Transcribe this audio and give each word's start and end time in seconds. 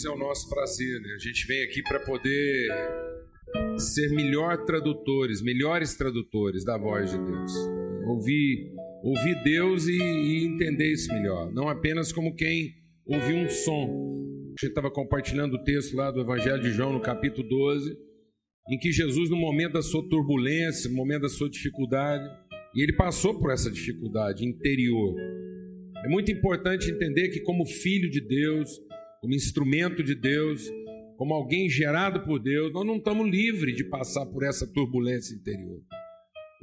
Deus 0.00 0.04
é 0.04 0.10
o 0.10 0.16
nosso 0.16 0.48
prazer, 0.48 1.00
né? 1.00 1.14
A 1.14 1.18
gente 1.18 1.46
vem 1.46 1.62
aqui 1.62 1.82
para 1.82 2.00
poder 2.00 2.68
ser 3.76 4.08
melhor 4.10 4.64
tradutores, 4.64 5.42
melhores 5.42 5.94
tradutores 5.94 6.64
da 6.64 6.78
voz 6.78 7.10
de 7.10 7.18
Deus. 7.18 7.52
Ouvir, 8.06 8.72
ouvir 9.02 9.42
Deus 9.42 9.86
e, 9.86 9.98
e 9.98 10.44
entender 10.46 10.92
isso 10.92 11.12
melhor, 11.12 11.52
não 11.52 11.68
apenas 11.68 12.12
como 12.12 12.34
quem 12.34 12.72
ouviu 13.06 13.36
um 13.36 13.48
som. 13.48 13.84
A 14.58 14.64
gente 14.64 14.70
estava 14.70 14.90
compartilhando 14.90 15.54
o 15.54 15.64
texto 15.64 15.94
lá 15.96 16.10
do 16.10 16.20
Evangelho 16.20 16.62
de 16.62 16.70
João, 16.70 16.92
no 16.92 17.02
capítulo 17.02 17.46
12, 17.46 17.94
em 18.70 18.78
que 18.78 18.92
Jesus, 18.92 19.28
no 19.28 19.36
momento 19.36 19.74
da 19.74 19.82
sua 19.82 20.06
turbulência, 20.08 20.88
no 20.88 20.96
momento 20.96 21.22
da 21.22 21.28
sua 21.28 21.50
dificuldade, 21.50 22.24
e 22.74 22.82
ele 22.82 22.94
passou 22.94 23.38
por 23.38 23.50
essa 23.50 23.70
dificuldade 23.70 24.46
interior. 24.46 25.14
É 26.04 26.08
muito 26.08 26.30
importante 26.30 26.90
entender 26.90 27.28
que, 27.28 27.40
como 27.40 27.66
filho 27.66 28.10
de 28.10 28.20
Deus, 28.20 28.80
como 29.20 29.34
instrumento 29.34 30.02
de 30.02 30.14
Deus, 30.14 30.62
como 31.16 31.34
alguém 31.34 31.68
gerado 31.68 32.24
por 32.24 32.38
Deus, 32.38 32.72
nós 32.72 32.86
não 32.86 32.96
estamos 32.96 33.28
livres 33.28 33.76
de 33.76 33.84
passar 33.84 34.24
por 34.26 34.42
essa 34.42 34.66
turbulência 34.66 35.34
interior. 35.34 35.82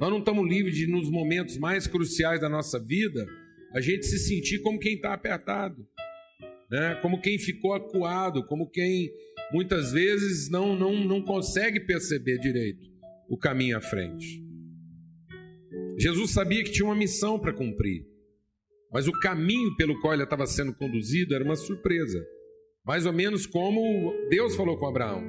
Nós 0.00 0.10
não 0.10 0.18
estamos 0.18 0.48
livres 0.48 0.74
de, 0.74 0.86
nos 0.86 1.08
momentos 1.08 1.56
mais 1.56 1.86
cruciais 1.86 2.40
da 2.40 2.48
nossa 2.48 2.78
vida, 2.78 3.26
a 3.72 3.80
gente 3.80 4.06
se 4.06 4.18
sentir 4.18 4.60
como 4.60 4.78
quem 4.78 4.94
está 4.94 5.14
apertado, 5.14 5.86
né? 6.70 6.96
como 7.00 7.20
quem 7.20 7.38
ficou 7.38 7.74
acuado, 7.74 8.44
como 8.46 8.68
quem 8.68 9.10
muitas 9.52 9.92
vezes 9.92 10.50
não, 10.50 10.74
não, 10.76 11.04
não 11.04 11.22
consegue 11.22 11.80
perceber 11.80 12.38
direito 12.38 12.86
o 13.28 13.38
caminho 13.38 13.76
à 13.76 13.80
frente. 13.80 14.42
Jesus 15.96 16.32
sabia 16.32 16.64
que 16.64 16.72
tinha 16.72 16.86
uma 16.86 16.94
missão 16.94 17.38
para 17.38 17.52
cumprir, 17.52 18.04
mas 18.92 19.06
o 19.06 19.12
caminho 19.12 19.76
pelo 19.76 20.00
qual 20.00 20.14
ele 20.14 20.24
estava 20.24 20.46
sendo 20.46 20.74
conduzido 20.74 21.34
era 21.34 21.44
uma 21.44 21.56
surpresa. 21.56 22.24
Mais 22.88 23.04
ou 23.04 23.12
menos 23.12 23.44
como 23.44 24.14
Deus 24.30 24.56
falou 24.56 24.78
com 24.78 24.86
Abraão. 24.86 25.22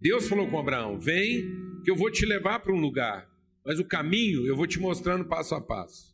Deus 0.00 0.26
falou 0.26 0.50
com 0.50 0.58
Abraão: 0.58 0.98
Vem, 0.98 1.48
que 1.84 1.90
eu 1.92 1.94
vou 1.94 2.10
te 2.10 2.26
levar 2.26 2.58
para 2.58 2.74
um 2.74 2.80
lugar, 2.80 3.30
mas 3.64 3.78
o 3.78 3.84
caminho 3.84 4.44
eu 4.48 4.56
vou 4.56 4.66
te 4.66 4.80
mostrando 4.80 5.28
passo 5.28 5.54
a 5.54 5.60
passo. 5.60 6.12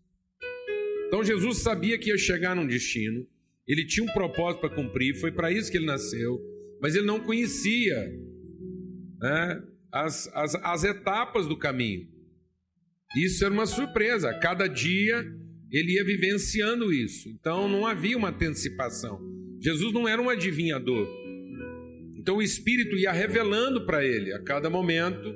Então 1.06 1.24
Jesus 1.24 1.62
sabia 1.62 1.96
que 1.96 2.10
ia 2.10 2.18
chegar 2.18 2.54
num 2.54 2.66
destino, 2.66 3.26
ele 3.66 3.86
tinha 3.86 4.04
um 4.04 4.12
propósito 4.12 4.60
para 4.60 4.74
cumprir, 4.74 5.18
foi 5.18 5.32
para 5.32 5.50
isso 5.50 5.70
que 5.70 5.78
ele 5.78 5.86
nasceu, 5.86 6.38
mas 6.82 6.94
ele 6.94 7.06
não 7.06 7.20
conhecia 7.20 7.96
né, 9.18 9.62
as, 9.90 10.28
as, 10.34 10.54
as 10.56 10.84
etapas 10.84 11.46
do 11.46 11.56
caminho. 11.56 12.06
Isso 13.16 13.42
era 13.42 13.54
uma 13.54 13.64
surpresa, 13.64 14.38
cada 14.38 14.66
dia 14.66 15.24
ele 15.70 15.94
ia 15.94 16.04
vivenciando 16.04 16.92
isso, 16.92 17.30
então 17.30 17.66
não 17.66 17.86
havia 17.86 18.18
uma 18.18 18.28
antecipação. 18.28 19.35
Jesus 19.60 19.92
não 19.92 20.06
era 20.06 20.20
um 20.20 20.28
adivinhador. 20.28 21.08
Então 22.16 22.36
o 22.36 22.42
Espírito 22.42 22.96
ia 22.96 23.12
revelando 23.12 23.86
para 23.86 24.04
ele 24.04 24.32
a 24.32 24.42
cada 24.42 24.68
momento. 24.68 25.32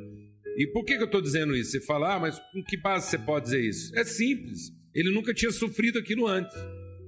E 0.56 0.66
por 0.66 0.84
que, 0.84 0.96
que 0.96 1.02
eu 1.02 1.06
estou 1.06 1.22
dizendo 1.22 1.56
isso? 1.56 1.70
Você 1.70 1.80
fala, 1.80 2.16
ah, 2.16 2.20
mas 2.20 2.38
com 2.52 2.62
que 2.64 2.76
base 2.76 3.10
você 3.10 3.18
pode 3.18 3.44
dizer 3.44 3.60
isso? 3.60 3.96
É 3.96 4.04
simples. 4.04 4.72
Ele 4.94 5.10
nunca 5.10 5.32
tinha 5.32 5.52
sofrido 5.52 5.98
aquilo 5.98 6.26
antes. 6.26 6.56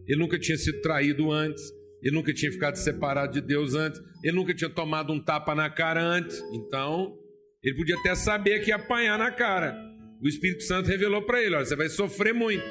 Ele 0.07 0.19
nunca 0.19 0.39
tinha 0.39 0.57
sido 0.57 0.81
traído 0.81 1.31
antes. 1.33 1.63
Ele 2.03 2.15
nunca 2.15 2.33
tinha 2.33 2.51
ficado 2.51 2.77
separado 2.77 3.33
de 3.33 3.41
Deus 3.41 3.75
antes. 3.75 4.01
Ele 4.23 4.37
nunca 4.37 4.55
tinha 4.55 4.71
tomado 4.71 5.13
um 5.13 5.21
tapa 5.21 5.55
na 5.55 5.69
cara 5.69 6.01
antes. 6.01 6.41
Então, 6.53 7.17
ele 7.63 7.77
podia 7.77 7.97
até 7.97 8.15
saber 8.15 8.61
que 8.61 8.71
ia 8.71 8.77
apanhar 8.77 9.19
na 9.19 9.31
cara. 9.31 9.77
O 10.23 10.29
Espírito 10.29 10.63
Santo 10.63 10.89
revelou 10.89 11.23
para 11.23 11.43
ele: 11.43 11.57
olha, 11.57 11.65
você 11.65 11.75
vai 11.75 11.89
sofrer 11.89 12.33
muito. 12.33 12.65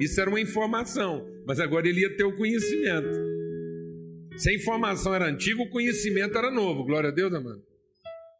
Isso 0.00 0.20
era 0.20 0.30
uma 0.30 0.40
informação, 0.40 1.26
mas 1.46 1.60
agora 1.60 1.88
ele 1.88 2.00
ia 2.00 2.16
ter 2.16 2.24
o 2.24 2.36
conhecimento. 2.36 3.35
Se 4.36 4.50
a 4.50 4.54
informação 4.54 5.14
era 5.14 5.28
antiga, 5.28 5.62
o 5.62 5.70
conhecimento 5.70 6.36
era 6.36 6.50
novo. 6.50 6.84
Glória 6.84 7.08
a 7.08 7.12
Deus, 7.12 7.32
amado. 7.32 7.62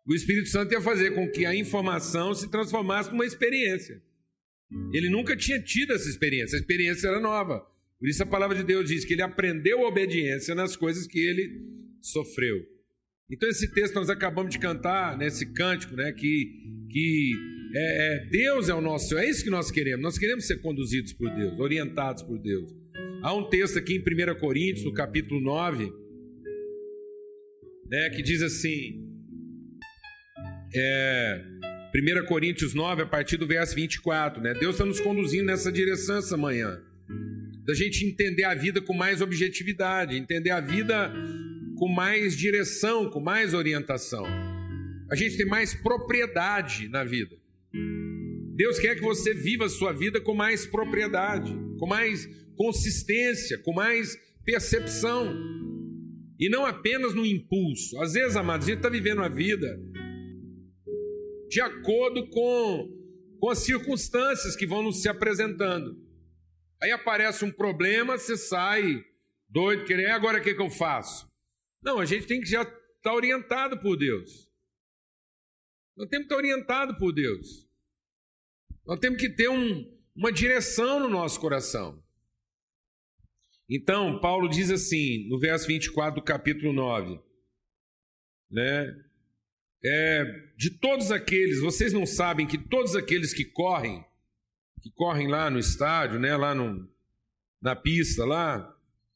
O 0.07 0.15
Espírito 0.15 0.49
Santo 0.49 0.73
ia 0.73 0.81
fazer 0.81 1.13
com 1.15 1.29
que 1.31 1.45
a 1.45 1.55
informação 1.55 2.35
se 2.35 2.51
transformasse 2.51 3.11
numa 3.11 3.25
experiência. 3.25 4.01
Ele 4.93 5.09
nunca 5.09 5.37
tinha 5.37 5.61
tido 5.61 5.93
essa 5.93 6.09
experiência, 6.09 6.57
a 6.57 6.61
experiência 6.61 7.09
era 7.09 7.21
nova. 7.21 7.61
Por 7.99 8.09
isso 8.09 8.23
a 8.23 8.27
palavra 8.27 8.57
de 8.57 8.63
Deus 8.63 8.89
diz 8.89 9.05
que 9.05 9.15
ele 9.15 9.23
aprendeu 9.23 9.85
a 9.85 9.89
obediência 9.89 10.55
nas 10.55 10.77
coisas 10.77 11.07
que 11.07 11.19
ele 11.19 11.61
sofreu. 12.01 12.65
Então 13.31 13.49
esse 13.49 13.73
texto 13.73 13.95
nós 13.95 14.11
acabamos 14.11 14.53
de 14.53 14.59
cantar 14.59 15.17
nesse 15.17 15.47
cântico, 15.47 15.97
né, 15.97 16.13
que, 16.13 16.87
que 16.91 17.33
é, 17.75 18.17
é, 18.17 18.27
Deus 18.27 18.69
é 18.69 18.75
o 18.75 18.81
nosso, 18.81 19.17
é 19.17 19.29
isso 19.29 19.43
que 19.43 19.51
nós 19.51 19.71
queremos. 19.71 20.03
Nós 20.03 20.19
queremos 20.19 20.47
ser 20.47 20.59
conduzidos 20.59 21.13
por 21.13 21.29
Deus, 21.35 21.59
orientados 21.59 22.23
por 22.23 22.39
Deus. 22.39 22.71
Há 23.23 23.35
um 23.35 23.49
texto 23.49 23.79
aqui 23.79 23.95
em 23.97 24.01
1 24.01 24.39
Coríntios, 24.39 24.85
no 24.85 24.93
capítulo 24.93 25.41
9, 25.41 25.93
né, 27.91 28.11
que 28.11 28.23
diz 28.23 28.43
assim: 28.43 29.05
é, 30.75 31.45
1 31.95 32.27
Coríntios 32.27 32.75
9, 32.75 33.03
a 33.03 33.07
partir 33.07 33.37
do 33.37 33.47
verso 33.47 33.75
24, 33.75 34.43
né? 34.43 34.55
Deus 34.55 34.75
está 34.75 34.85
nos 34.85 35.01
conduzindo 35.01 35.47
nessa 35.47 35.73
direção 35.73 36.19
essa 36.19 36.37
manhã, 36.37 36.81
da 37.65 37.75
gente 37.75 38.05
entender 38.05 38.45
a 38.45 38.55
vida 38.55 38.81
com 38.81 38.95
mais 38.95 39.21
objetividade, 39.21 40.17
entender 40.17 40.51
a 40.51 40.61
vida 40.61 41.13
com 41.77 41.89
mais 41.89 42.37
direção, 42.37 43.11
com 43.11 43.21
mais 43.21 43.55
orientação. 43.55 44.25
A 45.11 45.15
gente 45.15 45.37
tem 45.37 45.47
mais 45.47 45.75
propriedade 45.75 46.89
na 46.89 47.05
vida. 47.05 47.37
Deus 48.57 48.79
quer 48.79 48.95
que 48.95 49.03
você 49.03 49.35
viva 49.35 49.67
a 49.67 49.69
sua 49.69 49.93
vida 49.93 50.21
com 50.21 50.35
mais 50.35 50.67
propriedade, 50.67 51.55
com 51.79 51.87
mais 51.87 52.27
consistência, 52.57 53.59
com 53.63 53.73
mais 53.73 54.17
percepção. 54.45 55.35
E 56.39 56.49
não 56.49 56.67
apenas 56.67 57.15
no 57.15 57.25
impulso. 57.25 58.01
Às 58.01 58.13
vezes, 58.13 58.37
amados, 58.37 58.67
a 58.67 58.71
gente 58.71 58.79
está 58.79 58.89
vivendo 58.89 59.23
a 59.23 59.29
vida 59.29 59.79
de 61.49 61.61
acordo 61.61 62.29
com, 62.29 62.89
com 63.41 63.51
as 63.51 63.59
circunstâncias 63.61 64.57
que 64.57 64.67
vão 64.67 64.83
nos 64.83 65.01
se 65.01 65.09
apresentando. 65.09 65.97
Aí 66.83 66.91
aparece 66.91 67.45
um 67.45 67.51
problema, 67.51 68.19
você 68.19 68.37
sai 68.37 69.05
doido, 69.49 69.85
querendo, 69.85 70.11
agora 70.11 70.39
o 70.39 70.43
que, 70.43 70.55
que 70.55 70.61
eu 70.61 70.71
faço? 70.71 71.27
Não, 71.83 71.99
a 71.99 72.05
gente 72.05 72.27
tem 72.27 72.41
que 72.41 72.47
já 72.49 72.63
estar 72.63 72.77
tá 73.03 73.15
orientado 73.15 73.79
por 73.81 73.97
Deus. 73.97 74.51
Nós 75.97 76.09
temos 76.09 76.27
que 76.27 76.35
estar 76.35 76.35
tá 76.35 76.37
orientado 76.37 76.99
por 76.99 77.13
Deus. 77.13 77.67
Nós 78.85 78.99
temos 78.99 79.21
que 79.21 79.31
ter 79.31 79.49
um, 79.49 79.85
uma 80.15 80.31
direção 80.31 81.01
no 81.01 81.09
nosso 81.09 81.41
coração. 81.41 82.03
Então, 83.69 84.21
Paulo 84.21 84.49
diz 84.49 84.71
assim, 84.71 85.29
no 85.29 85.39
verso 85.39 85.67
24 85.67 86.21
do 86.21 86.25
capítulo 86.25 86.73
9, 86.73 87.19
né? 88.51 88.95
É, 89.85 90.25
de 90.57 90.71
todos 90.79 91.11
aqueles, 91.11 91.61
vocês 91.61 91.93
não 91.93 92.07
sabem 92.07 92.47
que 92.47 92.59
todos 92.59 92.97
aqueles 92.97 93.35
que 93.35 93.45
correm, 93.45 94.05
que 94.83 94.91
correm 94.93 95.29
lá 95.29 95.51
no 95.51 95.59
estádio, 95.59 96.19
né, 96.19 96.37
lá 96.37 96.55
no, 96.55 96.89
na 97.61 97.77
pista 97.77 98.25
lá, 98.25 98.73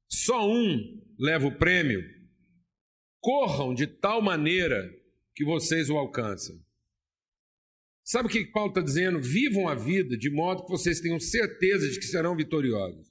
só 0.09 0.49
um 0.49 1.01
leva 1.19 1.47
o 1.47 1.57
prêmio. 1.57 2.03
Corram 3.21 3.75
de 3.75 3.87
tal 3.87 4.21
maneira 4.21 4.91
que 5.35 5.45
vocês 5.45 5.89
o 5.91 5.97
alcançam. 5.97 6.57
Sabe 8.05 8.27
o 8.27 8.31
que 8.31 8.47
Paulo 8.47 8.71
está 8.71 8.81
dizendo? 8.81 9.21
Vivam 9.21 9.69
a 9.69 9.75
vida 9.75 10.17
de 10.17 10.31
modo 10.31 10.65
que 10.65 10.71
vocês 10.71 11.01
tenham 11.01 11.21
certeza 11.21 11.89
de 11.89 11.99
que 11.99 12.07
serão 12.07 12.35
vitoriosos. 12.35 13.10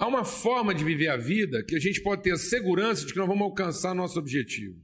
Há 0.00 0.06
uma 0.06 0.24
forma 0.24 0.74
de 0.74 0.82
viver 0.82 1.08
a 1.08 1.18
vida 1.18 1.62
que 1.62 1.76
a 1.76 1.78
gente 1.78 2.00
pode 2.00 2.22
ter 2.22 2.32
a 2.32 2.38
segurança 2.38 3.04
de 3.04 3.12
que 3.12 3.18
nós 3.18 3.28
vamos 3.28 3.42
alcançar 3.42 3.94
nosso 3.94 4.18
objetivo. 4.18 4.82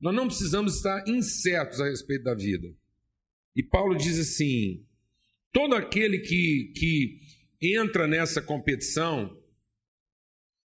Nós 0.00 0.14
não 0.14 0.26
precisamos 0.26 0.76
estar 0.76 1.06
incertos 1.06 1.82
a 1.82 1.84
respeito 1.84 2.24
da 2.24 2.34
vida. 2.34 2.74
E 3.54 3.62
Paulo 3.62 3.94
diz 3.94 4.18
assim: 4.18 4.86
todo 5.52 5.74
aquele 5.74 6.20
que, 6.20 6.72
que 6.74 7.20
entra 7.60 8.06
nessa 8.06 8.40
competição, 8.40 9.38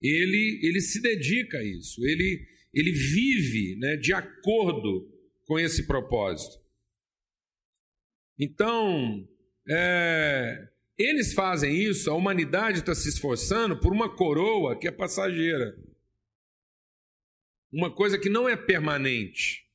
ele, 0.02 0.60
ele 0.64 0.82
se 0.82 1.00
dedica 1.00 1.60
a 1.60 1.64
isso, 1.64 2.04
ele, 2.04 2.48
ele 2.74 2.94
vive 2.94 3.76
né, 3.76 3.96
de 3.96 4.12
acordo 4.12 5.08
com 5.46 5.60
esse 5.60 5.86
propósito. 5.86 6.60
Então, 8.40 9.24
é, 9.70 10.68
eles 10.98 11.34
fazem 11.34 11.76
isso, 11.76 12.10
a 12.10 12.16
humanidade 12.16 12.80
está 12.80 12.96
se 12.96 13.08
esforçando 13.08 13.80
por 13.80 13.94
uma 13.94 14.14
coroa 14.16 14.78
que 14.78 14.88
é 14.88 14.92
passageira. 14.92 15.78
Uma 17.72 17.94
coisa 17.94 18.18
que 18.18 18.30
não 18.30 18.50
é 18.50 18.58
permanente. 18.58 19.70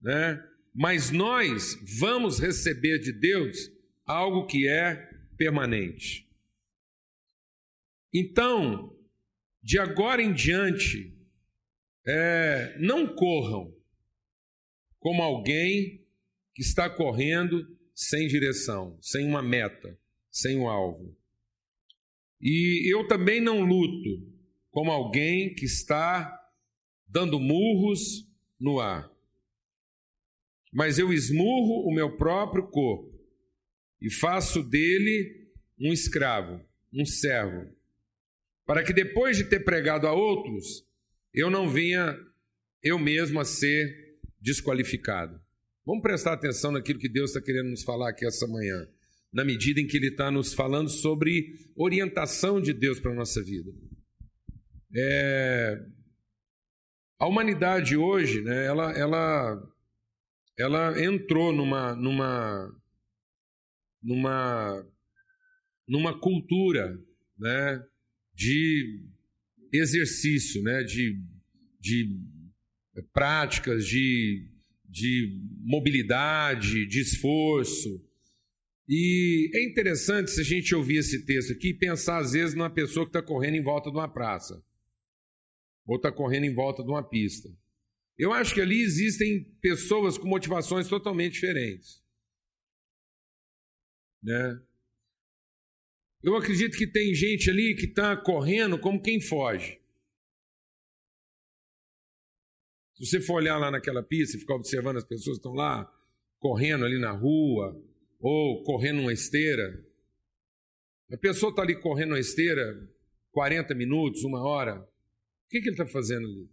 Né? 0.00 0.40
Mas 0.72 1.10
nós 1.10 1.76
vamos 1.98 2.38
receber 2.38 3.00
de 3.00 3.12
Deus 3.12 3.72
algo 4.06 4.46
que 4.46 4.68
é 4.68 4.94
permanente. 5.36 6.30
Então, 8.12 8.96
de 9.60 9.80
agora 9.80 10.22
em 10.22 10.32
diante, 10.32 11.12
é, 12.06 12.76
não 12.78 13.16
corram 13.16 13.74
como 15.00 15.22
alguém 15.22 16.06
que 16.54 16.62
está 16.62 16.88
correndo 16.88 17.66
sem 17.92 18.28
direção, 18.28 18.96
sem 19.00 19.26
uma 19.26 19.42
meta 19.42 19.98
sem 20.34 20.58
um 20.58 20.68
alvo. 20.68 21.16
E 22.40 22.92
eu 22.92 23.06
também 23.06 23.40
não 23.40 23.60
luto 23.60 24.28
como 24.70 24.90
alguém 24.90 25.54
que 25.54 25.64
está 25.64 26.28
dando 27.06 27.38
murros 27.38 28.28
no 28.58 28.80
ar. 28.80 29.08
Mas 30.72 30.98
eu 30.98 31.12
esmurro 31.12 31.88
o 31.88 31.94
meu 31.94 32.16
próprio 32.16 32.66
corpo 32.66 33.16
e 34.00 34.12
faço 34.12 34.60
dele 34.68 35.48
um 35.78 35.92
escravo, 35.92 36.60
um 36.92 37.06
servo, 37.06 37.72
para 38.66 38.82
que 38.82 38.92
depois 38.92 39.36
de 39.36 39.44
ter 39.44 39.60
pregado 39.60 40.08
a 40.08 40.12
outros, 40.12 40.84
eu 41.32 41.48
não 41.48 41.70
venha 41.70 42.18
eu 42.82 42.98
mesmo 42.98 43.38
a 43.38 43.44
ser 43.44 44.18
desqualificado. 44.40 45.40
Vamos 45.86 46.02
prestar 46.02 46.32
atenção 46.32 46.72
naquilo 46.72 46.98
que 46.98 47.08
Deus 47.08 47.30
está 47.30 47.40
querendo 47.40 47.70
nos 47.70 47.84
falar 47.84 48.10
aqui 48.10 48.26
essa 48.26 48.48
manhã, 48.48 48.88
na 49.34 49.44
medida 49.44 49.80
em 49.80 49.86
que 49.86 49.96
Ele 49.96 50.08
está 50.08 50.30
nos 50.30 50.54
falando 50.54 50.88
sobre 50.88 51.52
orientação 51.76 52.60
de 52.60 52.72
Deus 52.72 53.00
para 53.00 53.12
a 53.12 53.16
nossa 53.16 53.42
vida. 53.42 53.70
É... 54.96 55.84
A 57.18 57.26
humanidade 57.26 57.96
hoje, 57.96 58.40
né, 58.42 58.64
ela, 58.66 58.92
ela, 58.92 59.72
ela 60.58 61.02
entrou 61.02 61.52
numa, 61.52 61.94
numa, 61.94 62.72
numa, 64.02 64.86
numa 65.88 66.18
cultura 66.18 66.98
né, 67.38 67.84
de 68.34 69.04
exercício, 69.72 70.62
né, 70.62 70.82
de, 70.82 71.18
de 71.80 72.16
práticas, 73.12 73.86
de 73.86 74.54
de 74.94 75.36
mobilidade, 75.58 76.86
de 76.86 77.00
esforço. 77.00 78.00
E 78.88 79.50
é 79.54 79.64
interessante 79.64 80.30
se 80.30 80.40
a 80.40 80.44
gente 80.44 80.74
ouvir 80.74 80.98
esse 80.98 81.24
texto 81.24 81.52
aqui 81.52 81.68
e 81.70 81.78
pensar, 81.78 82.18
às 82.18 82.32
vezes, 82.32 82.54
numa 82.54 82.72
pessoa 82.72 83.06
que 83.06 83.10
está 83.10 83.22
correndo 83.22 83.56
em 83.56 83.62
volta 83.62 83.90
de 83.90 83.96
uma 83.96 84.12
praça, 84.12 84.62
ou 85.86 85.96
está 85.96 86.12
correndo 86.12 86.44
em 86.44 86.54
volta 86.54 86.82
de 86.82 86.90
uma 86.90 87.02
pista. 87.02 87.48
Eu 88.16 88.32
acho 88.32 88.54
que 88.54 88.60
ali 88.60 88.80
existem 88.80 89.44
pessoas 89.60 90.16
com 90.18 90.28
motivações 90.28 90.88
totalmente 90.88 91.32
diferentes. 91.32 92.02
Né? 94.22 94.62
Eu 96.22 96.36
acredito 96.36 96.76
que 96.76 96.86
tem 96.86 97.14
gente 97.14 97.50
ali 97.50 97.74
que 97.74 97.86
está 97.86 98.16
correndo 98.16 98.78
como 98.78 99.02
quem 99.02 99.20
foge. 99.20 99.80
Se 102.94 103.06
você 103.06 103.20
for 103.20 103.34
olhar 103.34 103.58
lá 103.58 103.70
naquela 103.70 104.02
pista 104.02 104.36
e 104.36 104.40
ficar 104.40 104.54
observando 104.54 104.98
as 104.98 105.04
pessoas 105.04 105.36
que 105.36 105.40
estão 105.40 105.52
lá, 105.52 105.92
correndo 106.38 106.84
ali 106.84 106.98
na 106.98 107.10
rua, 107.10 107.78
ou 108.24 108.62
correndo 108.62 109.02
uma 109.02 109.12
esteira, 109.12 109.84
a 111.12 111.16
pessoa 111.18 111.50
está 111.50 111.60
ali 111.60 111.78
correndo 111.78 112.12
uma 112.12 112.18
esteira 112.18 112.74
40 113.32 113.74
minutos, 113.74 114.24
uma 114.24 114.42
hora, 114.42 114.80
o 114.80 114.86
que, 115.50 115.60
que 115.60 115.68
ele 115.68 115.74
está 115.74 115.86
fazendo 115.86 116.26
ali? 116.26 116.48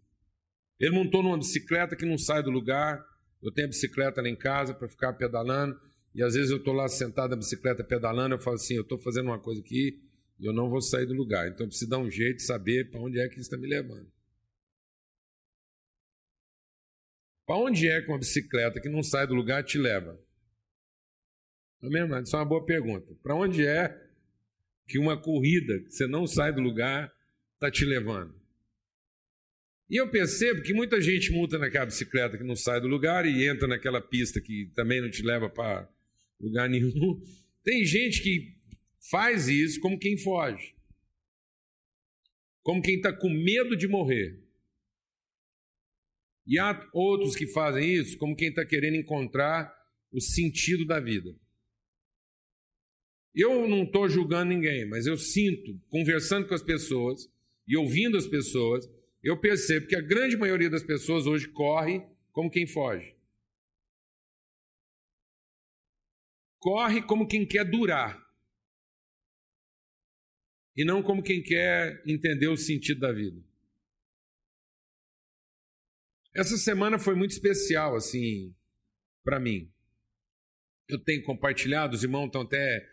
Ele 0.77 0.91
montou 0.91 1.23
numa 1.23 1.38
bicicleta 1.38 1.95
que 1.95 2.06
não 2.06 2.18
sai 2.18 2.44
do 2.44 2.51
lugar, 2.51 3.01
eu 3.41 3.53
tenho 3.53 3.68
a 3.68 3.69
bicicleta 3.69 4.21
lá 4.21 4.27
em 4.27 4.35
casa 4.35 4.73
para 4.73 4.89
ficar 4.89 5.13
pedalando, 5.13 5.79
e 6.13 6.21
às 6.21 6.33
vezes 6.33 6.51
eu 6.51 6.57
estou 6.57 6.73
lá 6.73 6.89
sentado 6.89 7.29
na 7.29 7.38
bicicleta 7.38 7.85
pedalando, 7.85 8.35
eu 8.35 8.39
falo 8.39 8.57
assim, 8.57 8.75
eu 8.75 8.81
estou 8.81 9.00
fazendo 9.00 9.27
uma 9.27 9.39
coisa 9.39 9.62
aqui 9.62 9.97
e 10.41 10.45
eu 10.45 10.51
não 10.51 10.69
vou 10.69 10.81
sair 10.81 11.06
do 11.06 11.13
lugar, 11.13 11.47
então 11.47 11.63
eu 11.63 11.69
preciso 11.69 11.89
dar 11.89 12.00
um 12.00 12.12
jeito 12.12 12.38
de 12.38 12.44
saber 12.44 12.91
para 12.91 13.00
onde 13.00 13.17
é 13.17 13.29
que 13.29 13.39
está 13.39 13.56
me 13.56 13.67
levando. 13.67 14.12
Para 17.45 17.56
onde 17.56 17.88
é 17.88 18.01
que 18.01 18.09
uma 18.09 18.19
bicicleta 18.19 18.81
que 18.81 18.89
não 18.89 19.01
sai 19.01 19.25
do 19.25 19.33
lugar 19.33 19.63
te 19.63 19.77
leva? 19.77 20.19
Não 21.81 21.89
é 21.89 21.94
mesmo? 21.94 22.18
Isso 22.19 22.36
é 22.36 22.39
uma 22.39 22.45
boa 22.45 22.66
pergunta. 22.66 23.13
Para 23.24 23.36
onde 23.36 23.66
é 23.66 23.98
que 24.88 25.00
uma 25.00 25.19
corrida 25.19 25.80
que 25.80 25.92
você 25.92 26.06
não 26.06 26.28
sai 26.28 26.54
do 26.54 26.62
lugar 26.62 27.12
está 27.56 27.72
te 27.72 27.83
levando? 27.86 28.39
E 29.89 29.98
eu 29.98 30.10
percebo 30.10 30.62
que 30.62 30.74
muita 30.74 31.01
gente 31.01 31.31
monta 31.31 31.57
naquela 31.57 31.86
bicicleta 31.86 32.38
que 32.38 32.44
não 32.44 32.56
sai 32.56 32.80
do 32.80 32.88
lugar 32.88 33.25
e 33.25 33.45
entra 33.45 33.68
naquela 33.68 34.00
pista 34.00 34.39
que 34.39 34.72
também 34.74 35.01
não 35.01 35.10
te 35.10 35.22
leva 35.22 35.50
para 35.50 35.89
lugar 36.39 36.69
nenhum. 36.72 37.22
Tem 37.63 37.84
gente 37.84 38.22
que 38.22 38.56
faz 39.10 39.50
isso 39.50 39.80
como 39.81 40.00
quem 40.00 40.18
foge, 40.18 40.75
como 42.63 42.81
quem 42.81 42.95
está 42.95 43.12
com 43.12 43.30
medo 43.30 43.75
de 43.75 43.88
morrer. 43.88 44.39
E 46.45 46.57
há 46.60 46.89
outros 46.94 47.36
que 47.36 47.48
fazem 47.48 47.94
isso 47.94 48.18
como 48.18 48.36
quem 48.36 48.50
está 48.50 48.66
querendo 48.66 48.95
encontrar 48.95 49.74
o 50.12 50.22
sentido 50.22 50.86
da 50.86 51.00
vida. 51.00 51.36
Eu 53.33 53.68
não 53.68 53.83
estou 53.83 54.10
julgando 54.10 54.50
ninguém, 54.50 54.86
mas 54.86 55.06
eu 55.06 55.18
sinto, 55.18 55.80
conversando 55.89 56.48
com 56.48 56.54
as 56.54 56.62
pessoas 56.62 57.31
e 57.68 57.78
ouvindo 57.78 58.18
as 58.18 58.28
pessoas, 58.28 58.89
eu 59.24 59.39
percebo 59.39 59.88
que 59.88 59.95
a 59.95 60.01
grande 60.01 60.36
maioria 60.36 60.69
das 60.69 60.83
pessoas 60.83 61.25
hoje 61.25 61.48
corre 61.48 62.06
como 62.31 62.50
quem 62.50 62.68
foge. 62.68 63.16
Corre 66.60 67.01
como 67.01 67.28
quem 67.28 67.45
quer 67.45 67.63
durar. 67.63 68.19
E 70.75 70.84
não 70.84 71.01
como 71.01 71.24
quem 71.24 71.42
quer 71.42 72.01
entender 72.06 72.48
o 72.48 72.57
sentido 72.57 73.01
da 73.01 73.12
vida. 73.12 73.42
Essa 76.34 76.57
semana 76.57 76.98
foi 76.98 77.13
muito 77.13 77.31
especial, 77.31 77.95
assim, 77.95 78.56
para 79.24 79.39
mim. 79.39 79.69
Eu 80.88 81.00
tenho 81.00 81.24
compartilhado, 81.24 81.95
os 81.95 82.04
irmãos 82.04 82.27
estão 82.27 82.42
até 82.42 82.89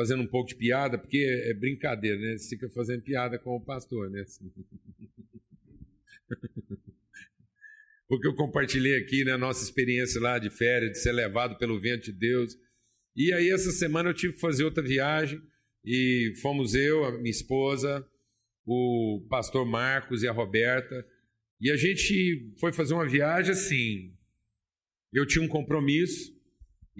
fazendo 0.00 0.22
um 0.22 0.26
pouco 0.26 0.48
de 0.48 0.54
piada, 0.54 0.96
porque 0.96 1.18
é 1.18 1.52
brincadeira, 1.52 2.18
né? 2.18 2.38
Você 2.38 2.56
fica 2.56 2.70
fazendo 2.70 3.02
piada 3.02 3.38
com 3.38 3.54
o 3.54 3.60
pastor, 3.60 4.08
né? 4.08 4.24
porque 8.08 8.26
eu 8.26 8.34
compartilhei 8.34 8.96
aqui 8.96 9.26
né, 9.26 9.32
a 9.32 9.38
nossa 9.38 9.62
experiência 9.62 10.18
lá 10.18 10.38
de 10.38 10.48
férias, 10.48 10.92
de 10.92 10.98
ser 11.00 11.12
levado 11.12 11.58
pelo 11.58 11.78
vento 11.78 12.04
de 12.04 12.12
Deus. 12.12 12.56
E 13.14 13.30
aí, 13.30 13.50
essa 13.50 13.70
semana, 13.72 14.08
eu 14.08 14.14
tive 14.14 14.32
que 14.32 14.40
fazer 14.40 14.64
outra 14.64 14.82
viagem, 14.82 15.38
e 15.84 16.32
fomos 16.40 16.74
eu, 16.74 17.04
a 17.04 17.12
minha 17.18 17.30
esposa, 17.30 18.02
o 18.64 19.26
pastor 19.28 19.66
Marcos 19.66 20.22
e 20.22 20.28
a 20.28 20.32
Roberta. 20.32 21.06
E 21.60 21.70
a 21.70 21.76
gente 21.76 22.54
foi 22.58 22.72
fazer 22.72 22.94
uma 22.94 23.06
viagem 23.06 23.52
assim. 23.52 24.14
Eu 25.12 25.26
tinha 25.26 25.44
um 25.44 25.48
compromisso, 25.48 26.34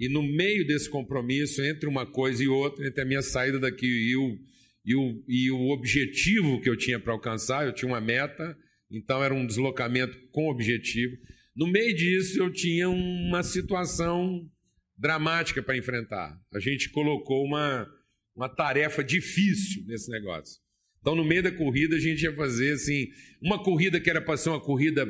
e 0.01 0.09
no 0.09 0.23
meio 0.23 0.65
desse 0.65 0.89
compromisso, 0.89 1.61
entre 1.61 1.87
uma 1.87 2.07
coisa 2.07 2.43
e 2.43 2.47
outra, 2.47 2.87
entre 2.87 3.03
a 3.03 3.05
minha 3.05 3.21
saída 3.21 3.59
daqui 3.59 3.85
e 3.85 4.17
o, 4.17 4.39
e 4.83 4.95
o, 4.95 5.23
e 5.27 5.51
o 5.51 5.69
objetivo 5.69 6.59
que 6.59 6.67
eu 6.67 6.75
tinha 6.75 6.99
para 6.99 7.13
alcançar, 7.13 7.67
eu 7.67 7.71
tinha 7.71 7.87
uma 7.87 8.01
meta, 8.01 8.57
então 8.89 9.23
era 9.23 9.31
um 9.31 9.45
deslocamento 9.45 10.17
com 10.31 10.49
objetivo. 10.49 11.15
No 11.55 11.67
meio 11.67 11.95
disso, 11.95 12.39
eu 12.39 12.51
tinha 12.51 12.89
uma 12.89 13.43
situação 13.43 14.49
dramática 14.97 15.61
para 15.61 15.77
enfrentar. 15.77 16.35
A 16.51 16.59
gente 16.59 16.89
colocou 16.89 17.45
uma, 17.45 17.87
uma 18.35 18.49
tarefa 18.49 19.03
difícil 19.03 19.83
nesse 19.85 20.09
negócio. 20.09 20.59
Então, 20.99 21.15
no 21.15 21.23
meio 21.23 21.43
da 21.43 21.51
corrida, 21.51 21.95
a 21.95 21.99
gente 21.99 22.23
ia 22.23 22.33
fazer 22.33 22.73
assim, 22.73 23.05
uma 23.39 23.63
corrida 23.63 24.01
que 24.01 24.09
era 24.09 24.19
para 24.19 24.35
ser 24.35 24.49
uma 24.49 24.59
corrida 24.59 25.05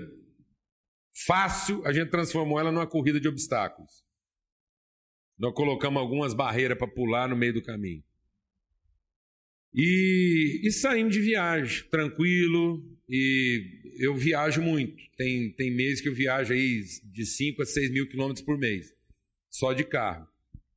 fácil, 1.25 1.81
a 1.85 1.93
gente 1.93 2.09
transformou 2.09 2.59
ela 2.59 2.73
numa 2.73 2.87
corrida 2.87 3.21
de 3.21 3.29
obstáculos. 3.29 4.10
Nós 5.41 5.55
colocamos 5.55 5.99
algumas 5.99 6.35
barreiras 6.35 6.77
para 6.77 6.87
pular 6.87 7.27
no 7.27 7.35
meio 7.35 7.51
do 7.51 7.63
caminho. 7.63 8.03
E, 9.73 10.61
e 10.63 10.71
saímos 10.71 11.15
de 11.15 11.19
viagem, 11.19 11.83
tranquilo, 11.89 12.79
e 13.09 13.95
eu 13.97 14.15
viajo 14.15 14.61
muito. 14.61 15.01
Tem, 15.17 15.51
tem 15.53 15.71
meses 15.71 15.99
que 15.99 16.07
eu 16.07 16.13
viajo 16.13 16.53
aí 16.53 16.83
de 17.05 17.25
5 17.25 17.59
a 17.59 17.65
6 17.65 17.89
mil 17.91 18.07
quilômetros 18.07 18.45
por 18.45 18.55
mês, 18.55 18.93
só 19.49 19.73
de 19.73 19.83
carro. 19.83 20.27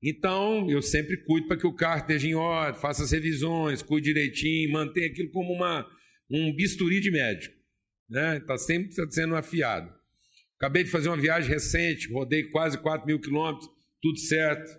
Então, 0.02 0.71
eu 0.71 0.80
sempre 0.80 1.18
cuido 1.18 1.47
para 1.47 1.59
que 1.59 1.66
o 1.66 1.75
carro 1.75 2.00
esteja 2.00 2.26
em 2.26 2.35
ordem, 2.35 2.80
faça 2.80 3.04
as 3.04 3.12
revisões, 3.12 3.83
cuide 3.83 4.14
direitinho, 4.14 4.73
mantenha 4.73 5.09
aquilo 5.09 5.30
como 5.30 5.52
uma, 5.52 5.87
um 6.30 6.54
bisturi 6.54 7.00
de 7.00 7.11
médico. 7.11 7.54
Está 8.09 8.33
né? 8.33 8.40
Tá 8.40 8.56
sempre 8.56 8.94
sendo 9.11 9.37
afiado. 9.37 9.92
Acabei 10.56 10.85
de 10.85 10.90
fazer 10.90 11.09
uma 11.11 11.21
viagem 11.21 11.50
recente, 11.50 12.11
rodei 12.11 12.44
quase 12.44 12.78
4 12.78 13.06
mil 13.06 13.21
quilômetros, 13.21 13.74
tudo 14.04 14.18
certo, 14.18 14.78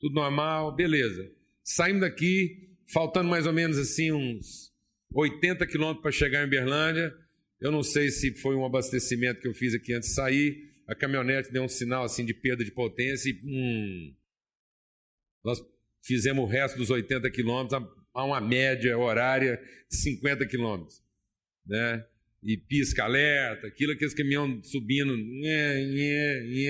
tudo 0.00 0.14
normal, 0.14 0.74
beleza. 0.74 1.30
Saímos 1.62 2.00
daqui, 2.00 2.70
faltando 2.90 3.28
mais 3.28 3.46
ou 3.46 3.52
menos 3.52 3.76
assim 3.76 4.10
uns 4.10 4.72
80 5.12 5.66
quilômetros 5.66 6.00
para 6.00 6.10
chegar 6.10 6.46
em 6.46 6.48
Berlândia. 6.48 7.14
Eu 7.60 7.70
não 7.70 7.82
sei 7.82 8.08
se 8.08 8.32
foi 8.32 8.56
um 8.56 8.64
abastecimento 8.64 9.42
que 9.42 9.48
eu 9.48 9.52
fiz 9.52 9.74
aqui 9.74 9.92
antes 9.92 10.08
de 10.08 10.14
sair. 10.14 10.72
A 10.88 10.94
caminhonete 10.94 11.52
deu 11.52 11.62
um 11.62 11.68
sinal 11.68 12.04
assim 12.04 12.24
de 12.24 12.32
perda 12.32 12.64
de 12.64 12.70
potência 12.70 13.28
e 13.28 13.38
hum, 13.44 14.16
nós 15.44 15.58
fizemos 16.02 16.42
o 16.42 16.46
resto 16.46 16.78
dos 16.78 16.88
80 16.88 17.30
quilômetros 17.30 17.82
a 18.14 18.24
uma 18.24 18.40
média 18.40 18.96
horária 18.96 19.60
de 19.90 19.96
50 19.98 20.46
quilômetros. 20.46 21.02
Né? 21.66 22.02
E 22.44 22.58
pisca-alerta, 22.58 23.66
aquilo, 23.66 23.92
aqueles 23.92 24.12
caminhões 24.12 24.70
subindo, 24.70 25.16
e 25.16 26.68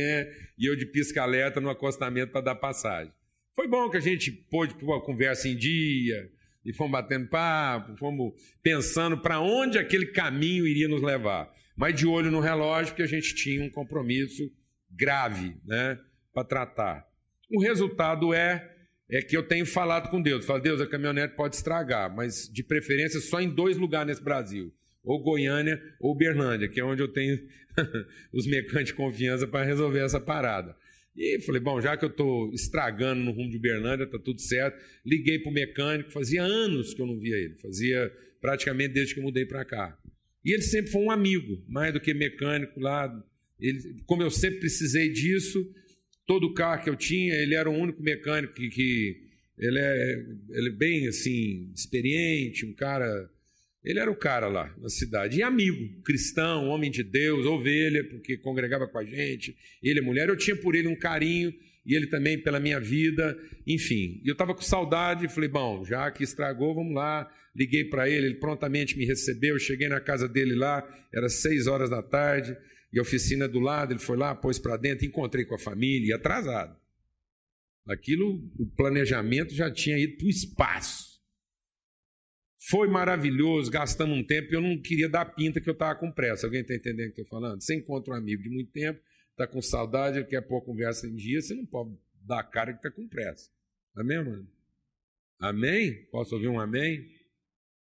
eu 0.60 0.76
de 0.76 0.86
pisca-alerta 0.86 1.60
no 1.60 1.68
acostamento 1.68 2.30
para 2.30 2.42
dar 2.42 2.54
passagem. 2.54 3.12
Foi 3.54 3.66
bom 3.66 3.90
que 3.90 3.96
a 3.96 4.00
gente 4.00 4.30
pôde 4.30 4.74
pôr 4.74 4.96
a 4.96 5.00
conversa 5.04 5.48
em 5.48 5.56
dia, 5.56 6.30
E 6.64 6.72
fomos 6.72 6.92
batendo 6.92 7.28
papo, 7.28 7.96
fomos 7.98 8.32
pensando 8.62 9.20
para 9.20 9.40
onde 9.40 9.78
aquele 9.78 10.06
caminho 10.06 10.66
iria 10.66 10.88
nos 10.88 11.02
levar. 11.02 11.52
Mas 11.76 11.94
de 11.94 12.06
olho 12.06 12.30
no 12.30 12.40
relógio, 12.40 12.92
porque 12.92 13.02
a 13.02 13.06
gente 13.06 13.34
tinha 13.34 13.62
um 13.62 13.68
compromisso 13.68 14.50
grave 14.90 15.56
né, 15.66 15.98
para 16.32 16.44
tratar. 16.44 17.06
O 17.50 17.60
resultado 17.60 18.32
é 18.32 18.70
é 19.10 19.20
que 19.20 19.36
eu 19.36 19.46
tenho 19.46 19.66
falado 19.66 20.08
com 20.08 20.20
Deus. 20.20 20.46
Falo, 20.46 20.60
Deus, 20.60 20.80
a 20.80 20.86
caminhonete 20.86 21.36
pode 21.36 21.56
estragar, 21.56 22.14
mas 22.14 22.48
de 22.50 22.62
preferência 22.62 23.20
só 23.20 23.40
em 23.40 23.48
dois 23.48 23.76
lugares 23.76 24.08
nesse 24.08 24.22
Brasil. 24.22 24.72
Ou 25.04 25.22
Goiânia 25.22 25.80
ou 26.00 26.16
Berlândia, 26.16 26.68
que 26.68 26.80
é 26.80 26.84
onde 26.84 27.02
eu 27.02 27.08
tenho 27.08 27.38
os 28.32 28.46
mecânicos 28.46 28.86
de 28.86 28.94
confiança 28.94 29.46
para 29.46 29.64
resolver 29.64 30.00
essa 30.00 30.20
parada. 30.20 30.74
E 31.16 31.40
falei, 31.40 31.60
bom, 31.60 31.80
já 31.80 31.96
que 31.96 32.04
eu 32.04 32.08
estou 32.08 32.52
estragando 32.52 33.22
no 33.22 33.30
rumo 33.30 33.50
de 33.50 33.58
Berlândia, 33.58 34.04
está 34.04 34.18
tudo 34.18 34.40
certo. 34.40 34.82
Liguei 35.06 35.38
para 35.38 35.50
o 35.50 35.54
mecânico, 35.54 36.10
fazia 36.10 36.42
anos 36.42 36.92
que 36.92 37.00
eu 37.00 37.06
não 37.06 37.18
via 37.18 37.36
ele, 37.36 37.54
fazia 37.56 38.12
praticamente 38.40 38.94
desde 38.94 39.14
que 39.14 39.20
eu 39.20 39.24
mudei 39.24 39.46
para 39.46 39.64
cá. 39.64 39.96
E 40.44 40.52
ele 40.52 40.62
sempre 40.62 40.90
foi 40.90 41.02
um 41.02 41.10
amigo, 41.10 41.62
mais 41.68 41.92
do 41.92 42.00
que 42.00 42.12
mecânico 42.12 42.80
lá. 42.80 43.10
Ele, 43.60 44.02
como 44.06 44.22
eu 44.22 44.30
sempre 44.30 44.60
precisei 44.60 45.08
disso, 45.08 45.64
todo 46.26 46.52
carro 46.52 46.82
que 46.82 46.90
eu 46.90 46.96
tinha, 46.96 47.34
ele 47.34 47.54
era 47.54 47.70
o 47.70 47.74
único 47.74 48.02
mecânico 48.02 48.52
que, 48.52 48.68
que 48.68 49.22
ele, 49.56 49.78
é, 49.78 50.26
ele 50.50 50.68
é 50.68 50.72
bem 50.72 51.06
assim, 51.06 51.70
experiente, 51.74 52.66
um 52.66 52.74
cara 52.74 53.30
ele 53.84 53.98
era 53.98 54.10
o 54.10 54.16
cara 54.16 54.48
lá 54.48 54.74
na 54.78 54.88
cidade. 54.88 55.38
E 55.38 55.42
amigo, 55.42 56.00
cristão, 56.02 56.68
homem 56.68 56.90
de 56.90 57.02
Deus, 57.02 57.44
ovelha, 57.44 58.02
porque 58.08 58.38
congregava 58.38 58.88
com 58.88 58.98
a 58.98 59.04
gente. 59.04 59.54
Ele 59.82 59.98
é 59.98 60.02
mulher. 60.02 60.28
Eu 60.28 60.36
tinha 60.36 60.56
por 60.56 60.74
ele 60.74 60.88
um 60.88 60.96
carinho 60.96 61.52
e 61.84 61.94
ele 61.94 62.06
também 62.06 62.40
pela 62.40 62.58
minha 62.58 62.80
vida. 62.80 63.38
Enfim, 63.66 64.22
eu 64.24 64.32
estava 64.32 64.54
com 64.54 64.62
saudade. 64.62 65.28
Falei, 65.28 65.50
bom, 65.50 65.84
já 65.84 66.10
que 66.10 66.24
estragou, 66.24 66.74
vamos 66.74 66.94
lá. 66.94 67.30
Liguei 67.54 67.84
para 67.84 68.08
ele, 68.08 68.26
ele 68.26 68.34
prontamente 68.36 68.96
me 68.96 69.04
recebeu. 69.04 69.58
Cheguei 69.58 69.88
na 69.88 70.00
casa 70.00 70.26
dele 70.26 70.54
lá, 70.54 70.82
era 71.12 71.28
seis 71.28 71.66
horas 71.66 71.90
da 71.90 72.02
tarde. 72.02 72.56
E 72.90 72.98
a 72.98 73.02
oficina 73.02 73.46
do 73.46 73.60
lado, 73.60 73.92
ele 73.92 74.00
foi 74.00 74.16
lá, 74.16 74.34
pôs 74.34 74.58
para 74.58 74.78
dentro. 74.78 75.04
Encontrei 75.04 75.44
com 75.44 75.54
a 75.54 75.58
família, 75.58 76.08
e 76.08 76.12
atrasado. 76.14 76.74
Aquilo, 77.86 78.50
o 78.58 78.66
planejamento 78.66 79.54
já 79.54 79.70
tinha 79.70 79.98
ido 79.98 80.16
para 80.16 80.26
o 80.26 80.30
espaço. 80.30 81.13
Foi 82.70 82.88
maravilhoso, 82.88 83.70
gastamos 83.70 84.16
um 84.16 84.24
tempo 84.24 84.54
eu 84.54 84.60
não 84.60 84.80
queria 84.80 85.08
dar 85.08 85.26
pinta 85.26 85.60
que 85.60 85.68
eu 85.68 85.74
estava 85.74 85.98
com 85.98 86.10
pressa. 86.10 86.46
Alguém 86.46 86.62
está 86.62 86.74
entendendo 86.74 87.10
o 87.10 87.12
que 87.12 87.20
eu 87.20 87.24
estou 87.24 87.40
falando? 87.40 87.62
Você 87.62 87.74
encontra 87.74 88.14
um 88.14 88.16
amigo 88.16 88.42
de 88.42 88.48
muito 88.48 88.72
tempo, 88.72 88.98
está 89.32 89.46
com 89.46 89.60
saudade, 89.60 90.18
ele 90.18 90.26
quer 90.26 90.40
pôr 90.40 90.58
a 90.58 90.64
conversa 90.64 91.06
em 91.06 91.14
dia, 91.14 91.42
você 91.42 91.54
não 91.54 91.66
pode 91.66 91.94
dar 92.22 92.42
cara 92.44 92.72
que 92.72 92.78
está 92.78 92.90
com 92.90 93.06
pressa. 93.06 93.50
Amém, 93.94 94.24
mano? 94.24 94.48
Amém? 95.38 96.06
Posso 96.06 96.34
ouvir 96.34 96.48
um 96.48 96.58
amém? 96.58 97.06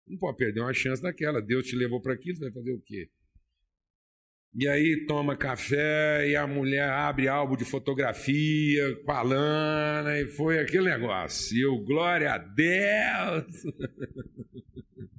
Não 0.07 0.17
pode 0.17 0.37
perder 0.37 0.61
uma 0.61 0.73
chance 0.73 1.01
daquela. 1.01 1.41
Deus 1.41 1.67
te 1.67 1.75
levou 1.75 2.01
para 2.01 2.13
aquilo, 2.13 2.37
você 2.37 2.45
vai 2.45 2.53
fazer 2.53 2.73
o 2.73 2.81
quê? 2.81 3.07
E 4.53 4.67
aí 4.67 5.05
toma 5.05 5.37
café 5.37 6.27
e 6.27 6.35
a 6.35 6.45
mulher 6.45 6.89
abre 6.89 7.29
álbum 7.29 7.55
de 7.55 7.63
fotografia, 7.63 8.99
falando, 9.05 10.09
e 10.09 10.27
foi 10.27 10.59
aquele 10.59 10.89
negócio. 10.89 11.55
E 11.55 11.61
eu, 11.61 11.77
glória 11.77 12.33
a 12.33 12.37
Deus! 12.37 13.63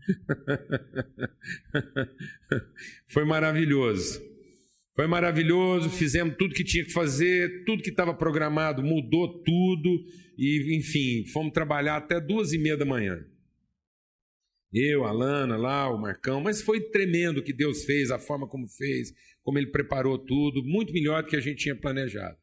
Foi 3.09 3.25
maravilhoso. 3.25 4.21
Foi 4.95 5.07
maravilhoso, 5.07 5.89
fizemos 5.89 6.37
tudo 6.37 6.55
que 6.55 6.65
tinha 6.65 6.85
que 6.85 6.93
fazer, 6.93 7.65
tudo 7.65 7.83
que 7.83 7.89
estava 7.89 8.13
programado 8.13 8.83
mudou 8.83 9.43
tudo, 9.43 10.05
e 10.37 10.77
enfim, 10.77 11.25
fomos 11.33 11.53
trabalhar 11.53 11.97
até 11.97 12.21
duas 12.21 12.53
e 12.53 12.59
meia 12.59 12.77
da 12.77 12.85
manhã. 12.85 13.25
Eu, 14.73 15.05
a 15.05 15.13
Lana 15.13 15.57
lá, 15.57 15.91
o 15.91 16.01
Marcão, 16.01 16.41
mas 16.41 16.63
foi 16.63 16.81
tremendo 16.81 17.39
o 17.39 17.43
que 17.43 17.53
Deus 17.53 17.85
fez, 17.85 18.11
a 18.11 18.19
forma 18.19 18.49
como 18.49 18.67
fez, 18.67 19.13
como 19.43 19.59
Ele 19.59 19.71
preparou 19.71 20.19
tudo, 20.19 20.63
muito 20.65 20.93
melhor 20.93 21.23
do 21.23 21.29
que 21.29 21.37
a 21.37 21.41
gente 21.41 21.65
tinha 21.65 21.77
planejado. 21.77 22.39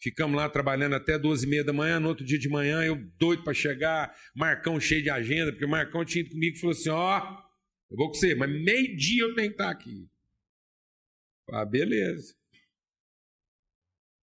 Ficamos 0.00 0.36
lá 0.36 0.48
trabalhando 0.48 0.94
até 0.94 1.18
duas 1.18 1.42
e 1.42 1.46
meia 1.46 1.64
da 1.64 1.72
manhã, 1.72 1.98
no 1.98 2.08
outro 2.08 2.24
dia 2.24 2.38
de 2.38 2.48
manhã, 2.48 2.84
eu 2.84 2.96
doido 3.18 3.42
para 3.42 3.54
chegar, 3.54 4.14
Marcão 4.34 4.78
cheio 4.78 5.02
de 5.02 5.10
agenda, 5.10 5.50
porque 5.50 5.64
o 5.64 5.68
Marcão 5.68 6.04
tinha 6.04 6.22
ido 6.22 6.30
comigo 6.30 6.56
e 6.56 6.60
falou 6.60 6.72
assim: 6.72 6.90
Ó, 6.90 7.18
oh, 7.18 7.46
eu 7.90 7.96
vou 7.96 8.08
com 8.08 8.14
você, 8.14 8.34
mas 8.34 8.50
meio-dia 8.50 9.22
eu 9.22 9.34
tenho 9.34 9.48
que 9.48 9.54
estar 9.54 9.70
aqui. 9.70 10.06
Ah, 11.50 11.64
beleza. 11.64 12.34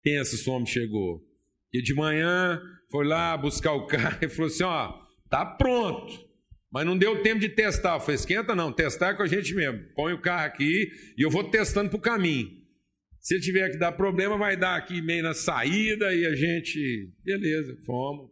Pensa, 0.03 0.49
o 0.49 0.53
homem 0.53 0.67
chegou. 0.67 1.25
E 1.73 1.81
de 1.81 1.93
manhã 1.95 2.61
foi 2.91 3.05
lá 3.05 3.35
buscar 3.35 3.73
o 3.73 3.87
carro 3.87 4.19
e 4.21 4.29
falou 4.29 4.47
assim: 4.47 4.63
Ó, 4.63 4.93
tá 5.29 5.45
pronto. 5.45 6.32
Mas 6.73 6.87
não 6.87 6.97
deu 6.97 7.21
tempo 7.21 7.39
de 7.39 7.49
testar. 7.49 7.99
Falei, 7.99 8.15
esquenta 8.15 8.55
não, 8.55 8.73
testar 8.73 9.11
é 9.11 9.13
com 9.13 9.21
a 9.21 9.27
gente 9.27 9.53
mesmo. 9.53 9.79
Põe 9.93 10.11
o 10.11 10.19
carro 10.19 10.47
aqui 10.47 10.91
e 11.15 11.21
eu 11.21 11.29
vou 11.29 11.43
testando 11.43 11.91
para 11.91 11.99
o 11.99 12.01
caminho. 12.01 12.49
Se 13.21 13.39
tiver 13.39 13.69
que 13.69 13.77
dar 13.77 13.91
problema, 13.91 14.39
vai 14.39 14.57
dar 14.57 14.75
aqui 14.75 14.99
meio 14.99 15.21
na 15.21 15.35
saída 15.35 16.13
e 16.15 16.25
a 16.25 16.35
gente. 16.35 17.13
Beleza, 17.23 17.77
fomos, 17.85 18.31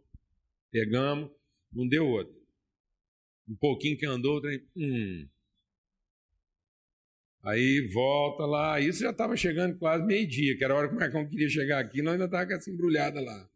pegamos, 0.72 1.30
não 1.72 1.86
deu 1.86 2.04
outro. 2.04 2.34
Um 3.48 3.54
pouquinho 3.54 3.96
que 3.96 4.06
andou, 4.06 4.40
trem, 4.40 4.60
hum. 4.76 5.28
Aí 7.44 7.88
volta 7.92 8.44
lá, 8.44 8.80
isso 8.80 9.00
já 9.00 9.10
estava 9.10 9.36
chegando 9.36 9.78
quase 9.78 10.04
meio-dia, 10.04 10.56
que 10.56 10.64
era 10.64 10.74
a 10.74 10.76
hora 10.76 10.88
que 10.88 10.94
o 10.94 10.98
Marcão 10.98 11.28
queria 11.28 11.48
chegar 11.48 11.80
aqui, 11.80 12.02
nós 12.02 12.14
ainda 12.14 12.26
estávamos 12.26 12.52
com 12.52 12.58
essa 12.58 12.70
embrulhada 12.70 13.20
lá. 13.20 13.48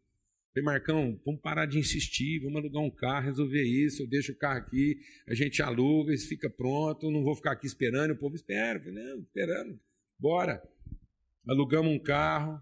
Falei, 0.57 0.65
Marcão, 0.65 1.21
vamos 1.23 1.43
parar 1.43 1.67
de 1.67 1.79
insistir, 1.79 2.41
vamos 2.41 2.57
alugar 2.57 2.83
um 2.83 2.91
carro, 2.91 3.27
resolver 3.27 3.63
isso, 3.63 4.03
eu 4.03 4.07
deixo 4.07 4.33
o 4.33 4.39
carro 4.39 4.59
aqui, 4.59 4.99
a 5.29 5.35
gente 5.35 5.61
aluga, 5.61 6.15
isso 6.15 6.27
fica 6.27 6.49
pronto, 6.49 7.11
não 7.11 7.23
vou 7.23 7.37
ficar 7.37 7.53
aqui 7.53 7.67
esperando, 7.67 8.13
o 8.13 8.19
povo 8.19 8.35
espera. 8.37 8.81
falei, 8.81 8.95
não, 8.95 9.21
esperando, 9.21 9.79
bora. 10.19 10.63
Alugamos 11.47 11.93
um 11.93 11.99
carro 12.03 12.59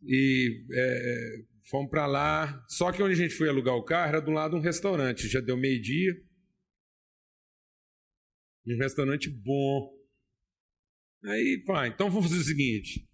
e 0.00 0.64
é, 0.72 1.44
fomos 1.68 1.90
para 1.90 2.06
lá. 2.06 2.64
Só 2.68 2.92
que 2.92 3.02
onde 3.02 3.14
a 3.14 3.16
gente 3.16 3.34
foi 3.34 3.48
alugar 3.48 3.74
o 3.74 3.84
carro 3.84 4.10
era 4.10 4.20
do 4.20 4.30
lado 4.30 4.52
de 4.52 4.58
um 4.58 4.62
restaurante, 4.62 5.26
já 5.26 5.40
deu 5.40 5.56
meio-dia. 5.56 6.14
Um 8.64 8.78
restaurante 8.78 9.28
bom. 9.28 9.92
Aí, 11.24 11.64
vai, 11.66 11.88
então 11.88 12.08
vamos 12.10 12.30
fazer 12.30 12.42
o 12.42 12.44
seguinte: 12.44 13.08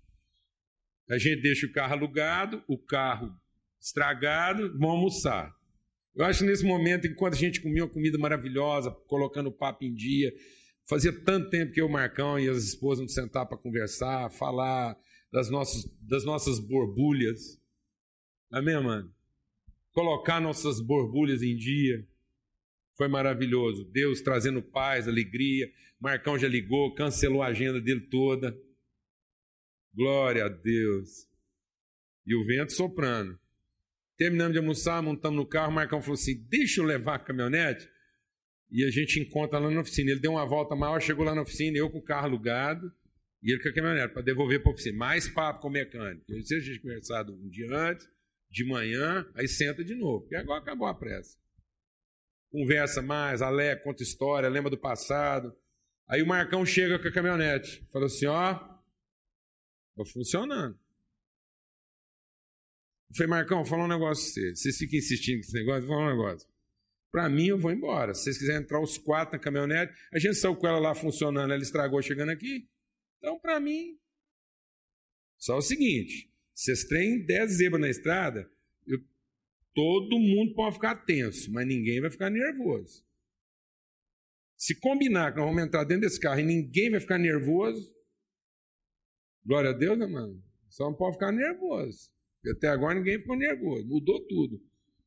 a 1.08 1.16
gente 1.16 1.40
deixa 1.40 1.66
o 1.66 1.73
carro 1.73 1.94
alugado, 1.94 2.62
o 2.68 2.76
carro 2.76 3.34
estragado, 3.84 4.72
vamos 4.72 4.90
almoçar. 4.90 5.54
Eu 6.16 6.24
acho 6.24 6.38
que 6.40 6.46
nesse 6.46 6.64
momento, 6.64 7.06
enquanto 7.06 7.34
a 7.34 7.38
gente 7.38 7.60
comia 7.60 7.84
uma 7.84 7.92
comida 7.92 8.16
maravilhosa, 8.16 8.90
colocando 9.06 9.48
o 9.48 9.52
papo 9.52 9.84
em 9.84 9.92
dia, 9.92 10.32
fazia 10.88 11.12
tanto 11.12 11.50
tempo 11.50 11.72
que 11.72 11.82
eu, 11.82 11.88
Marcão 11.88 12.40
e 12.40 12.48
as 12.48 12.64
esposas 12.64 13.02
nos 13.02 13.14
sentar 13.14 13.46
para 13.46 13.58
conversar, 13.58 14.30
falar 14.30 14.96
das 15.30 15.50
nossas, 15.50 15.84
das 16.00 16.24
nossas 16.24 16.58
borbulhas. 16.58 17.60
Amém, 18.50 18.82
mano? 18.82 19.12
Colocar 19.92 20.40
nossas 20.40 20.80
borbulhas 20.80 21.42
em 21.42 21.54
dia. 21.54 22.06
Foi 22.96 23.08
maravilhoso. 23.08 23.84
Deus 23.92 24.22
trazendo 24.22 24.62
paz, 24.62 25.06
alegria. 25.06 25.70
Marcão 26.00 26.38
já 26.38 26.48
ligou, 26.48 26.94
cancelou 26.94 27.42
a 27.42 27.48
agenda 27.48 27.80
dele 27.80 28.02
toda. 28.02 28.56
Glória 29.92 30.46
a 30.46 30.48
Deus. 30.48 31.26
E 32.26 32.34
o 32.34 32.44
vento 32.44 32.72
soprando. 32.72 33.38
Terminamos 34.16 34.52
de 34.52 34.59
almoçar, 34.59 35.02
montamos 35.02 35.37
no 35.37 35.47
carro, 35.47 35.71
o 35.71 35.75
Marcão 35.75 36.00
falou 36.00 36.14
assim: 36.14 36.37
deixa 36.49 36.80
eu 36.80 36.85
levar 36.85 37.16
a 37.16 37.18
caminhonete. 37.18 37.88
E 38.71 38.85
a 38.85 38.90
gente 38.90 39.21
encontra 39.21 39.59
lá 39.59 39.71
na 39.71 39.80
oficina. 39.80 40.11
Ele 40.11 40.21
deu 40.21 40.33
uma 40.33 40.47
volta 40.47 40.75
maior, 40.75 41.00
chegou 41.00 41.25
lá 41.25 41.35
na 41.35 41.42
oficina, 41.42 41.76
eu 41.76 41.90
com 41.90 41.99
o 41.99 42.02
carro 42.02 42.26
alugado 42.26 42.92
e 43.44 43.52
ele 43.52 43.62
com 43.62 43.68
a 43.68 43.75
caminhonete, 43.75 44.14
para 44.14 44.23
devolver 44.23 44.62
para 44.62 44.73
a 44.73 44.75
oficina. 44.75 44.97
Mais 44.97 45.28
papo 45.28 45.61
com 45.61 45.68
o 45.68 45.71
mecânico. 45.71 46.25
Eu 46.28 46.40
disse, 46.40 46.56
a 46.56 46.61
gente 46.61 46.80
conversado 46.80 47.35
um 47.35 47.49
dia 47.49 47.68
antes, 47.76 48.09
de 48.50 48.64
manhã, 48.64 49.26
aí 49.35 49.47
senta 49.47 49.85
de 49.85 49.94
novo, 49.94 50.21
porque 50.21 50.37
agora 50.37 50.61
acabou 50.61 50.87
a 50.87 50.94
pressa. 50.94 51.37
Conversa 52.50 53.02
mais, 53.02 53.42
alega, 53.42 53.83
conta 53.83 54.02
história, 54.02 54.49
lembra 54.49 54.71
do 54.71 54.78
passado. 54.78 55.54
Aí 56.09 56.23
o 56.23 56.26
Marcão 56.26 56.64
chega 56.64 56.99
com 56.99 57.09
a 57.09 57.12
caminhonete, 57.12 57.87
falou 57.92 58.06
assim: 58.06 58.26
ó, 58.26 58.54
tá 58.54 60.04
funcionando. 60.06 60.78
Eu 63.11 63.16
falei, 63.16 63.30
Marcão, 63.30 63.64
fala 63.64 63.84
um 63.84 63.88
negócio 63.88 64.25
pra 64.25 64.42
você. 64.42 64.56
Vocês 64.56 64.78
ficam 64.78 64.99
insistindo 64.99 65.37
com 65.37 65.40
esse 65.40 65.54
negócio, 65.54 65.88
fala 65.88 66.02
um 66.02 66.16
negócio. 66.16 66.49
Para 67.11 67.28
mim, 67.28 67.46
eu 67.46 67.58
vou 67.58 67.70
embora. 67.70 68.12
Se 68.12 68.25
vocês 68.25 68.38
quiserem 68.38 68.62
entrar 68.62 68.80
os 68.80 68.99
quatro 68.99 69.37
na 69.37 69.42
caminhonete, 69.42 69.92
a 70.12 70.18
gente 70.18 70.34
saiu 70.34 70.56
com 70.56 70.66
ela 70.66 70.80
lá 70.80 70.94
funcionando, 70.94 71.52
ela 71.52 71.62
estragou 71.62 72.02
chegando 72.02 72.30
aqui. 72.30 72.68
Então, 73.18 73.38
para 73.38 73.61
mim, 73.61 73.96
só 75.38 75.58
o 75.58 75.62
seguinte: 75.62 76.28
vocês 76.52 76.84
têm 76.84 77.25
dez 77.25 77.52
zebras 77.52 77.80
na 77.80 77.88
estrada, 77.88 78.50
eu, 78.87 78.99
todo 79.75 80.18
mundo 80.18 80.54
pode 80.54 80.75
ficar 80.75 81.04
tenso, 81.04 81.52
mas 81.52 81.66
ninguém 81.66 82.00
vai 82.00 82.11
ficar 82.11 82.30
nervoso. 82.30 83.04
Se 84.56 84.75
combinar 84.80 85.32
que 85.32 85.38
nós 85.38 85.46
vamos 85.46 85.62
entrar 85.62 85.84
dentro 85.84 86.08
desse 86.08 86.18
carro 86.18 86.40
e 86.40 86.44
ninguém 86.44 86.90
vai 86.90 87.00
ficar 87.00 87.18
nervoso, 87.18 87.94
glória 89.44 89.70
a 89.70 89.73
Deus, 89.73 89.99
né, 89.99 90.06
mano? 90.06 90.42
Só 90.68 90.84
não 90.84 90.96
pode 90.96 91.14
ficar 91.14 91.30
nervoso. 91.30 92.11
Até 92.50 92.68
agora 92.68 92.94
ninguém 92.94 93.18
ficou 93.18 93.36
nervoso, 93.36 93.86
mudou 93.86 94.20
tudo. 94.26 94.60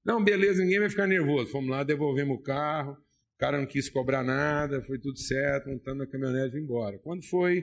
Não, 0.04 0.24
beleza, 0.24 0.64
ninguém 0.64 0.80
vai 0.80 0.90
ficar 0.90 1.06
nervoso. 1.06 1.52
Fomos 1.52 1.70
lá, 1.70 1.84
devolvemos 1.84 2.38
o 2.38 2.42
carro, 2.42 2.94
o 2.94 3.38
cara 3.38 3.60
não 3.60 3.68
quis 3.68 3.90
cobrar 3.90 4.24
nada, 4.24 4.82
foi 4.84 4.98
tudo 4.98 5.20
certo, 5.20 5.70
montando 5.70 6.00
na 6.00 6.08
caminhonete 6.08 6.56
e 6.56 6.60
embora. 6.60 6.98
Quando 7.00 7.24
foi? 7.24 7.62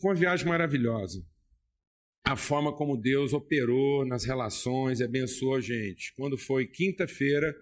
Foi 0.00 0.10
uma 0.10 0.14
viagem 0.14 0.46
maravilhosa. 0.46 1.22
A 2.24 2.36
forma 2.36 2.72
como 2.74 2.96
Deus 2.96 3.32
operou 3.32 4.04
nas 4.04 4.24
relações 4.24 5.00
e 5.00 5.04
abençoou 5.04 5.56
a 5.56 5.60
gente. 5.60 6.14
Quando 6.14 6.38
foi 6.38 6.66
quinta-feira, 6.66 7.54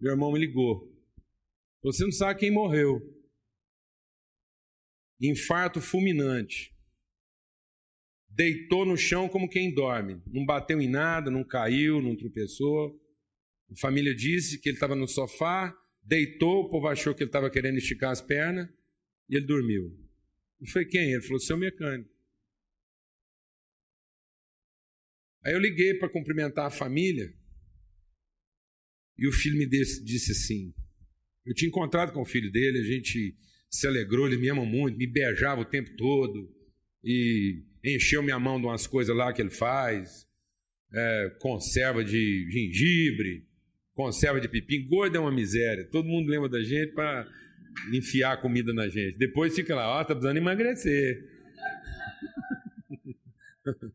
meu 0.00 0.12
irmão 0.12 0.32
me 0.32 0.38
ligou. 0.38 0.90
Você 1.82 2.04
não 2.04 2.12
sabe 2.12 2.40
quem 2.40 2.50
morreu. 2.50 3.00
Infarto 5.20 5.80
fulminante. 5.80 6.71
Deitou 8.34 8.84
no 8.86 8.96
chão 8.96 9.28
como 9.28 9.48
quem 9.48 9.74
dorme. 9.74 10.22
Não 10.26 10.44
bateu 10.44 10.80
em 10.80 10.88
nada, 10.88 11.30
não 11.30 11.44
caiu, 11.44 12.00
não 12.00 12.16
tropeçou. 12.16 12.98
A 13.70 13.76
família 13.76 14.14
disse 14.14 14.58
que 14.60 14.68
ele 14.68 14.76
estava 14.76 14.94
no 14.94 15.06
sofá, 15.06 15.74
deitou, 16.02 16.64
o 16.64 16.70
povo 16.70 16.88
achou 16.88 17.14
que 17.14 17.22
ele 17.22 17.28
estava 17.28 17.50
querendo 17.50 17.78
esticar 17.78 18.10
as 18.10 18.20
pernas 18.20 18.68
e 19.28 19.36
ele 19.36 19.46
dormiu. 19.46 19.96
Eu 20.60 20.66
falei, 20.68 20.88
quem? 20.88 21.12
Ele 21.12 21.22
falou, 21.22 21.40
seu 21.40 21.56
mecânico. 21.56 22.10
Aí 25.44 25.52
eu 25.52 25.58
liguei 25.58 25.94
para 25.94 26.08
cumprimentar 26.08 26.66
a 26.66 26.70
família 26.70 27.34
e 29.18 29.26
o 29.26 29.32
filho 29.32 29.58
me 29.58 29.66
disse 29.66 30.32
assim: 30.32 30.72
eu 31.44 31.54
tinha 31.54 31.68
encontrado 31.68 32.12
com 32.12 32.22
o 32.22 32.24
filho 32.24 32.50
dele, 32.50 32.78
a 32.78 32.84
gente 32.84 33.36
se 33.68 33.86
alegrou, 33.86 34.26
ele 34.26 34.36
me 34.36 34.48
ama 34.48 34.64
muito, 34.64 34.96
me 34.96 35.06
beijava 35.06 35.60
o 35.60 35.64
tempo 35.64 35.94
todo 35.96 36.48
e 37.02 37.64
encheu 37.84 38.22
minha 38.22 38.38
mão 38.38 38.60
de 38.60 38.66
umas 38.66 38.86
coisas 38.86 39.14
lá 39.14 39.32
que 39.32 39.42
ele 39.42 39.50
faz, 39.50 40.26
é, 40.92 41.36
conserva 41.40 42.04
de 42.04 42.48
gengibre, 42.50 43.46
conserva 43.94 44.40
de 44.40 44.48
pepim, 44.48 44.86
gordo 44.86 45.16
é 45.16 45.20
uma 45.20 45.32
miséria. 45.32 45.88
Todo 45.90 46.08
mundo 46.08 46.28
lembra 46.28 46.48
da 46.48 46.62
gente 46.62 46.92
para 46.92 47.26
enfiar 47.92 48.40
comida 48.40 48.72
na 48.72 48.88
gente. 48.88 49.18
Depois 49.18 49.54
fica 49.54 49.74
lá, 49.74 49.88
ó, 49.88 50.00
oh, 50.00 50.04
tá 50.04 50.14
precisando 50.14 50.36
emagrecer. 50.36 51.24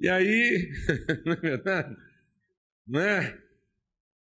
e 0.00 0.08
aí, 0.08 0.70
não 1.24 1.32
é 1.32 1.36
verdade? 1.36 1.96
Não 2.86 3.00
é? 3.00 3.38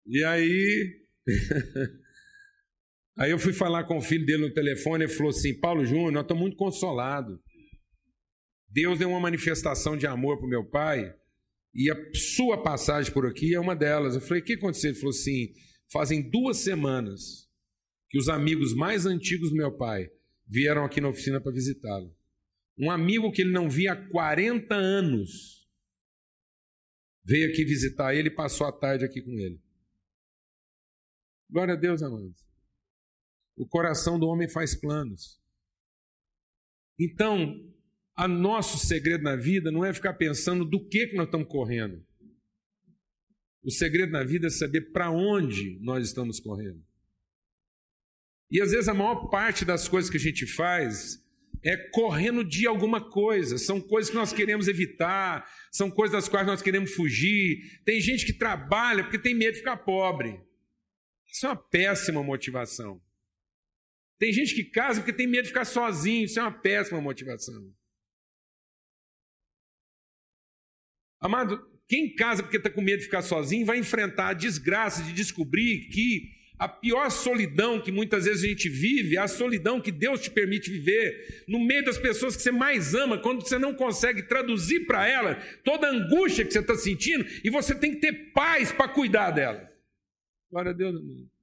E 0.05 0.23
aí, 0.23 1.01
aí 3.17 3.31
eu 3.31 3.39
fui 3.39 3.53
falar 3.53 3.83
com 3.85 3.97
o 3.97 4.01
filho 4.01 4.25
dele 4.25 4.47
no 4.47 4.53
telefone 4.53 5.05
e 5.05 5.09
falou 5.09 5.31
assim: 5.31 5.59
Paulo 5.59 5.85
Júnior, 5.85 6.11
nós 6.11 6.23
estamos 6.23 6.41
muito 6.41 6.57
consolados. 6.57 7.39
Deus 8.77 8.99
deu 8.99 9.09
uma 9.09 9.19
manifestação 9.19 9.97
de 9.97 10.05
amor 10.05 10.37
para 10.37 10.47
meu 10.47 10.63
pai 10.63 11.11
e 11.73 11.89
a 11.89 11.95
sua 12.13 12.61
passagem 12.61 13.11
por 13.11 13.25
aqui 13.25 13.55
é 13.55 13.59
uma 13.59 13.75
delas. 13.75 14.13
Eu 14.13 14.21
falei: 14.21 14.43
o 14.43 14.45
que 14.45 14.53
aconteceu? 14.53 14.91
Ele 14.91 14.99
falou 14.99 15.09
assim: 15.09 15.51
fazem 15.91 16.29
duas 16.29 16.57
semanas 16.57 17.49
que 18.07 18.19
os 18.19 18.29
amigos 18.29 18.75
mais 18.75 19.07
antigos 19.07 19.49
do 19.49 19.55
meu 19.55 19.75
pai 19.75 20.07
vieram 20.45 20.85
aqui 20.85 21.01
na 21.01 21.09
oficina 21.09 21.41
para 21.41 21.51
visitá-lo. 21.51 22.15
Um 22.77 22.91
amigo 22.91 23.31
que 23.31 23.41
ele 23.41 23.51
não 23.51 23.67
via 23.67 23.93
há 23.93 24.09
40 24.09 24.75
anos 24.75 25.67
veio 27.25 27.49
aqui 27.49 27.65
visitar 27.65 28.13
ele 28.13 28.27
e 28.27 28.35
passou 28.35 28.67
a 28.67 28.71
tarde 28.71 29.03
aqui 29.03 29.23
com 29.23 29.31
ele. 29.31 29.59
Glória 31.49 31.73
a 31.73 31.77
Deus, 31.77 32.03
amados. 32.03 32.45
O 33.55 33.67
coração 33.67 34.19
do 34.19 34.27
homem 34.27 34.47
faz 34.47 34.75
planos. 34.79 35.41
Então, 36.99 37.75
a 38.17 38.27
nosso 38.27 38.79
segredo 38.79 39.23
na 39.23 39.35
vida 39.35 39.71
não 39.71 39.85
é 39.85 39.93
ficar 39.93 40.15
pensando 40.15 40.65
do 40.65 40.83
que, 40.83 41.05
que 41.05 41.15
nós 41.15 41.27
estamos 41.27 41.47
correndo. 41.47 42.03
O 43.63 43.69
segredo 43.69 44.11
na 44.11 44.23
vida 44.23 44.47
é 44.47 44.49
saber 44.49 44.91
para 44.91 45.11
onde 45.11 45.77
nós 45.81 46.07
estamos 46.07 46.39
correndo. 46.39 46.83
E 48.49 48.59
às 48.59 48.71
vezes 48.71 48.87
a 48.87 48.93
maior 48.93 49.29
parte 49.29 49.63
das 49.63 49.87
coisas 49.87 50.09
que 50.09 50.17
a 50.17 50.19
gente 50.19 50.47
faz 50.47 51.23
é 51.63 51.77
correndo 51.91 52.43
de 52.43 52.65
alguma 52.65 53.11
coisa, 53.11 53.57
são 53.57 53.79
coisas 53.79 54.09
que 54.09 54.15
nós 54.15 54.33
queremos 54.33 54.67
evitar, 54.67 55.47
são 55.71 55.91
coisas 55.91 56.13
das 56.13 56.29
quais 56.29 56.47
nós 56.47 56.61
queremos 56.61 56.93
fugir. 56.93 57.81
Tem 57.83 58.01
gente 58.01 58.25
que 58.25 58.33
trabalha 58.33 59.03
porque 59.03 59.19
tem 59.19 59.35
medo 59.35 59.53
de 59.53 59.59
ficar 59.59 59.77
pobre. 59.77 60.39
Isso 61.31 61.45
é 61.45 61.49
uma 61.49 61.55
péssima 61.55 62.23
motivação. 62.23 62.99
Tem 64.17 64.33
gente 64.33 64.55
que 64.55 64.63
casa 64.63 65.01
porque 65.01 65.13
tem 65.13 65.27
medo 65.27 65.43
de 65.43 65.49
ficar 65.49 65.65
sozinho. 65.65 66.25
Isso 66.25 66.39
é 66.39 66.41
uma 66.41 66.51
péssima 66.51 66.99
motivação. 66.99 67.71
Amado, 71.19 71.59
quem 71.87 72.13
casa 72.15 72.43
porque 72.43 72.57
está 72.57 72.69
com 72.69 72.81
medo 72.81 72.99
de 72.99 73.05
ficar 73.05 73.21
sozinho 73.21 73.65
vai 73.65 73.77
enfrentar 73.77 74.29
a 74.29 74.33
desgraça 74.33 75.03
de 75.03 75.13
descobrir 75.13 75.87
que 75.89 76.35
a 76.59 76.67
pior 76.67 77.09
solidão 77.11 77.79
que 77.79 77.91
muitas 77.91 78.25
vezes 78.25 78.43
a 78.43 78.47
gente 78.47 78.67
vive 78.67 79.15
é 79.15 79.19
a 79.19 79.27
solidão 79.27 79.79
que 79.79 79.91
Deus 79.91 80.21
te 80.21 80.31
permite 80.31 80.71
viver 80.71 81.45
no 81.47 81.59
meio 81.59 81.85
das 81.85 81.97
pessoas 81.97 82.35
que 82.35 82.41
você 82.41 82.51
mais 82.51 82.95
ama, 82.95 83.19
quando 83.19 83.41
você 83.41 83.59
não 83.59 83.75
consegue 83.75 84.23
traduzir 84.23 84.85
para 84.87 85.07
ela 85.07 85.35
toda 85.63 85.87
a 85.87 85.91
angústia 85.91 86.43
que 86.43 86.51
você 86.51 86.59
está 86.59 86.75
sentindo 86.75 87.25
e 87.43 87.49
você 87.49 87.75
tem 87.75 87.91
que 87.91 87.99
ter 87.99 88.31
paz 88.33 88.71
para 88.71 88.87
cuidar 88.87 89.31
dela. 89.31 89.71
Glória 90.49 90.71
a 90.71 90.73
Deus, 90.73 90.95
amado. 90.95 91.37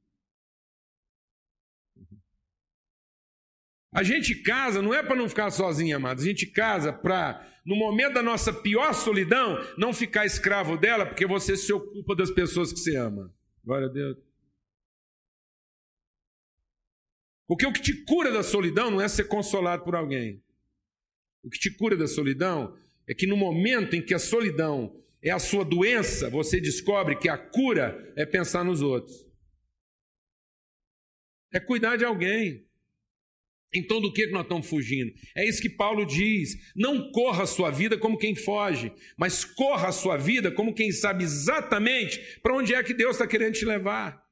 A 3.94 4.02
gente 4.02 4.34
casa 4.34 4.82
não 4.82 4.92
é 4.92 5.04
para 5.04 5.14
não 5.14 5.28
ficar 5.28 5.52
sozinho, 5.52 5.96
amados. 5.96 6.24
A 6.24 6.26
gente 6.26 6.46
casa 6.46 6.92
para, 6.92 7.46
no 7.64 7.76
momento 7.76 8.14
da 8.14 8.22
nossa 8.22 8.52
pior 8.52 8.92
solidão, 8.92 9.56
não 9.78 9.94
ficar 9.94 10.26
escravo 10.26 10.76
dela, 10.76 11.06
porque 11.06 11.26
você 11.26 11.56
se 11.56 11.72
ocupa 11.72 12.14
das 12.14 12.30
pessoas 12.30 12.72
que 12.72 12.78
você 12.78 12.96
ama. 12.96 13.34
Glória 13.64 13.88
a 13.88 13.90
Deus. 13.90 14.18
Porque 17.46 17.66
o 17.66 17.72
que 17.72 17.80
te 17.80 18.04
cura 18.04 18.30
da 18.30 18.42
solidão 18.42 18.90
não 18.90 19.00
é 19.00 19.08
ser 19.08 19.24
consolado 19.24 19.84
por 19.84 19.94
alguém. 19.94 20.42
O 21.42 21.50
que 21.50 21.58
te 21.58 21.70
cura 21.70 21.96
da 21.96 22.06
solidão 22.06 22.76
é 23.06 23.14
que 23.14 23.26
no 23.26 23.36
momento 23.36 23.94
em 23.94 24.02
que 24.02 24.14
a 24.14 24.18
solidão 24.18 24.98
é 25.22 25.30
a 25.30 25.38
sua 25.38 25.64
doença, 25.64 26.28
você 26.28 26.60
descobre 26.60 27.16
que 27.16 27.28
a 27.28 27.38
cura 27.38 28.12
é 28.16 28.26
pensar 28.26 28.64
nos 28.64 28.82
outros. 28.82 29.26
É 31.52 31.60
cuidar 31.60 31.96
de 31.96 32.04
alguém. 32.04 32.66
Então, 33.72 34.00
do 34.00 34.12
que 34.12 34.26
nós 34.28 34.42
estamos 34.42 34.68
fugindo? 34.68 35.12
É 35.36 35.46
isso 35.46 35.60
que 35.60 35.68
Paulo 35.68 36.06
diz: 36.06 36.56
não 36.76 37.10
corra 37.10 37.42
a 37.42 37.46
sua 37.46 37.70
vida 37.70 37.98
como 37.98 38.18
quem 38.18 38.34
foge, 38.34 38.92
mas 39.16 39.44
corra 39.44 39.88
a 39.88 39.92
sua 39.92 40.16
vida 40.16 40.50
como 40.50 40.74
quem 40.74 40.92
sabe 40.92 41.24
exatamente 41.24 42.38
para 42.42 42.54
onde 42.54 42.74
é 42.74 42.82
que 42.82 42.94
Deus 42.94 43.16
está 43.16 43.26
querendo 43.26 43.54
te 43.54 43.64
levar. 43.64 44.24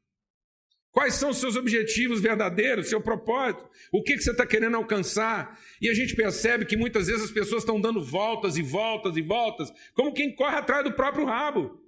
Quais 0.92 1.14
são 1.14 1.30
os 1.30 1.38
seus 1.38 1.56
objetivos 1.56 2.20
verdadeiros, 2.20 2.90
seu 2.90 3.00
propósito? 3.00 3.66
O 3.90 4.02
que, 4.02 4.14
que 4.14 4.22
você 4.22 4.30
está 4.30 4.46
querendo 4.46 4.76
alcançar? 4.76 5.58
E 5.80 5.88
a 5.88 5.94
gente 5.94 6.14
percebe 6.14 6.66
que 6.66 6.76
muitas 6.76 7.06
vezes 7.06 7.24
as 7.24 7.30
pessoas 7.30 7.62
estão 7.62 7.80
dando 7.80 8.04
voltas 8.04 8.58
e 8.58 8.62
voltas 8.62 9.16
e 9.16 9.22
voltas, 9.22 9.72
como 9.94 10.12
quem 10.12 10.34
corre 10.34 10.56
atrás 10.56 10.84
do 10.84 10.92
próprio 10.92 11.24
rabo. 11.24 11.80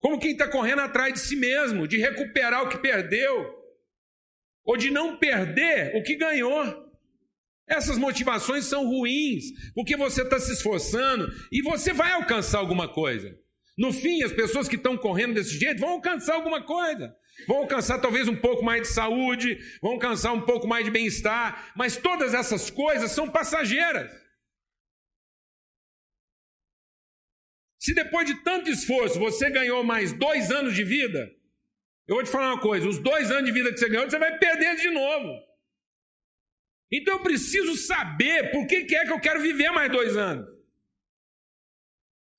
Como 0.00 0.18
quem 0.18 0.32
está 0.32 0.48
correndo 0.48 0.80
atrás 0.80 1.12
de 1.12 1.20
si 1.20 1.36
mesmo, 1.36 1.86
de 1.86 1.98
recuperar 1.98 2.62
o 2.62 2.68
que 2.70 2.78
perdeu, 2.78 3.57
ou 4.68 4.76
de 4.76 4.90
não 4.90 5.16
perder 5.16 5.96
o 5.96 6.02
que 6.02 6.14
ganhou. 6.14 6.86
Essas 7.66 7.96
motivações 7.96 8.66
são 8.66 8.86
ruins, 8.86 9.44
porque 9.74 9.96
você 9.96 10.22
está 10.22 10.38
se 10.38 10.52
esforçando 10.52 11.32
e 11.50 11.62
você 11.62 11.94
vai 11.94 12.12
alcançar 12.12 12.58
alguma 12.58 12.86
coisa. 12.86 13.34
No 13.78 13.94
fim, 13.94 14.22
as 14.22 14.32
pessoas 14.32 14.68
que 14.68 14.76
estão 14.76 14.96
correndo 14.98 15.34
desse 15.34 15.58
jeito 15.58 15.80
vão 15.80 15.90
alcançar 15.90 16.34
alguma 16.34 16.62
coisa. 16.62 17.16
Vão 17.46 17.58
alcançar 17.58 17.98
talvez 17.98 18.28
um 18.28 18.36
pouco 18.36 18.62
mais 18.62 18.82
de 18.82 18.88
saúde, 18.88 19.58
vão 19.80 19.92
alcançar 19.92 20.32
um 20.32 20.42
pouco 20.42 20.66
mais 20.66 20.84
de 20.84 20.90
bem-estar, 20.90 21.72
mas 21.74 21.96
todas 21.96 22.34
essas 22.34 22.68
coisas 22.68 23.10
são 23.12 23.30
passageiras. 23.30 24.12
Se 27.80 27.94
depois 27.94 28.26
de 28.26 28.34
tanto 28.42 28.68
esforço 28.68 29.18
você 29.18 29.48
ganhou 29.48 29.82
mais 29.82 30.12
dois 30.12 30.50
anos 30.50 30.74
de 30.74 30.84
vida, 30.84 31.30
eu 32.08 32.14
vou 32.14 32.24
te 32.24 32.30
falar 32.30 32.54
uma 32.54 32.60
coisa: 32.60 32.88
os 32.88 32.98
dois 32.98 33.30
anos 33.30 33.44
de 33.44 33.52
vida 33.52 33.72
que 33.72 33.78
você 33.78 33.88
ganhou, 33.88 34.10
você 34.10 34.18
vai 34.18 34.38
perder 34.38 34.76
de 34.76 34.90
novo. 34.90 35.46
Então 36.90 37.14
eu 37.14 37.22
preciso 37.22 37.76
saber 37.76 38.50
por 38.50 38.66
que, 38.66 38.84
que 38.84 38.96
é 38.96 39.04
que 39.04 39.12
eu 39.12 39.20
quero 39.20 39.40
viver 39.40 39.70
mais 39.70 39.92
dois 39.92 40.16
anos. 40.16 40.48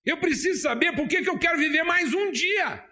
Eu 0.03 0.17
preciso 0.17 0.62
saber 0.62 0.95
por 0.95 1.08
que, 1.08 1.21
que 1.21 1.29
eu 1.29 1.38
quero 1.38 1.60
viver 1.60 1.84
mais 1.84 2.13
um 2.13 2.32
dia. 2.32 2.84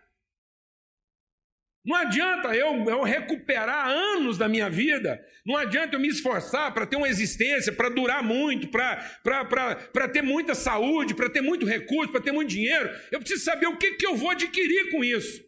Não 1.83 1.95
adianta 1.95 2.53
eu, 2.53 2.83
eu 2.89 3.01
recuperar 3.01 3.87
anos 3.87 4.37
da 4.37 4.49
minha 4.49 4.69
vida, 4.69 5.17
não 5.45 5.55
adianta 5.55 5.95
eu 5.95 5.99
me 6.01 6.09
esforçar 6.09 6.73
para 6.73 6.85
ter 6.85 6.97
uma 6.97 7.07
existência, 7.07 7.71
para 7.71 7.87
durar 7.87 8.21
muito, 8.21 8.67
para 8.67 10.07
ter 10.11 10.21
muita 10.21 10.53
saúde, 10.53 11.15
para 11.15 11.29
ter 11.29 11.39
muito 11.39 11.65
recurso, 11.65 12.11
para 12.11 12.19
ter 12.19 12.33
muito 12.33 12.49
dinheiro. 12.49 12.89
Eu 13.09 13.19
preciso 13.19 13.45
saber 13.45 13.67
o 13.67 13.77
que, 13.77 13.93
que 13.93 14.05
eu 14.05 14.17
vou 14.17 14.31
adquirir 14.31 14.91
com 14.91 15.01
isso, 15.01 15.41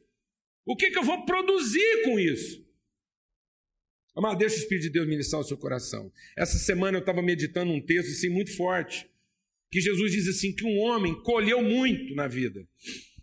o 0.70 0.76
que, 0.76 0.92
que 0.92 1.00
eu 1.00 1.04
vou 1.04 1.26
produzir 1.26 2.04
com 2.04 2.20
isso. 2.20 2.64
Amado, 4.16 4.38
deixa 4.38 4.56
o 4.56 4.60
Espírito 4.60 4.84
de 4.84 4.92
Deus 4.92 5.08
ministrar 5.08 5.42
o 5.42 5.44
seu 5.44 5.58
coração. 5.58 6.12
Essa 6.38 6.60
semana 6.60 6.98
eu 6.98 7.00
estava 7.00 7.24
meditando 7.24 7.72
um 7.72 7.84
texto 7.84 8.12
assim 8.12 8.30
muito 8.30 8.56
forte, 8.56 9.10
que 9.72 9.82
Jesus 9.82 10.12
diz 10.12 10.28
assim: 10.28 10.54
que 10.54 10.64
um 10.64 10.78
homem 10.78 11.20
colheu 11.24 11.64
muito 11.64 12.14
na 12.14 12.28
vida. 12.28 12.68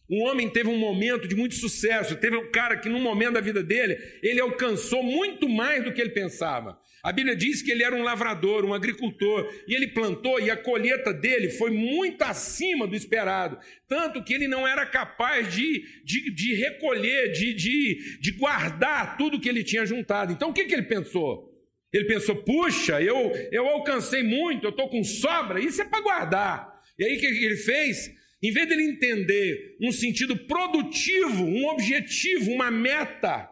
Um 0.09 0.23
homem 0.23 0.49
teve 0.49 0.69
um 0.69 0.79
momento 0.79 1.27
de 1.27 1.35
muito 1.35 1.57
sucesso, 1.57 2.17
teve 2.17 2.37
um 2.37 2.51
cara 2.51 2.77
que, 2.77 2.89
num 2.89 3.01
momento 3.01 3.35
da 3.35 3.41
vida 3.41 3.63
dele, 3.63 3.99
ele 4.23 4.41
alcançou 4.41 5.03
muito 5.03 5.49
mais 5.49 5.83
do 5.83 5.93
que 5.93 6.01
ele 6.01 6.11
pensava. 6.11 6.79
A 7.03 7.13
Bíblia 7.13 7.37
diz 7.37 7.63
que 7.63 7.71
ele 7.71 7.85
era 7.85 7.95
um 7.95 8.03
lavrador, 8.03 8.65
um 8.65 8.75
agricultor, 8.75 9.49
e 9.69 9.75
ele 9.75 9.89
plantou, 9.89 10.41
e 10.41 10.51
a 10.51 10.57
colheita 10.57 11.13
dele 11.13 11.51
foi 11.51 11.71
muito 11.71 12.23
acima 12.23 12.87
do 12.87 12.97
esperado. 12.97 13.59
Tanto 13.89 14.23
que 14.25 14.35
ele 14.35 14.49
não 14.49 14.67
era 14.67 14.85
capaz 14.85 15.53
de, 15.53 15.85
de, 16.05 16.33
de 16.35 16.55
recolher, 16.55 17.31
de, 17.33 17.55
de, 17.55 18.19
de 18.21 18.33
guardar 18.33 19.17
tudo 19.17 19.41
que 19.41 19.49
ele 19.49 19.63
tinha 19.63 19.87
juntado. 19.87 20.33
Então 20.33 20.51
o 20.51 20.53
que, 20.53 20.65
que 20.65 20.75
ele 20.75 20.83
pensou? 20.83 21.53
Ele 21.93 22.07
pensou: 22.07 22.37
puxa, 22.37 23.01
eu, 23.01 23.33
eu 23.53 23.67
alcancei 23.67 24.23
muito, 24.23 24.67
eu 24.67 24.71
estou 24.71 24.89
com 24.89 25.05
sobra, 25.05 25.61
isso 25.61 25.81
é 25.81 25.85
para 25.85 26.03
guardar. 26.03 26.83
E 26.99 27.05
aí 27.05 27.17
o 27.17 27.21
que, 27.21 27.29
que 27.29 27.45
ele 27.45 27.57
fez? 27.57 28.11
Em 28.47 28.53
vez 28.53 28.69
dele 28.69 28.85
entender 28.85 29.77
um 29.81 29.91
sentido 29.91 30.37
produtivo, 30.37 31.43
um 31.43 31.67
objetivo, 31.67 32.53
uma 32.53 32.71
meta 32.71 33.51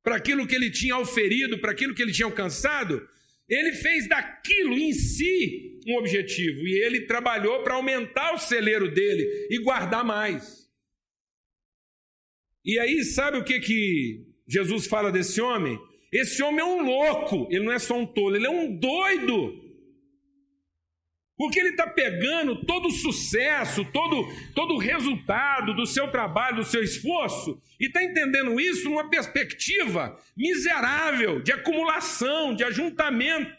para 0.00 0.14
aquilo 0.14 0.46
que 0.46 0.54
ele 0.54 0.70
tinha 0.70 0.96
oferido, 0.96 1.58
para 1.58 1.72
aquilo 1.72 1.92
que 1.92 2.00
ele 2.00 2.12
tinha 2.12 2.26
alcançado, 2.26 3.04
ele 3.48 3.72
fez 3.72 4.08
daquilo 4.08 4.78
em 4.78 4.92
si 4.92 5.80
um 5.88 5.96
objetivo 5.96 6.68
e 6.68 6.84
ele 6.84 7.00
trabalhou 7.00 7.64
para 7.64 7.74
aumentar 7.74 8.32
o 8.32 8.38
celeiro 8.38 8.92
dele 8.92 9.48
e 9.50 9.58
guardar 9.58 10.04
mais. 10.04 10.70
E 12.64 12.78
aí, 12.78 13.02
sabe 13.02 13.38
o 13.38 13.44
que 13.44 13.58
que 13.58 14.24
Jesus 14.46 14.86
fala 14.86 15.10
desse 15.10 15.40
homem? 15.40 15.76
Esse 16.12 16.44
homem 16.44 16.60
é 16.60 16.64
um 16.64 16.80
louco, 16.80 17.48
ele 17.50 17.64
não 17.64 17.72
é 17.72 17.80
só 17.80 17.98
um 17.98 18.06
tolo, 18.06 18.36
ele 18.36 18.46
é 18.46 18.50
um 18.50 18.72
doido. 18.78 19.67
Porque 21.38 21.60
ele 21.60 21.68
está 21.68 21.86
pegando 21.86 22.66
todo 22.66 22.88
o 22.88 22.90
sucesso, 22.90 23.84
todo, 23.92 24.26
todo 24.56 24.74
o 24.74 24.78
resultado 24.78 25.72
do 25.72 25.86
seu 25.86 26.10
trabalho, 26.10 26.56
do 26.56 26.64
seu 26.64 26.82
esforço, 26.82 27.62
e 27.78 27.86
está 27.86 28.02
entendendo 28.02 28.60
isso 28.60 28.90
numa 28.90 29.08
perspectiva 29.08 30.20
miserável, 30.36 31.40
de 31.40 31.52
acumulação, 31.52 32.56
de 32.56 32.64
ajuntamento. 32.64 33.56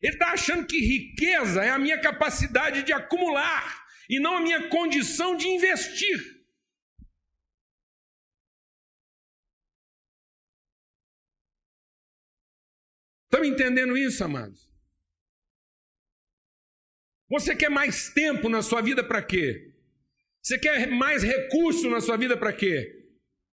Ele 0.00 0.14
está 0.14 0.32
achando 0.32 0.66
que 0.66 0.78
riqueza 0.78 1.62
é 1.62 1.68
a 1.68 1.78
minha 1.78 2.00
capacidade 2.00 2.82
de 2.82 2.94
acumular 2.94 3.84
e 4.08 4.18
não 4.18 4.38
a 4.38 4.40
minha 4.40 4.70
condição 4.70 5.36
de 5.36 5.46
investir. 5.48 6.42
Estão 13.24 13.44
entendendo 13.44 13.98
isso, 13.98 14.24
amados? 14.24 14.71
Você 17.32 17.56
quer 17.56 17.70
mais 17.70 18.10
tempo 18.10 18.46
na 18.50 18.60
sua 18.60 18.82
vida 18.82 19.02
para 19.02 19.22
quê? 19.22 19.70
Você 20.42 20.58
quer 20.58 20.86
mais 20.90 21.22
recurso 21.22 21.88
na 21.88 21.98
sua 21.98 22.14
vida 22.18 22.36
para 22.36 22.52
quê? 22.52 22.92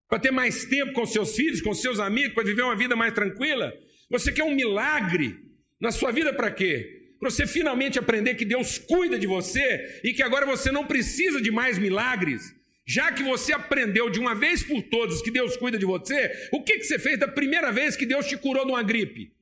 Para 0.10 0.18
ter 0.18 0.32
mais 0.32 0.66
tempo 0.66 0.94
com 0.94 1.06
seus 1.06 1.36
filhos, 1.36 1.62
com 1.62 1.76
seus 1.76 2.00
amigos, 2.00 2.34
para 2.34 2.44
viver 2.44 2.64
uma 2.64 2.76
vida 2.76 2.96
mais 2.96 3.14
tranquila? 3.14 3.72
Você 4.10 4.32
quer 4.32 4.44
um 4.44 4.56
milagre 4.56 5.38
na 5.80 5.92
sua 5.92 6.12
vida 6.12 6.34
para 6.34 6.50
quê? 6.50 7.12
Para 7.20 7.30
você 7.30 7.46
finalmente 7.46 8.00
aprender 8.00 8.34
que 8.34 8.46
Deus 8.46 8.80
cuida 8.80 9.20
de 9.20 9.28
você 9.28 10.02
e 10.04 10.12
que 10.12 10.24
agora 10.24 10.48
você 10.48 10.72
não 10.72 10.88
precisa 10.88 11.40
de 11.40 11.52
mais 11.52 11.78
milagres. 11.78 12.56
Já 12.84 13.12
que 13.12 13.22
você 13.22 13.54
aprendeu 13.54 14.10
de 14.10 14.20
uma 14.20 14.34
vez 14.34 14.64
por 14.64 14.82
todas 14.82 15.22
que 15.22 15.30
Deus 15.30 15.56
cuida 15.56 15.78
de 15.78 15.86
você, 15.86 16.50
o 16.52 16.64
que, 16.64 16.80
que 16.80 16.84
você 16.84 16.98
fez 16.98 17.20
da 17.20 17.28
primeira 17.28 17.72
vez 17.72 17.96
que 17.96 18.08
Deus 18.08 18.26
te 18.26 18.38
curou 18.38 18.66
de 18.66 18.72
uma 18.72 18.82
gripe? 18.82 19.37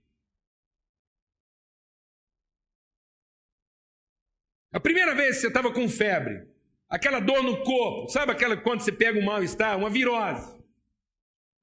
A 4.76 4.80
primeira 4.82 5.16
vez 5.16 5.36
que 5.36 5.42
você 5.44 5.48
estava 5.48 5.72
com 5.72 5.88
febre, 5.88 6.50
aquela 6.90 7.22
dor 7.22 7.42
no 7.42 7.64
corpo, 7.64 8.10
sabe 8.10 8.34
aquela 8.34 8.58
quando 8.58 8.82
você 8.82 8.92
pega 8.92 9.18
um 9.18 9.24
mal-estar, 9.24 9.78
uma 9.78 9.90
virose, 9.90 10.54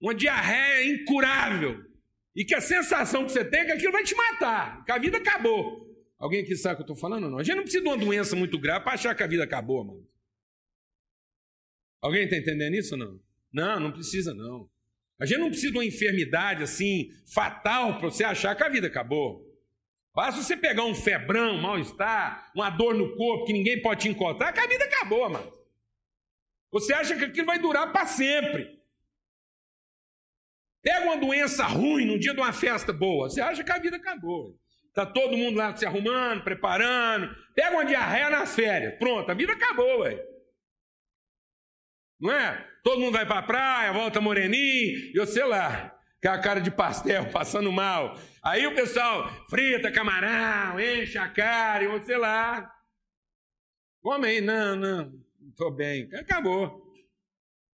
uma 0.00 0.14
diarreia 0.14 0.90
incurável, 0.90 1.84
e 2.34 2.42
que 2.42 2.54
a 2.54 2.60
sensação 2.62 3.26
que 3.26 3.32
você 3.32 3.44
tem 3.44 3.60
é 3.60 3.64
que 3.66 3.72
aquilo 3.72 3.92
vai 3.92 4.02
te 4.02 4.14
matar, 4.14 4.82
que 4.86 4.92
a 4.92 4.96
vida 4.96 5.18
acabou. 5.18 5.94
Alguém 6.18 6.40
aqui 6.40 6.56
sabe 6.56 6.72
o 6.72 6.76
que 6.78 6.90
eu 6.90 6.94
estou 6.94 6.96
falando 6.96 7.28
não? 7.28 7.36
A 7.36 7.42
gente 7.42 7.56
não 7.56 7.64
precisa 7.64 7.84
de 7.84 7.88
uma 7.90 7.98
doença 7.98 8.34
muito 8.34 8.58
grave 8.58 8.82
para 8.82 8.94
achar 8.94 9.14
que 9.14 9.22
a 9.22 9.26
vida 9.26 9.44
acabou, 9.44 9.84
mano. 9.84 10.08
Alguém 12.00 12.24
está 12.24 12.38
entendendo 12.38 12.76
isso 12.76 12.94
ou 12.94 12.98
não? 12.98 13.20
Não, 13.52 13.78
não 13.78 13.92
precisa 13.92 14.32
não. 14.32 14.70
A 15.20 15.26
gente 15.26 15.38
não 15.38 15.50
precisa 15.50 15.70
de 15.70 15.76
uma 15.76 15.84
enfermidade 15.84 16.62
assim, 16.62 17.10
fatal, 17.34 17.98
para 17.98 18.08
você 18.08 18.24
achar 18.24 18.56
que 18.56 18.62
a 18.62 18.70
vida 18.70 18.86
acabou. 18.86 19.51
Basta 20.14 20.42
você 20.42 20.56
pegar 20.56 20.84
um 20.84 20.94
febrão, 20.94 21.54
um 21.54 21.60
mal-estar, 21.60 22.50
uma 22.54 22.68
dor 22.68 22.94
no 22.94 23.16
corpo 23.16 23.46
que 23.46 23.52
ninguém 23.52 23.80
pode 23.80 24.02
te 24.02 24.08
encontrar, 24.08 24.52
que 24.52 24.60
a 24.60 24.66
vida 24.66 24.84
acabou, 24.84 25.28
mano. 25.28 25.52
Você 26.70 26.92
acha 26.92 27.16
que 27.16 27.24
aquilo 27.24 27.46
vai 27.46 27.58
durar 27.58 27.90
para 27.92 28.06
sempre. 28.06 28.78
Pega 30.82 31.06
uma 31.06 31.16
doença 31.16 31.64
ruim 31.64 32.04
no 32.04 32.18
dia 32.18 32.34
de 32.34 32.40
uma 32.40 32.52
festa 32.52 32.92
boa, 32.92 33.30
você 33.30 33.40
acha 33.40 33.64
que 33.64 33.72
a 33.72 33.78
vida 33.78 33.96
acabou. 33.96 34.58
Está 34.88 35.06
todo 35.06 35.36
mundo 35.36 35.56
lá 35.56 35.74
se 35.74 35.86
arrumando, 35.86 36.44
preparando. 36.44 37.34
Pega 37.54 37.76
uma 37.76 37.84
diarreia 37.84 38.28
nas 38.28 38.54
férias. 38.54 38.98
Pronto, 38.98 39.30
a 39.30 39.34
vida 39.34 39.54
acabou, 39.54 40.00
ué. 40.00 40.22
Não 42.20 42.30
é? 42.30 42.68
Todo 42.82 43.00
mundo 43.00 43.14
vai 43.14 43.24
para 43.24 43.38
a 43.38 43.42
praia, 43.42 43.92
volta 43.92 44.20
moreninho, 44.20 45.12
eu 45.14 45.26
sei 45.26 45.44
lá 45.44 45.98
com 46.22 46.28
a 46.28 46.38
cara 46.38 46.60
de 46.60 46.70
pastel, 46.70 47.28
passando 47.32 47.72
mal. 47.72 48.16
Aí 48.42 48.66
o 48.66 48.74
pessoal 48.74 49.28
frita 49.50 49.90
camarão, 49.90 50.78
enche 50.80 51.18
a 51.18 51.28
cara, 51.28 51.82
e 51.82 51.88
você 51.88 52.16
lá. 52.16 52.72
Come 54.00 54.26
aí, 54.26 54.40
não, 54.40 54.76
não, 54.76 55.24
estou 55.48 55.70
bem. 55.70 56.08
Acabou. 56.14 56.82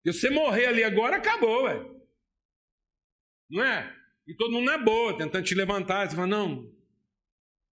Se 0.06 0.14
você 0.14 0.30
morrer 0.30 0.68
ali 0.68 0.84
agora, 0.84 1.18
acabou, 1.18 1.64
velho. 1.64 1.98
Não 3.50 3.64
é? 3.64 3.94
E 4.26 4.34
todo 4.34 4.52
mundo 4.52 4.66
na 4.66 4.78
boa, 4.78 5.18
tentando 5.18 5.46
te 5.46 5.56
levantar. 5.56 6.10
Você 6.10 6.16
fala, 6.16 6.28
não, 6.28 6.70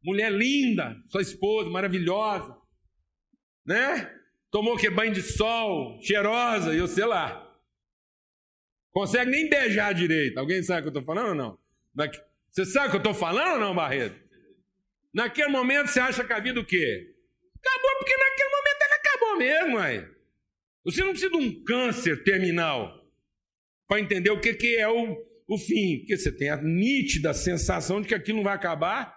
mulher 0.04 0.32
linda, 0.32 0.96
sua 1.10 1.22
esposa, 1.22 1.70
maravilhosa, 1.70 2.56
né? 3.66 4.14
Tomou 4.52 4.78
que 4.78 4.90
banho 4.90 5.14
de 5.14 5.22
sol, 5.22 6.02
cheirosa, 6.02 6.74
e 6.74 6.78
eu 6.78 6.88
sei 6.88 7.06
lá. 7.06 7.44
Consegue 8.95 9.29
nem 9.29 9.49
beijar 9.49 9.93
direito. 9.93 10.38
Alguém 10.38 10.63
sabe 10.63 10.79
o 10.79 10.84
que 10.84 10.88
eu 10.88 11.01
estou 11.01 11.03
falando 11.03 11.27
ou 11.27 11.36
não? 11.36 11.60
Você 12.49 12.63
sabe 12.63 12.88
o 12.88 12.89
que 12.91 12.95
eu 12.95 12.99
estou 12.99 13.13
falando 13.13 13.55
ou 13.55 13.60
não, 13.60 13.75
Barreto? 13.75 14.17
Naquele 15.13 15.49
momento 15.49 15.89
você 15.89 15.99
acha 15.99 16.23
que 16.23 16.31
a 16.31 16.39
vida 16.39 16.62
o 16.62 16.65
quê? 16.65 17.13
Acabou, 17.60 17.91
porque 17.99 18.15
naquele 18.15 18.49
momento 18.49 18.81
ela 18.81 18.95
acabou 18.95 19.38
mesmo, 19.38 19.77
aí. 19.79 20.08
Você 20.86 21.01
não 21.01 21.10
precisa 21.10 21.29
de 21.29 21.38
um 21.38 21.63
câncer 21.65 22.23
terminal 22.23 23.05
para 23.86 23.99
entender 23.99 24.29
o 24.29 24.39
que, 24.39 24.53
que 24.53 24.77
é 24.77 24.88
o, 24.88 25.17
o 25.45 25.58
fim. 25.58 25.99
Porque 25.99 26.15
você 26.15 26.31
tem 26.31 26.49
a 26.49 26.55
nítida 26.55 27.34
sensação 27.34 27.99
de 27.99 28.08
que 28.08 28.15
aquilo 28.15 28.38
não 28.38 28.45
vai 28.45 28.55
acabar 28.55 29.13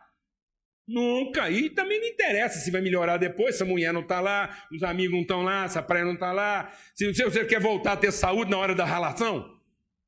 nunca. 0.89 1.49
E 1.51 1.71
também 1.71 2.01
não 2.01 2.09
interessa 2.09 2.59
se 2.59 2.73
vai 2.73 2.81
melhorar 2.81 3.17
depois, 3.17 3.55
se 3.55 3.63
a 3.63 3.67
mulher 3.67 3.93
não 3.93 4.01
está 4.01 4.21
lá, 4.21 4.67
os 4.73 4.83
amigos 4.83 5.13
não 5.13 5.23
estão 5.23 5.43
lá, 5.43 5.69
se 5.69 5.79
a 5.79 5.83
praia 5.83 6.05
não 6.05 6.15
está 6.15 6.33
lá. 6.33 6.73
Se 6.97 7.13
você 7.13 7.45
quer 7.45 7.61
voltar 7.61 7.93
a 7.93 7.97
ter 7.97 8.11
saúde 8.11 8.51
na 8.51 8.59
hora 8.59 8.75
da 8.75 8.85
relação, 8.85 9.57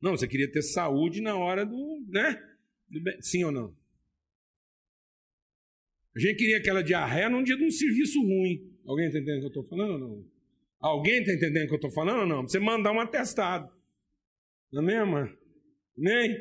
não, 0.01 0.13
você 0.13 0.27
queria 0.27 0.51
ter 0.51 0.63
saúde 0.63 1.21
na 1.21 1.37
hora 1.37 1.65
do, 1.67 2.05
né? 2.09 2.43
Sim 3.21 3.45
ou 3.45 3.53
não? 3.53 3.77
A 6.17 6.19
gente 6.19 6.37
queria 6.37 6.59
aquela 6.59 6.83
diarreia 6.83 7.29
num 7.29 7.43
dia 7.43 7.57
de 7.57 7.65
um 7.65 7.71
serviço 7.71 8.21
ruim. 8.21 8.77
Alguém 8.87 9.07
está 9.07 9.19
entendendo 9.19 9.47
o 9.47 9.51
que 9.51 9.59
eu 9.59 9.63
estou 9.63 9.69
falando 9.69 9.93
ou 9.93 9.99
não? 9.99 10.31
Alguém 10.81 11.21
está 11.21 11.33
entendendo 11.35 11.65
o 11.65 11.67
que 11.69 11.75
eu 11.75 11.77
estou 11.77 11.91
falando 11.91 12.21
ou 12.21 12.27
não? 12.27 12.43
Você 12.43 12.59
mandar 12.59 12.93
um 12.93 13.01
atestado. 13.01 13.71
Não 14.73 14.83
é 14.83 15.05
mesmo? 15.05 15.39
Nem? 15.97 16.37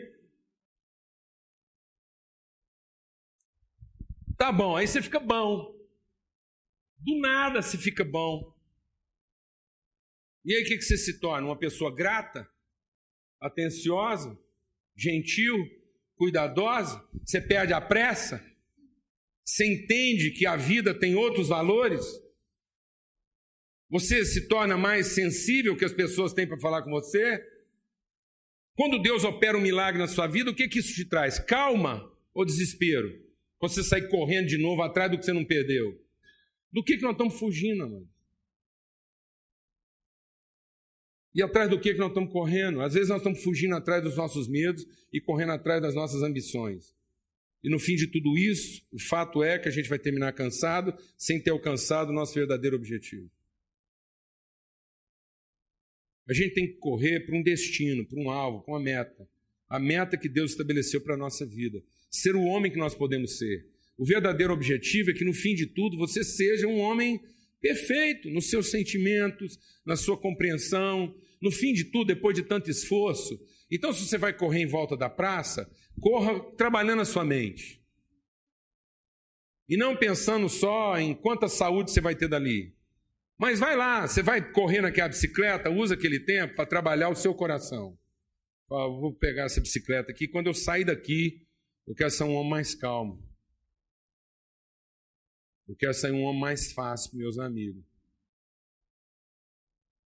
Tá 4.38 4.52
bom, 4.52 4.78
aí 4.78 4.88
você 4.88 5.02
fica 5.02 5.20
bom. 5.20 5.76
Do 6.98 7.20
nada 7.20 7.62
você 7.62 7.78
fica 7.78 8.06
bom. 8.06 8.56
E 10.46 10.56
aí 10.56 10.64
o 10.64 10.66
que, 10.66 10.78
que 10.78 10.82
você 10.82 10.98
se 10.98 11.20
torna? 11.20 11.46
Uma 11.46 11.60
pessoa 11.60 11.94
grata? 11.94 12.50
Atenciosa, 13.40 14.38
gentil, 14.96 15.56
cuidadosa, 16.16 17.02
você 17.26 17.40
perde 17.40 17.74
a 17.74 17.80
pressa, 17.80 18.44
você 19.46 19.66
entende 19.66 20.32
que 20.32 20.46
a 20.46 20.56
vida 20.56 20.94
tem 20.94 21.16
outros 21.16 21.48
valores, 21.48 22.06
você 23.90 24.24
se 24.24 24.48
torna 24.48 24.78
mais 24.78 25.08
sensível 25.08 25.76
que 25.76 25.86
as 25.86 25.94
pessoas 25.94 26.34
têm 26.34 26.46
para 26.46 26.60
falar 26.60 26.84
com 26.84 26.92
você. 26.92 27.44
Quando 28.76 29.02
Deus 29.02 29.24
opera 29.24 29.58
um 29.58 29.62
milagre 29.62 30.00
na 30.00 30.08
sua 30.08 30.28
vida, 30.28 30.52
o 30.52 30.56
que, 30.56 30.68
que 30.68 30.80
isso 30.80 30.94
te 30.94 31.06
traz? 31.06 31.40
Calma 31.40 32.08
ou 32.34 32.46
desespero? 32.46 33.12
Você 33.60 33.84
sair 33.84 34.08
correndo 34.08 34.48
de 34.48 34.58
novo 34.58 34.84
atrás 34.84 35.10
do 35.10 35.18
que 35.18 35.26
você 35.26 35.34
não 35.34 35.44
perdeu? 35.44 36.00
Do 36.72 36.84
que, 36.84 36.98
que 36.98 37.04
nós 37.04 37.14
estamos 37.14 37.40
fugindo, 37.40 37.90
mano? 37.90 38.08
E 41.34 41.44
atrás 41.44 41.70
do 41.70 41.80
que, 41.80 41.94
que 41.94 42.00
nós 42.00 42.10
estamos 42.10 42.32
correndo? 42.32 42.82
Às 42.82 42.94
vezes 42.94 43.10
nós 43.10 43.20
estamos 43.20 43.44
fugindo 43.44 43.76
atrás 43.76 44.04
dos 44.04 44.18
nossos 44.18 44.48
medos 44.48 44.86
e 45.14 45.22
correndo 45.22 45.52
atrás 45.52 45.82
das 45.82 45.94
nossas 45.94 46.24
ambições. 46.24 46.94
E 47.64 47.70
no 47.70 47.78
fim 47.78 47.96
de 47.96 48.08
tudo 48.08 48.38
isso, 48.38 48.82
o 48.92 49.00
fato 49.00 49.44
é 49.44 49.60
que 49.60 49.68
a 49.68 49.72
gente 49.72 49.90
vai 49.90 50.00
terminar 50.00 50.32
cansado, 50.34 50.94
sem 51.18 51.42
ter 51.42 51.52
alcançado 51.52 52.10
o 52.10 52.14
nosso 52.14 52.34
verdadeiro 52.34 52.76
objetivo. 52.76 53.30
A 56.28 56.34
gente 56.34 56.54
tem 56.54 56.68
que 56.68 56.74
correr 56.74 57.26
para 57.26 57.36
um 57.36 57.44
destino, 57.44 58.06
para 58.06 58.20
um 58.20 58.30
alvo, 58.30 58.62
para 58.62 58.74
uma 58.74 58.80
meta. 58.80 59.28
A 59.68 59.80
meta 59.80 60.18
que 60.18 60.30
Deus 60.30 60.52
estabeleceu 60.52 61.02
para 61.02 61.16
a 61.16 61.18
nossa 61.18 61.46
vida. 61.46 61.84
Ser 62.10 62.36
o 62.36 62.44
homem 62.44 62.72
que 62.72 62.78
nós 62.78 62.96
podemos 62.96 63.38
ser. 63.38 63.66
O 63.98 64.06
verdadeiro 64.06 64.54
objetivo 64.54 65.12
é 65.12 65.14
que, 65.14 65.26
no 65.26 65.34
fim 65.34 65.54
de 65.54 65.66
tudo, 65.66 65.98
você 65.98 66.24
seja 66.24 66.68
um 66.68 66.80
homem 66.80 67.20
perfeito 67.62 68.30
nos 68.30 68.50
seus 68.50 68.72
sentimentos, 68.72 69.60
na 69.86 69.96
sua 69.96 70.18
compreensão. 70.18 71.16
No 71.42 71.52
fim 71.52 71.74
de 71.74 71.86
tudo, 71.86 72.08
depois 72.08 72.36
de 72.36 72.44
tanto 72.44 72.70
esforço. 72.70 73.40
Então, 73.72 73.94
se 73.94 74.06
você 74.06 74.18
vai 74.18 74.34
correr 74.34 74.62
em 74.62 74.68
volta 74.68 74.98
da 74.98 75.10
praça, 75.10 75.70
corra 76.02 76.40
trabalhando 76.56 77.02
a 77.02 77.06
sua 77.06 77.24
mente. 77.24 77.80
E 79.68 79.78
não 79.78 79.96
pensando 79.96 80.50
só 80.50 80.98
em 80.98 81.14
quanta 81.14 81.48
saúde 81.48 81.92
você 81.92 82.02
vai 82.02 82.16
ter 82.16 82.28
dali. 82.28 82.76
Mas 83.38 83.60
vai 83.60 83.76
lá, 83.76 84.08
você 84.08 84.22
vai 84.22 84.52
correr 84.52 84.82
naquela 84.82 85.08
bicicleta, 85.08 85.70
usa 85.70 85.94
aquele 85.94 86.20
tempo 86.20 86.56
para 86.56 86.66
trabalhar 86.66 87.10
o 87.10 87.16
seu 87.16 87.34
coração. 87.34 87.98
vou 88.68 89.14
pegar 89.14 89.46
essa 89.46 89.62
bicicleta 89.62 90.12
aqui, 90.12 90.28
quando 90.28 90.48
eu 90.48 90.54
sair 90.54 90.84
daqui, 90.84 91.48
eu 91.88 91.96
quero 91.96 92.10
ser 92.10 92.24
um 92.24 92.34
homem 92.34 92.50
mais 92.50 92.76
calmo. 92.76 93.24
Eu 95.70 95.76
quero 95.76 95.94
sair 95.94 96.12
um 96.12 96.24
homem 96.24 96.42
mais 96.42 96.72
fácil 96.72 97.12
para 97.12 97.20
meus 97.20 97.38
amigos. 97.38 97.86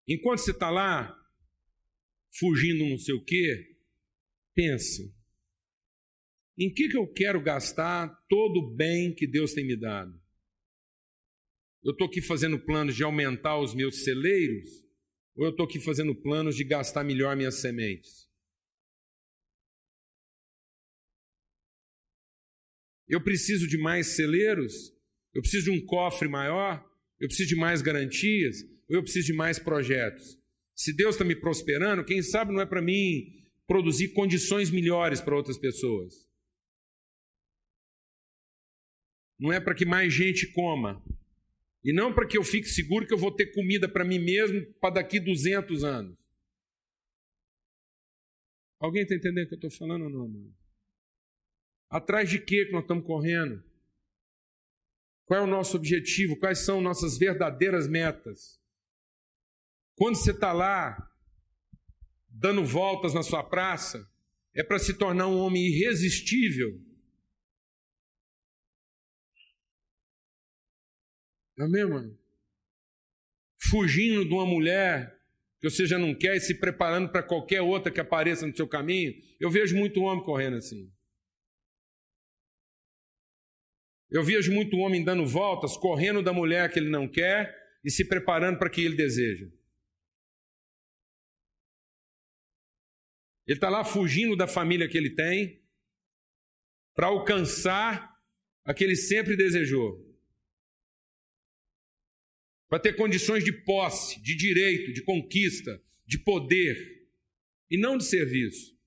Enquanto 0.07 0.39
você 0.39 0.51
está 0.51 0.69
lá, 0.69 1.13
fugindo 2.39 2.87
não 2.87 2.97
sei 2.97 3.13
o 3.15 3.21
quê, 3.21 3.77
pense. 4.55 5.13
Em 6.57 6.73
que, 6.73 6.87
que 6.87 6.97
eu 6.97 7.05
quero 7.05 7.43
gastar 7.43 8.07
todo 8.29 8.59
o 8.59 8.73
bem 8.73 9.13
que 9.13 9.27
Deus 9.27 9.53
tem 9.53 9.67
me 9.67 9.75
dado? 9.75 10.17
Eu 11.83 11.91
estou 11.91 12.07
aqui 12.07 12.21
fazendo 12.21 12.57
planos 12.57 12.95
de 12.95 13.03
aumentar 13.03 13.59
os 13.59 13.75
meus 13.75 14.05
celeiros? 14.05 14.69
Ou 15.35 15.47
eu 15.47 15.51
estou 15.51 15.65
aqui 15.65 15.81
fazendo 15.81 16.15
planos 16.15 16.55
de 16.55 16.63
gastar 16.63 17.03
melhor 17.03 17.35
minhas 17.35 17.55
sementes? 17.55 18.25
Eu 23.05 23.21
preciso 23.21 23.67
de 23.67 23.77
mais 23.77 24.15
celeiros? 24.15 25.00
Eu 25.33 25.41
preciso 25.41 25.65
de 25.65 25.71
um 25.71 25.85
cofre 25.85 26.27
maior? 26.27 26.83
Eu 27.19 27.27
preciso 27.27 27.49
de 27.49 27.55
mais 27.55 27.81
garantias? 27.81 28.61
Ou 28.89 28.97
eu 28.97 29.03
preciso 29.03 29.27
de 29.27 29.33
mais 29.33 29.59
projetos? 29.59 30.37
Se 30.75 30.95
Deus 30.95 31.15
está 31.15 31.23
me 31.23 31.35
prosperando, 31.35 32.03
quem 32.03 32.21
sabe 32.21 32.53
não 32.53 32.61
é 32.61 32.65
para 32.65 32.81
mim 32.81 33.41
produzir 33.67 34.13
condições 34.13 34.69
melhores 34.71 35.21
para 35.21 35.35
outras 35.35 35.57
pessoas. 35.57 36.13
Não 39.39 39.51
é 39.51 39.59
para 39.59 39.73
que 39.73 39.85
mais 39.85 40.13
gente 40.13 40.51
coma. 40.51 41.03
E 41.83 41.93
não 41.93 42.13
para 42.13 42.27
que 42.27 42.37
eu 42.37 42.43
fique 42.43 42.67
seguro 42.67 43.07
que 43.07 43.13
eu 43.13 43.17
vou 43.17 43.31
ter 43.31 43.47
comida 43.53 43.89
para 43.89 44.05
mim 44.05 44.19
mesmo 44.19 44.61
para 44.79 44.95
daqui 44.95 45.19
200 45.19 45.83
anos. 45.83 46.15
Alguém 48.79 49.03
está 49.03 49.15
entendendo 49.15 49.45
o 49.45 49.47
que 49.47 49.53
eu 49.53 49.67
estou 49.67 49.71
falando 49.71 50.03
ou 50.03 50.09
não, 50.09 50.27
mano? 50.27 50.55
Atrás 51.89 52.29
de 52.29 52.39
que 52.39 52.69
nós 52.71 52.81
estamos 52.81 53.05
correndo? 53.05 53.63
Qual 55.31 55.39
é 55.39 55.43
o 55.45 55.47
nosso 55.47 55.77
objetivo? 55.77 56.35
Quais 56.35 56.59
são 56.59 56.81
nossas 56.81 57.17
verdadeiras 57.17 57.87
metas? 57.87 58.59
Quando 59.95 60.17
você 60.17 60.31
está 60.31 60.51
lá, 60.51 61.09
dando 62.27 62.65
voltas 62.65 63.13
na 63.13 63.23
sua 63.23 63.41
praça, 63.41 64.05
é 64.53 64.61
para 64.61 64.77
se 64.77 64.93
tornar 64.93 65.27
um 65.27 65.37
homem 65.37 65.67
irresistível. 65.67 66.77
Amém, 71.57 71.85
mano? 71.85 72.19
Fugindo 73.69 74.25
de 74.25 74.33
uma 74.33 74.45
mulher 74.45 75.17
que 75.61 75.69
você 75.69 75.85
já 75.85 75.97
não 75.97 76.13
quer 76.13 76.35
e 76.35 76.41
se 76.41 76.59
preparando 76.59 77.09
para 77.09 77.23
qualquer 77.23 77.61
outra 77.61 77.89
que 77.89 78.01
apareça 78.01 78.45
no 78.45 78.53
seu 78.53 78.67
caminho. 78.67 79.13
Eu 79.39 79.49
vejo 79.49 79.77
muito 79.77 80.01
homem 80.01 80.25
correndo 80.25 80.57
assim. 80.57 80.91
Eu 84.11 84.23
vejo 84.25 84.51
muito 84.51 84.75
homem 84.75 85.03
dando 85.03 85.25
voltas, 85.25 85.77
correndo 85.77 86.21
da 86.21 86.33
mulher 86.33 86.71
que 86.71 86.77
ele 86.77 86.89
não 86.89 87.07
quer 87.07 87.57
e 87.81 87.89
se 87.89 88.05
preparando 88.05 88.59
para 88.59 88.69
que 88.69 88.81
ele 88.81 88.95
deseja. 88.95 89.49
Ele 93.47 93.57
está 93.57 93.69
lá 93.69 93.85
fugindo 93.85 94.35
da 94.35 94.47
família 94.47 94.87
que 94.87 94.97
ele 94.97 95.15
tem 95.15 95.63
para 96.93 97.07
alcançar 97.07 98.21
a 98.65 98.73
que 98.73 98.83
ele 98.83 98.97
sempre 98.97 99.37
desejou. 99.37 100.05
Para 102.69 102.79
ter 102.79 102.95
condições 102.95 103.43
de 103.45 103.51
posse, 103.51 104.21
de 104.21 104.35
direito, 104.35 104.93
de 104.93 105.03
conquista, 105.03 105.81
de 106.05 106.19
poder 106.19 107.09
e 107.69 107.77
não 107.77 107.97
de 107.97 108.03
serviço. 108.03 108.77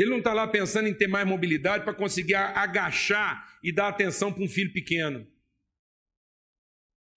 Ele 0.00 0.08
não 0.08 0.16
está 0.16 0.32
lá 0.32 0.48
pensando 0.48 0.88
em 0.88 0.94
ter 0.94 1.06
mais 1.06 1.28
mobilidade 1.28 1.84
para 1.84 1.92
conseguir 1.92 2.34
agachar 2.34 3.58
e 3.62 3.70
dar 3.70 3.88
atenção 3.88 4.32
para 4.32 4.42
um 4.42 4.48
filho 4.48 4.72
pequeno. 4.72 5.30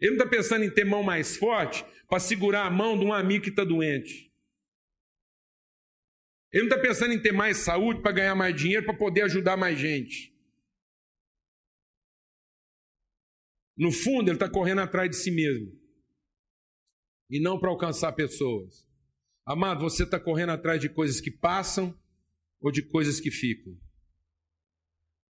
Ele 0.01 0.17
não 0.17 0.17
está 0.17 0.27
pensando 0.27 0.65
em 0.65 0.69
ter 0.69 0.83
mão 0.83 1.01
mais 1.01 1.37
forte 1.37 1.85
para 2.09 2.19
segurar 2.19 2.65
a 2.65 2.69
mão 2.69 2.99
de 2.99 3.05
um 3.05 3.13
amigo 3.13 3.45
que 3.45 3.51
está 3.51 3.63
doente. 3.63 4.29
Ele 6.51 6.67
não 6.67 6.75
está 6.75 6.77
pensando 6.77 7.13
em 7.13 7.21
ter 7.21 7.31
mais 7.31 7.59
saúde 7.59 8.01
para 8.01 8.11
ganhar 8.11 8.35
mais 8.35 8.53
dinheiro 8.53 8.85
para 8.85 8.97
poder 8.97 9.21
ajudar 9.21 9.55
mais 9.55 9.79
gente. 9.79 10.37
No 13.77 13.93
fundo, 13.93 14.27
ele 14.27 14.35
está 14.35 14.49
correndo 14.49 14.81
atrás 14.81 15.09
de 15.09 15.15
si 15.15 15.31
mesmo 15.31 15.71
e 17.29 17.39
não 17.39 17.57
para 17.57 17.69
alcançar 17.69 18.11
pessoas. 18.11 18.85
Amado, 19.45 19.79
você 19.79 20.03
está 20.03 20.19
correndo 20.19 20.49
atrás 20.51 20.81
de 20.81 20.89
coisas 20.89 21.21
que 21.21 21.31
passam 21.31 21.97
ou 22.63 22.71
de 22.71 22.81
coisas 22.81 23.19
que 23.19 23.29
ficam? 23.29 23.77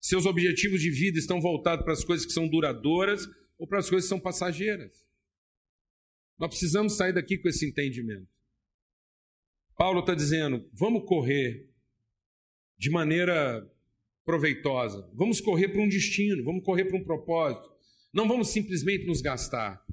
Seus 0.01 0.27
objetivos 0.27 0.81
de 0.81 0.91
vida 0.91 1.19
estão 1.19 1.41
voltados 1.41 1.85
para 1.85 1.93
as 1.93 2.03
coisas 2.03 2.25
que 2.25 2.33
são 2.33 2.49
duradouras 2.49 3.29
ou 3.59 3.69
para 3.69 3.79
as 3.79 3.91
coisas 3.91 4.07
que 4.07 4.09
são 4.09 4.19
passageiras? 4.19 5.07
Nós 6.39 6.49
precisamos 6.49 6.97
sair 6.97 7.13
daqui 7.13 7.37
com 7.37 7.49
esse 7.49 7.69
entendimento. 7.69 8.29
Paulo 9.77 10.01
está 10.01 10.15
dizendo: 10.15 10.69
vamos 10.73 11.05
correr 11.05 11.69
de 12.79 12.91
maneira 12.91 13.69
proveitosa, 14.25 15.11
vamos 15.15 15.41
correr 15.41 15.69
para 15.69 15.83
um 15.83 15.89
destino, 15.89 16.45
vamos 16.45 16.65
correr 16.65 16.85
para 16.85 16.97
um 16.97 17.05
propósito, 17.05 17.69
não 18.13 18.27
vamos 18.27 18.49
simplesmente 18.49 19.07
nos 19.07 19.21
gastar. 19.21 19.85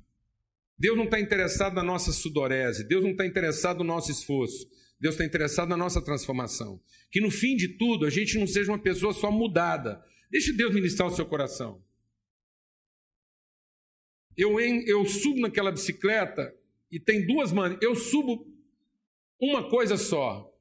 Deus 0.77 0.97
não 0.97 1.05
está 1.05 1.19
interessado 1.19 1.73
na 1.73 1.83
nossa 1.83 2.11
sudorese, 2.11 2.87
Deus 2.87 3.03
não 3.03 3.11
está 3.11 3.25
interessado 3.25 3.79
no 3.79 3.85
nosso 3.85 4.11
esforço, 4.11 4.67
Deus 4.99 5.15
está 5.15 5.25
interessado 5.25 5.69
na 5.69 5.77
nossa 5.77 6.01
transformação. 6.01 6.81
Que 7.11 7.19
no 7.21 7.29
fim 7.29 7.55
de 7.55 7.77
tudo 7.77 8.05
a 8.05 8.09
gente 8.09 8.37
não 8.37 8.47
seja 8.47 8.71
uma 8.71 8.79
pessoa 8.81 9.13
só 9.13 9.31
mudada. 9.31 10.03
Deixe 10.29 10.53
Deus 10.53 10.73
ministrar 10.73 11.07
o 11.07 11.15
seu 11.15 11.25
coração. 11.25 11.83
Eu, 14.37 14.59
eu 14.59 15.05
subo 15.05 15.39
naquela 15.39 15.71
bicicleta 15.71 16.53
e 16.91 16.99
tem 16.99 17.25
duas 17.25 17.51
maneiras. 17.51 17.83
Eu 17.83 17.95
subo 17.95 18.45
uma 19.39 19.69
coisa 19.69 19.97
só, 19.97 20.53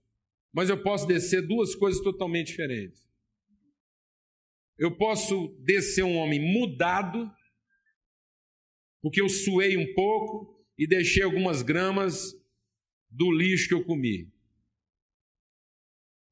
mas 0.53 0.68
eu 0.68 0.83
posso 0.83 1.07
descer 1.07 1.47
duas 1.47 1.75
coisas 1.75 2.03
totalmente 2.03 2.49
diferentes. 2.49 3.05
Eu 4.77 4.97
posso 4.97 5.57
descer 5.61 6.05
um 6.05 6.16
homem 6.16 6.40
mudado, 6.40 7.31
porque 9.01 9.20
eu 9.20 9.29
suei 9.29 9.77
um 9.77 9.94
pouco 9.94 10.64
e 10.77 10.87
deixei 10.87 11.23
algumas 11.23 11.62
gramas 11.62 12.35
do 13.14 13.31
lixo 13.31 13.68
que 13.68 13.74
eu 13.74 13.85
comi. 13.85 14.29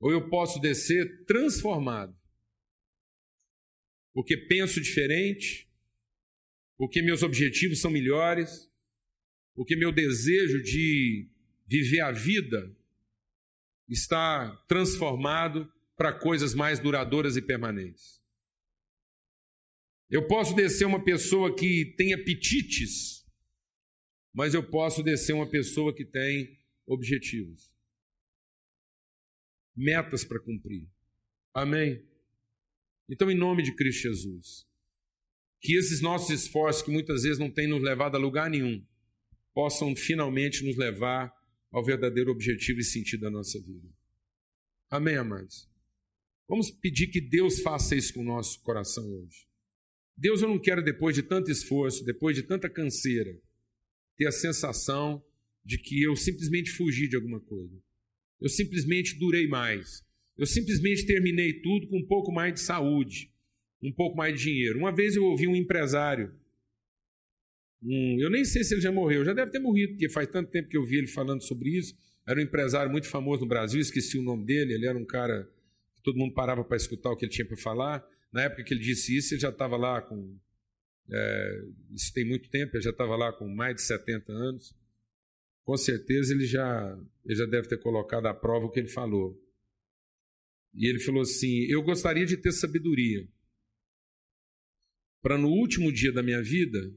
Ou 0.00 0.10
eu 0.10 0.28
posso 0.28 0.60
descer 0.60 1.24
transformado, 1.26 2.16
porque 4.12 4.36
penso 4.36 4.80
diferente, 4.80 5.68
porque 6.76 7.00
meus 7.00 7.22
objetivos 7.22 7.80
são 7.80 7.90
melhores, 7.90 8.68
porque 9.54 9.76
meu 9.76 9.92
desejo 9.92 10.60
de 10.60 11.28
viver 11.66 12.00
a 12.00 12.10
vida 12.10 12.76
está 13.88 14.56
transformado 14.66 15.72
para 15.96 16.12
coisas 16.12 16.52
mais 16.52 16.80
duradouras 16.80 17.36
e 17.36 17.42
permanentes. 17.42 18.20
Eu 20.10 20.26
posso 20.26 20.54
descer 20.54 20.84
uma 20.84 21.04
pessoa 21.04 21.54
que 21.54 21.94
tem 21.96 22.12
apetites, 22.12 23.24
mas 24.34 24.52
eu 24.52 24.68
posso 24.68 25.02
descer 25.02 25.32
uma 25.32 25.48
pessoa 25.48 25.94
que 25.94 26.04
tem 26.04 26.58
objetivos, 26.86 27.72
metas 29.74 30.24
para 30.24 30.40
cumprir. 30.40 30.88
Amém? 31.54 32.04
Então, 33.08 33.30
em 33.30 33.36
nome 33.36 33.62
de 33.62 33.74
Cristo 33.74 34.02
Jesus, 34.02 34.66
que 35.60 35.76
esses 35.76 36.00
nossos 36.00 36.30
esforços, 36.30 36.82
que 36.82 36.90
muitas 36.90 37.22
vezes 37.22 37.38
não 37.38 37.50
têm 37.50 37.66
nos 37.66 37.82
levado 37.82 38.16
a 38.16 38.18
lugar 38.18 38.50
nenhum, 38.50 38.84
possam 39.54 39.94
finalmente 39.94 40.64
nos 40.64 40.76
levar 40.76 41.32
ao 41.70 41.84
verdadeiro 41.84 42.30
objetivo 42.30 42.80
e 42.80 42.84
sentido 42.84 43.22
da 43.22 43.30
nossa 43.30 43.60
vida. 43.60 43.88
Amém, 44.90 45.16
amados? 45.16 45.68
Vamos 46.48 46.70
pedir 46.70 47.06
que 47.06 47.20
Deus 47.20 47.60
faça 47.60 47.94
isso 47.94 48.12
com 48.14 48.20
o 48.20 48.24
nosso 48.24 48.60
coração 48.62 49.04
hoje. 49.10 49.46
Deus, 50.16 50.42
eu 50.42 50.48
não 50.48 50.58
quero, 50.58 50.82
depois 50.82 51.14
de 51.14 51.22
tanto 51.22 51.50
esforço, 51.50 52.04
depois 52.04 52.36
de 52.36 52.42
tanta 52.42 52.68
canseira, 52.68 53.40
ter 54.16 54.26
a 54.26 54.32
sensação 54.32 55.24
de 55.64 55.78
que 55.78 56.02
eu 56.02 56.16
simplesmente 56.16 56.70
fugi 56.70 57.08
de 57.08 57.16
alguma 57.16 57.40
coisa. 57.40 57.76
Eu 58.40 58.48
simplesmente 58.48 59.18
durei 59.18 59.46
mais. 59.46 60.04
Eu 60.36 60.46
simplesmente 60.46 61.06
terminei 61.06 61.60
tudo 61.60 61.86
com 61.88 61.98
um 61.98 62.06
pouco 62.06 62.32
mais 62.32 62.54
de 62.54 62.60
saúde, 62.60 63.30
um 63.82 63.92
pouco 63.92 64.16
mais 64.16 64.34
de 64.34 64.44
dinheiro. 64.44 64.78
Uma 64.78 64.94
vez 64.94 65.14
eu 65.14 65.24
ouvi 65.24 65.46
um 65.46 65.54
empresário, 65.54 66.32
um, 67.82 68.20
eu 68.20 68.30
nem 68.30 68.44
sei 68.44 68.62
se 68.62 68.74
ele 68.74 68.80
já 68.80 68.92
morreu, 68.92 69.24
já 69.24 69.32
deve 69.32 69.50
ter 69.50 69.58
morrido, 69.58 69.92
porque 69.92 70.08
faz 70.08 70.28
tanto 70.28 70.50
tempo 70.50 70.68
que 70.68 70.76
eu 70.76 70.84
vi 70.84 70.98
ele 70.98 71.08
falando 71.08 71.42
sobre 71.42 71.70
isso. 71.70 71.94
Era 72.26 72.38
um 72.38 72.42
empresário 72.42 72.90
muito 72.90 73.08
famoso 73.08 73.42
no 73.42 73.48
Brasil, 73.48 73.80
esqueci 73.80 74.16
o 74.16 74.22
nome 74.22 74.44
dele, 74.44 74.74
ele 74.74 74.86
era 74.86 74.96
um 74.96 75.04
cara 75.04 75.48
que 75.96 76.02
todo 76.02 76.16
mundo 76.16 76.32
parava 76.32 76.62
para 76.64 76.76
escutar 76.76 77.10
o 77.10 77.16
que 77.16 77.24
ele 77.24 77.32
tinha 77.32 77.46
para 77.46 77.56
falar. 77.56 78.06
Na 78.32 78.42
época 78.42 78.62
que 78.62 78.72
ele 78.72 78.80
disse 78.80 79.16
isso, 79.16 79.34
ele 79.34 79.40
já 79.40 79.50
estava 79.50 79.76
lá 79.76 80.00
com. 80.00 80.36
É, 81.10 81.64
isso 81.92 82.12
tem 82.14 82.24
muito 82.24 82.48
tempo, 82.48 82.76
ele 82.76 82.84
já 82.84 82.90
estava 82.90 83.16
lá 83.16 83.32
com 83.32 83.48
mais 83.48 83.74
de 83.74 83.82
70 83.82 84.32
anos. 84.32 84.74
Com 85.64 85.76
certeza 85.76 86.34
ele 86.34 86.46
já, 86.46 86.98
ele 87.24 87.36
já 87.36 87.46
deve 87.46 87.68
ter 87.68 87.78
colocado 87.78 88.26
à 88.26 88.34
prova 88.34 88.66
o 88.66 88.70
que 88.70 88.80
ele 88.80 88.88
falou. 88.88 89.40
E 90.74 90.88
ele 90.88 90.98
falou 90.98 91.22
assim: 91.22 91.64
Eu 91.68 91.82
gostaria 91.82 92.26
de 92.26 92.36
ter 92.36 92.52
sabedoria 92.52 93.28
para 95.20 95.38
no 95.38 95.48
último 95.48 95.92
dia 95.92 96.12
da 96.12 96.22
minha 96.22 96.42
vida 96.42 96.92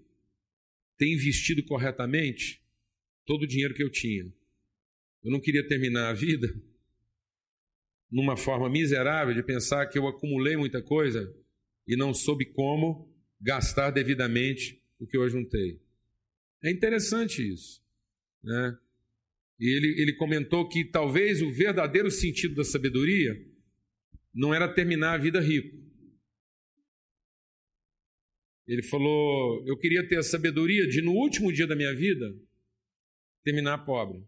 ter 0.97 1.13
investido 1.13 1.63
corretamente 1.63 2.63
todo 3.25 3.43
o 3.43 3.47
dinheiro 3.47 3.73
que 3.73 3.84
eu 3.84 3.91
tinha. 3.91 4.25
Eu 5.23 5.32
não 5.32 5.39
queria 5.39 5.67
terminar 5.67 6.10
a 6.10 6.13
vida 6.13 6.54
numa 8.10 8.38
forma 8.38 8.69
miserável 8.69 9.34
de 9.34 9.43
pensar 9.43 9.88
que 9.88 9.97
eu 9.97 10.08
acumulei 10.08 10.56
muita 10.56 10.82
coisa 10.82 11.36
e 11.88 11.95
não 11.95 12.13
soube 12.13 12.45
como 12.45 13.13
gastar 13.39 13.91
devidamente 13.91 14.82
o 14.99 15.06
que 15.06 15.17
eu 15.17 15.30
juntei. 15.30 15.80
É 16.63 16.71
interessante 16.71 17.47
isso. 17.47 17.85
Né? 18.45 18.77
E 19.60 19.75
ele, 19.75 20.01
ele 20.01 20.13
comentou 20.13 20.69
que 20.69 20.86
talvez 20.86 21.41
o 21.41 21.51
verdadeiro 21.51 22.12
sentido 22.12 22.53
da 22.53 22.63
sabedoria 22.63 23.34
não 24.31 24.53
era 24.53 24.71
terminar 24.71 25.15
a 25.15 25.17
vida 25.17 25.41
rico. 25.41 25.75
Ele 28.67 28.84
falou: 28.84 29.65
Eu 29.67 29.77
queria 29.77 30.08
ter 30.08 30.17
a 30.17 30.23
sabedoria 30.23 30.88
de, 30.88 31.01
no 31.01 31.12
último 31.12 31.51
dia 31.51 31.65
da 31.65 31.75
minha 31.75 31.93
vida, 31.95 32.25
terminar 33.43 33.79
pobre. 33.79 34.23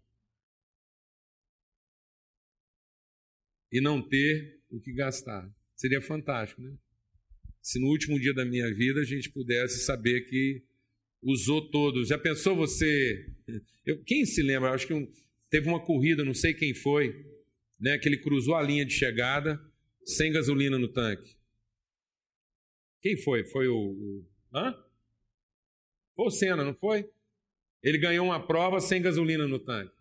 E 3.72 3.80
não 3.82 4.02
ter 4.02 4.64
o 4.70 4.80
que 4.80 4.94
gastar. 4.94 5.48
Seria 5.76 6.02
fantástico, 6.02 6.62
né? 6.62 6.76
Se 7.62 7.80
no 7.80 7.88
último 7.88 8.20
dia 8.20 8.34
da 8.34 8.46
minha 8.46 8.74
vida 8.74 9.02
a 9.02 9.04
gente 9.04 9.30
pudesse 9.30 9.84
saber 9.84 10.22
que 10.22 10.66
usou 11.22 11.70
todos. 11.70 12.10
Já 12.10 12.18
pensou 12.18 12.56
você? 12.56 13.26
Eu, 13.86 14.04
quem 14.04 14.26
se 14.26 14.42
lembra? 14.42 14.72
Acho 14.72 14.88
que 14.88 14.94
um, 14.94 15.12
teve 15.50 15.68
uma 15.68 15.84
corrida, 15.84 16.24
não 16.24 16.34
sei 16.34 16.54
quem 16.54 16.74
foi, 16.74 17.14
né? 17.80 17.98
Que 17.98 18.08
ele 18.10 18.18
cruzou 18.18 18.56
a 18.56 18.62
linha 18.62 18.86
de 18.86 18.94
chegada 18.94 19.60
sem 20.06 20.32
gasolina 20.32 20.78
no 20.78 20.88
tanque. 20.88 21.36
Quem 23.02 23.18
foi? 23.18 23.44
Foi 23.44 23.68
o. 23.68 23.76
o 23.76 24.26
hã? 24.54 24.76
Foi 26.16 26.26
o 26.26 26.32
Senna, 26.32 26.64
não 26.64 26.74
foi? 26.74 27.10
Ele 27.84 27.98
ganhou 27.98 28.26
uma 28.26 28.46
prova 28.46 28.80
sem 28.80 29.02
gasolina 29.02 29.48
no 29.48 29.60
tanque. 29.60 29.96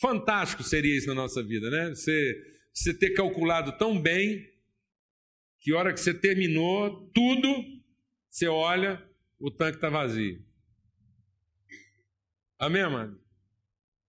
Fantástico 0.00 0.62
seria 0.62 0.96
isso 0.96 1.08
na 1.08 1.14
nossa 1.14 1.42
vida, 1.42 1.70
né? 1.70 1.90
Você, 1.90 2.42
você 2.72 2.94
ter 2.94 3.10
calculado 3.10 3.76
tão 3.76 4.00
bem 4.00 4.48
que 5.60 5.74
hora 5.74 5.92
que 5.92 6.00
você 6.00 6.14
terminou 6.14 7.10
tudo, 7.12 7.48
você 8.30 8.46
olha, 8.46 9.06
o 9.40 9.50
tanque 9.50 9.78
está 9.78 9.88
vazio. 9.88 10.44
Amém, 12.58 12.82
mano? 12.82 13.18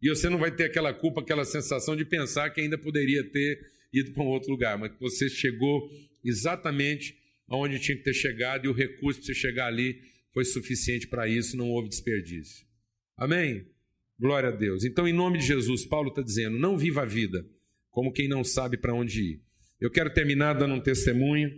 E 0.02 0.10
você 0.10 0.28
não 0.28 0.40
vai 0.40 0.50
ter 0.50 0.66
aquela 0.66 0.94
culpa, 0.94 1.22
aquela 1.22 1.46
sensação 1.46 1.96
de 1.96 2.04
pensar 2.04 2.50
que 2.50 2.60
ainda 2.60 2.78
poderia 2.78 3.24
ter 3.30 3.60
ido 3.94 4.12
para 4.12 4.24
um 4.24 4.28
outro 4.28 4.50
lugar, 4.50 4.78
mas 4.78 4.92
que 4.92 5.00
você 5.00 5.30
chegou 5.30 5.90
exatamente 6.24 7.16
aonde 7.48 7.80
tinha 7.80 7.98
que 7.98 8.04
ter 8.04 8.14
chegado 8.14 8.66
e 8.66 8.70
o 8.70 8.74
recurso 8.74 9.20
para 9.20 9.28
você 9.28 9.34
chegar 9.36 9.68
ali 9.68 10.02
foi 10.34 10.46
suficiente 10.46 11.08
para 11.08 11.28
isso, 11.28 11.58
não 11.58 11.70
houve 11.70 11.90
desperdício. 11.90 12.66
Amém? 13.18 13.68
Glória 14.20 14.50
a 14.50 14.52
Deus. 14.52 14.84
Então, 14.84 15.08
em 15.08 15.14
nome 15.14 15.40
de 15.40 15.46
Jesus, 15.46 15.86
Paulo 15.86 16.10
está 16.10 16.22
dizendo: 16.22 16.58
não 16.58 16.78
viva 16.78 17.02
a 17.02 17.06
vida 17.06 17.46
como 17.90 18.12
quem 18.12 18.28
não 18.28 18.44
sabe 18.44 18.78
para 18.78 18.94
onde 18.94 19.22
ir. 19.22 19.42
Eu 19.80 19.92
quero 19.92 20.14
terminar 20.14 20.54
dando 20.54 20.76
um 20.76 20.82
testemunho. 20.82 21.52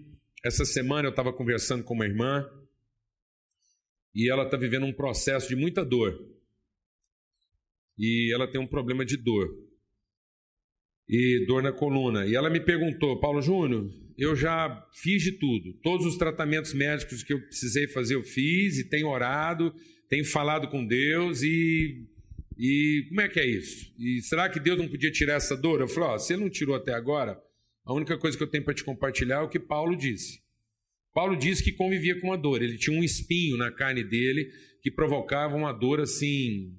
Essa 0.43 0.65
semana 0.65 1.07
eu 1.07 1.11
estava 1.11 1.31
conversando 1.33 1.83
com 1.83 1.93
uma 1.93 2.05
irmã 2.05 2.47
e 4.13 4.29
ela 4.29 4.43
está 4.43 4.57
vivendo 4.57 4.85
um 4.85 4.93
processo 4.93 5.47
de 5.47 5.55
muita 5.55 5.83
dor. 5.83 6.19
E 7.97 8.33
ela 8.33 8.49
tem 8.49 8.59
um 8.59 8.67
problema 8.67 9.05
de 9.05 9.17
dor 9.17 9.49
e 11.07 11.45
dor 11.45 11.61
na 11.61 11.71
coluna. 11.71 12.25
E 12.25 12.35
ela 12.35 12.49
me 12.49 12.59
perguntou, 12.59 13.19
Paulo 13.19 13.41
Júnior, 13.41 13.91
eu 14.17 14.35
já 14.35 14.87
fiz 14.93 15.21
de 15.23 15.33
tudo, 15.33 15.73
todos 15.81 16.05
os 16.05 16.17
tratamentos 16.17 16.73
médicos 16.73 17.23
que 17.23 17.33
eu 17.33 17.41
precisei 17.41 17.87
fazer 17.87 18.15
eu 18.15 18.23
fiz 18.23 18.77
e 18.77 18.89
tenho 18.89 19.07
orado, 19.07 19.73
tenho 20.09 20.25
falado 20.25 20.67
com 20.69 20.85
Deus 20.85 21.41
e 21.41 22.07
e 22.57 23.05
como 23.09 23.21
é 23.21 23.27
que 23.27 23.39
é 23.39 23.45
isso? 23.45 23.91
E 23.97 24.21
será 24.21 24.47
que 24.47 24.59
Deus 24.59 24.77
não 24.77 24.87
podia 24.87 25.11
tirar 25.11 25.33
essa 25.33 25.57
dor? 25.57 25.81
Eu 25.81 25.87
falei, 25.87 26.09
ó, 26.09 26.17
se 26.19 26.33
ele 26.33 26.43
não 26.43 26.49
tirou 26.49 26.75
até 26.75 26.93
agora, 26.93 27.35
a 27.83 27.93
única 27.93 28.17
coisa 28.17 28.37
que 28.37 28.43
eu 28.43 28.47
tenho 28.47 28.63
para 28.63 28.73
te 28.73 28.83
compartilhar 28.83 29.37
é 29.37 29.41
o 29.41 29.49
que 29.49 29.59
Paulo 29.59 29.95
disse. 29.95 30.40
Paulo 31.13 31.37
disse 31.37 31.63
que 31.63 31.71
convivia 31.71 32.19
com 32.19 32.27
uma 32.27 32.37
dor, 32.37 32.61
ele 32.61 32.77
tinha 32.77 32.97
um 32.97 33.03
espinho 33.03 33.57
na 33.57 33.71
carne 33.71 34.03
dele 34.03 34.49
que 34.81 34.89
provocava 34.89 35.55
uma 35.55 35.73
dor 35.73 35.99
assim 35.99 36.73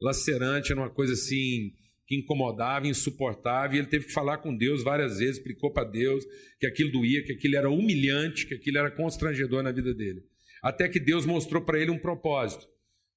lacerante, 0.00 0.72
era 0.72 0.80
uma 0.80 0.90
coisa 0.90 1.12
assim 1.12 1.72
que 2.06 2.16
incomodava, 2.16 2.88
insuportável, 2.88 3.76
e 3.76 3.78
ele 3.78 3.88
teve 3.88 4.06
que 4.06 4.12
falar 4.12 4.38
com 4.38 4.56
Deus 4.56 4.82
várias 4.82 5.18
vezes, 5.18 5.36
explicou 5.36 5.72
para 5.72 5.88
Deus 5.88 6.24
que 6.58 6.66
aquilo 6.66 6.90
doía, 6.90 7.22
que 7.22 7.32
aquilo 7.32 7.56
era 7.56 7.70
humilhante, 7.70 8.46
que 8.46 8.54
aquilo 8.54 8.78
era 8.78 8.90
constrangedor 8.90 9.62
na 9.62 9.70
vida 9.70 9.94
dele. 9.94 10.24
Até 10.60 10.88
que 10.88 10.98
Deus 10.98 11.24
mostrou 11.24 11.62
para 11.62 11.78
ele 11.78 11.90
um 11.90 11.98
propósito, 11.98 12.66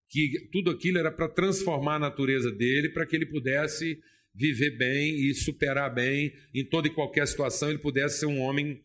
que 0.10 0.47
tudo 0.52 0.69
aquilo 0.69 0.99
era 0.99 1.12
para 1.12 1.28
transformar 1.28 1.95
a 1.95 1.99
natureza 1.99 2.52
dele, 2.52 2.89
para 2.89 3.06
que 3.08 3.15
ele 3.15 3.26
pudesse 3.26 3.99
viver 4.34 4.78
bem 4.78 5.15
e 5.28 5.34
superar 5.34 5.93
bem 5.93 6.32
em 6.54 6.63
toda 6.63 6.88
e 6.88 6.93
qualquer 6.93 7.28
situação, 7.28 7.69
ele 7.69 7.80
pudesse 7.80 8.19
ser 8.19 8.26
um 8.28 8.39
homem 8.41 8.80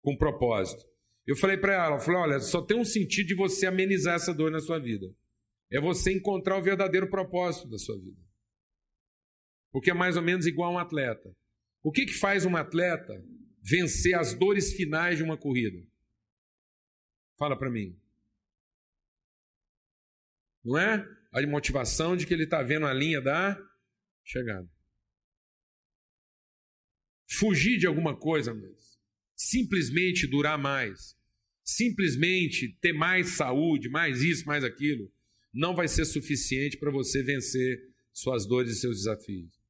com 0.00 0.16
propósito. 0.16 0.89
Eu 1.26 1.36
falei 1.36 1.56
para 1.56 1.74
ela, 1.74 1.96
eu 1.96 2.00
falei, 2.00 2.20
olha, 2.20 2.40
só 2.40 2.62
tem 2.62 2.78
um 2.78 2.84
sentido 2.84 3.28
de 3.28 3.34
você 3.34 3.66
amenizar 3.66 4.14
essa 4.16 4.34
dor 4.34 4.50
na 4.50 4.60
sua 4.60 4.78
vida. 4.78 5.06
É 5.70 5.80
você 5.80 6.12
encontrar 6.12 6.58
o 6.58 6.62
verdadeiro 6.62 7.08
propósito 7.08 7.68
da 7.68 7.78
sua 7.78 7.98
vida. 7.98 8.20
Porque 9.70 9.90
é 9.90 9.94
mais 9.94 10.16
ou 10.16 10.22
menos 10.22 10.46
igual 10.46 10.72
a 10.72 10.74
um 10.74 10.78
atleta. 10.78 11.34
O 11.82 11.92
que, 11.92 12.06
que 12.06 12.12
faz 12.12 12.44
um 12.44 12.56
atleta 12.56 13.24
vencer 13.62 14.18
as 14.18 14.34
dores 14.34 14.72
finais 14.72 15.18
de 15.18 15.22
uma 15.22 15.38
corrida? 15.38 15.78
Fala 17.38 17.56
para 17.56 17.70
mim. 17.70 17.96
Não 20.64 20.76
é? 20.76 21.06
A 21.32 21.46
motivação 21.46 22.16
de 22.16 22.26
que 22.26 22.34
ele 22.34 22.44
está 22.44 22.62
vendo 22.62 22.86
a 22.86 22.92
linha 22.92 23.20
da 23.20 23.56
chegada. 24.24 24.68
Fugir 27.38 27.78
de 27.78 27.86
alguma 27.86 28.18
coisa, 28.18 28.52
mas 28.52 28.89
simplesmente 29.48 30.26
durar 30.26 30.58
mais, 30.58 31.16
simplesmente 31.64 32.76
ter 32.80 32.92
mais 32.92 33.36
saúde, 33.36 33.88
mais 33.88 34.22
isso, 34.22 34.46
mais 34.46 34.64
aquilo, 34.64 35.10
não 35.52 35.74
vai 35.74 35.88
ser 35.88 36.04
suficiente 36.04 36.76
para 36.76 36.90
você 36.90 37.22
vencer 37.22 37.80
suas 38.12 38.46
dores 38.46 38.72
e 38.72 38.80
seus 38.80 38.98
desafios 38.98 39.60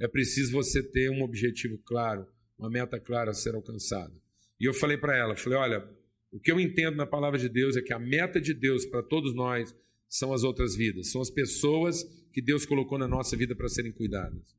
é 0.00 0.06
preciso 0.06 0.52
você 0.52 0.82
ter 0.82 1.10
um 1.10 1.22
objetivo 1.22 1.76
claro, 1.78 2.26
uma 2.58 2.70
meta 2.70 3.00
clara 3.00 3.32
a 3.32 3.34
ser 3.34 3.54
alcançada. 3.54 4.14
E 4.60 4.64
eu 4.64 4.72
falei 4.72 4.96
para 4.96 5.16
ela, 5.16 5.36
falei, 5.36 5.58
olha, 5.58 5.88
o 6.30 6.38
que 6.38 6.52
eu 6.52 6.60
entendo 6.60 6.96
na 6.96 7.06
palavra 7.06 7.38
de 7.38 7.48
Deus 7.48 7.76
é 7.76 7.82
que 7.82 7.92
a 7.92 7.98
meta 7.98 8.40
de 8.40 8.54
Deus 8.54 8.86
para 8.86 9.02
todos 9.02 9.34
nós 9.34 9.74
são 10.08 10.32
as 10.32 10.44
outras 10.44 10.76
vidas, 10.76 11.10
são 11.10 11.20
as 11.20 11.30
pessoas 11.30 12.04
que 12.32 12.40
Deus 12.40 12.64
colocou 12.64 12.98
na 12.98 13.08
nossa 13.08 13.36
vida 13.36 13.54
para 13.56 13.68
serem 13.68 13.92
cuidadas. 13.92 14.56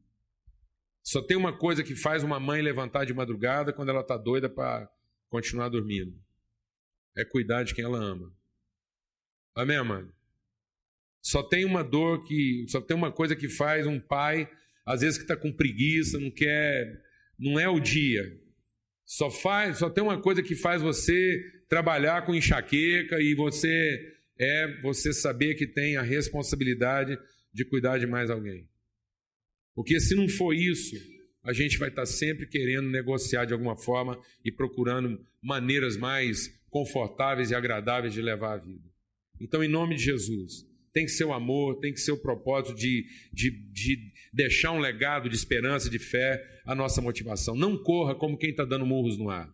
Só 1.10 1.24
tem 1.24 1.36
uma 1.36 1.58
coisa 1.58 1.84
que 1.84 1.96
faz 1.96 2.24
uma 2.24 2.40
mãe 2.40 2.62
levantar 2.62 3.04
de 3.04 3.16
madrugada 3.16 3.74
quando 3.74 3.90
ela 3.90 4.02
está 4.02 4.16
doida 4.16 4.48
para 4.48 4.88
continuar 5.28 5.68
dormindo: 5.68 6.16
é 7.18 7.26
cuidar 7.26 7.64
de 7.64 7.74
quem 7.74 7.84
ela 7.84 7.98
ama. 7.98 8.32
Amém, 9.56 9.84
mãe? 9.84 10.08
Só 11.20 11.42
tem 11.42 11.66
uma 11.66 11.84
dor 11.84 12.24
que, 12.28 12.64
só 12.68 12.80
tem 12.80 12.96
uma 12.96 13.12
coisa 13.12 13.36
que 13.36 13.50
faz 13.50 13.88
um 13.88 14.00
pai 14.00 14.48
às 14.86 15.02
vezes 15.02 15.18
que 15.18 15.24
está 15.24 15.36
com 15.36 15.52
preguiça, 15.52 16.20
não 16.20 16.30
quer, 16.30 17.02
não 17.40 17.60
é 17.60 17.68
o 17.68 17.80
dia. 17.80 18.24
Só 19.04 19.32
faz, 19.32 19.80
só 19.80 19.90
tem 19.90 20.04
uma 20.04 20.22
coisa 20.22 20.44
que 20.44 20.56
faz 20.56 20.80
você 20.80 21.44
trabalhar 21.68 22.24
com 22.24 22.36
enxaqueca 22.36 23.20
e 23.20 23.34
você 23.34 24.14
é 24.38 24.80
você 24.84 25.12
saber 25.12 25.56
que 25.56 25.66
tem 25.66 25.98
a 25.98 26.04
responsabilidade 26.04 27.18
de 27.52 27.66
cuidar 27.66 27.98
de 27.98 28.06
mais 28.06 28.30
alguém. 28.30 28.70
Porque 29.80 29.98
se 29.98 30.14
não 30.14 30.28
for 30.28 30.54
isso, 30.54 30.94
a 31.42 31.54
gente 31.54 31.78
vai 31.78 31.88
estar 31.88 32.02
tá 32.02 32.06
sempre 32.06 32.46
querendo 32.46 32.90
negociar 32.90 33.46
de 33.46 33.54
alguma 33.54 33.78
forma 33.78 34.20
e 34.44 34.52
procurando 34.52 35.18
maneiras 35.42 35.96
mais 35.96 36.54
confortáveis 36.70 37.50
e 37.50 37.56
agradáveis 37.56 38.14
de 38.14 38.22
levar 38.22 38.56
a 38.56 38.58
vida. 38.58 38.84
Então, 39.40 39.64
em 39.64 39.70
nome 39.70 39.96
de 39.96 40.04
Jesus, 40.04 40.66
tem 40.92 41.06
que 41.06 41.12
ser 41.12 41.24
o 41.24 41.32
amor, 41.32 41.80
tem 41.80 41.94
que 41.94 42.02
ser 42.02 42.12
o 42.12 42.18
propósito 42.18 42.76
de, 42.76 43.06
de, 43.32 43.52
de 43.72 44.12
deixar 44.34 44.74
um 44.74 44.80
legado 44.80 45.30
de 45.30 45.36
esperança, 45.38 45.90
de 45.90 45.98
fé, 45.98 46.46
a 46.66 46.76
nossa 46.76 47.00
motivação. 47.00 47.56
Não 47.56 47.82
corra 47.82 48.14
como 48.14 48.38
quem 48.38 48.50
está 48.50 48.66
dando 48.66 48.86
murros 48.86 49.18
no 49.18 49.30
ar. 49.30 49.50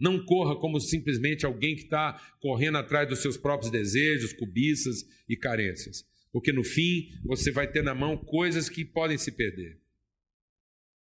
Não 0.00 0.24
corra 0.24 0.56
como 0.56 0.80
simplesmente 0.80 1.44
alguém 1.44 1.76
que 1.76 1.82
está 1.82 2.18
correndo 2.40 2.78
atrás 2.78 3.06
dos 3.06 3.18
seus 3.18 3.36
próprios 3.36 3.70
desejos, 3.70 4.32
cobiças 4.32 5.04
e 5.28 5.36
carências. 5.36 6.02
Porque 6.36 6.52
no 6.52 6.62
fim 6.62 7.10
você 7.24 7.50
vai 7.50 7.66
ter 7.66 7.82
na 7.82 7.94
mão 7.94 8.14
coisas 8.14 8.68
que 8.68 8.84
podem 8.84 9.16
se 9.16 9.32
perder. 9.32 9.78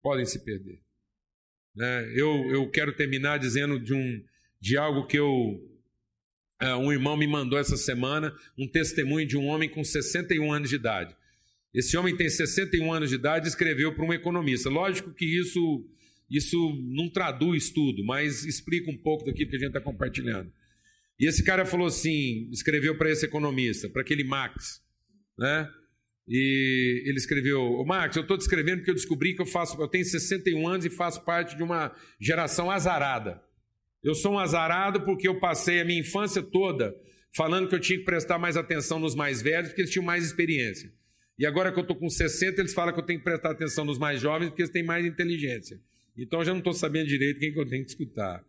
Podem 0.01 0.25
se 0.25 0.39
perder. 0.39 0.79
Né? 1.75 2.09
Eu, 2.15 2.49
eu 2.51 2.71
quero 2.71 2.95
terminar 2.95 3.37
dizendo 3.37 3.77
de, 3.77 3.93
um, 3.93 4.23
de 4.61 4.77
algo 4.77 5.05
que 5.05 5.19
eu 5.19 5.61
é, 6.57 6.73
um 6.73 6.89
irmão 6.89 7.17
me 7.17 7.27
mandou 7.27 7.59
essa 7.59 7.75
semana 7.75 8.33
um 8.57 8.65
testemunho 8.65 9.27
de 9.27 9.35
um 9.35 9.47
homem 9.47 9.67
com 9.67 9.83
61 9.83 10.53
anos 10.53 10.69
de 10.69 10.77
idade. 10.77 11.13
Esse 11.73 11.97
homem 11.97 12.15
tem 12.15 12.29
61 12.29 12.93
anos 12.93 13.09
de 13.09 13.15
idade 13.15 13.45
e 13.45 13.49
escreveu 13.49 13.93
para 13.93 14.05
um 14.05 14.13
economista. 14.13 14.69
Lógico 14.69 15.13
que 15.13 15.25
isso, 15.25 15.85
isso 16.29 16.81
não 16.81 17.09
traduz 17.09 17.69
tudo, 17.71 18.05
mas 18.05 18.45
explica 18.45 18.89
um 18.89 18.97
pouco 18.97 19.25
daquilo 19.25 19.49
que 19.49 19.57
a 19.57 19.59
gente 19.59 19.67
está 19.67 19.81
compartilhando. 19.81 20.49
E 21.19 21.27
esse 21.27 21.43
cara 21.43 21.65
falou 21.65 21.87
assim: 21.87 22.47
escreveu 22.53 22.97
para 22.97 23.11
esse 23.11 23.25
economista, 23.25 23.89
para 23.89 24.01
aquele 24.01 24.23
Max, 24.23 24.84
né? 25.37 25.69
E 26.27 27.03
ele 27.05 27.17
escreveu: 27.17 27.61
Ô 27.61 27.85
Max, 27.85 28.15
eu 28.15 28.23
estou 28.23 28.37
descrevendo 28.37 28.77
porque 28.77 28.91
eu 28.91 28.95
descobri 28.95 29.35
que 29.35 29.41
eu 29.41 29.45
faço, 29.45 29.79
eu 29.81 29.87
tenho 29.87 30.05
61 30.05 30.67
anos 30.67 30.85
e 30.85 30.89
faço 30.89 31.23
parte 31.23 31.55
de 31.55 31.63
uma 31.63 31.95
geração 32.19 32.71
azarada. 32.71 33.41
Eu 34.03 34.15
sou 34.15 34.33
um 34.33 34.39
azarado 34.39 35.01
porque 35.01 35.27
eu 35.27 35.39
passei 35.39 35.81
a 35.81 35.85
minha 35.85 35.99
infância 35.99 36.41
toda 36.41 36.95
falando 37.35 37.67
que 37.67 37.75
eu 37.75 37.79
tinha 37.79 37.99
que 37.99 38.05
prestar 38.05 38.39
mais 38.39 38.55
atenção 38.55 38.97
nos 38.97 39.13
mais 39.13 39.41
velhos 39.41 39.69
porque 39.69 39.81
eles 39.81 39.91
tinham 39.91 40.05
mais 40.05 40.25
experiência. 40.25 40.91
E 41.37 41.45
agora 41.45 41.71
que 41.71 41.77
eu 41.77 41.81
estou 41.81 41.97
com 41.97 42.09
60, 42.09 42.61
eles 42.61 42.73
falam 42.73 42.93
que 42.93 42.99
eu 42.99 43.05
tenho 43.05 43.19
que 43.19 43.25
prestar 43.25 43.51
atenção 43.51 43.83
nos 43.83 43.99
mais 43.99 44.21
jovens 44.21 44.47
porque 44.47 44.61
eles 44.61 44.71
têm 44.71 44.83
mais 44.83 45.05
inteligência. 45.05 45.79
Então 46.17 46.39
eu 46.39 46.45
já 46.45 46.51
não 46.51 46.59
estou 46.59 46.73
sabendo 46.73 47.07
direito 47.07 47.39
quem 47.39 47.51
que 47.51 47.59
eu 47.59 47.67
tenho 47.67 47.83
que 47.83 47.89
escutar. 47.89 48.41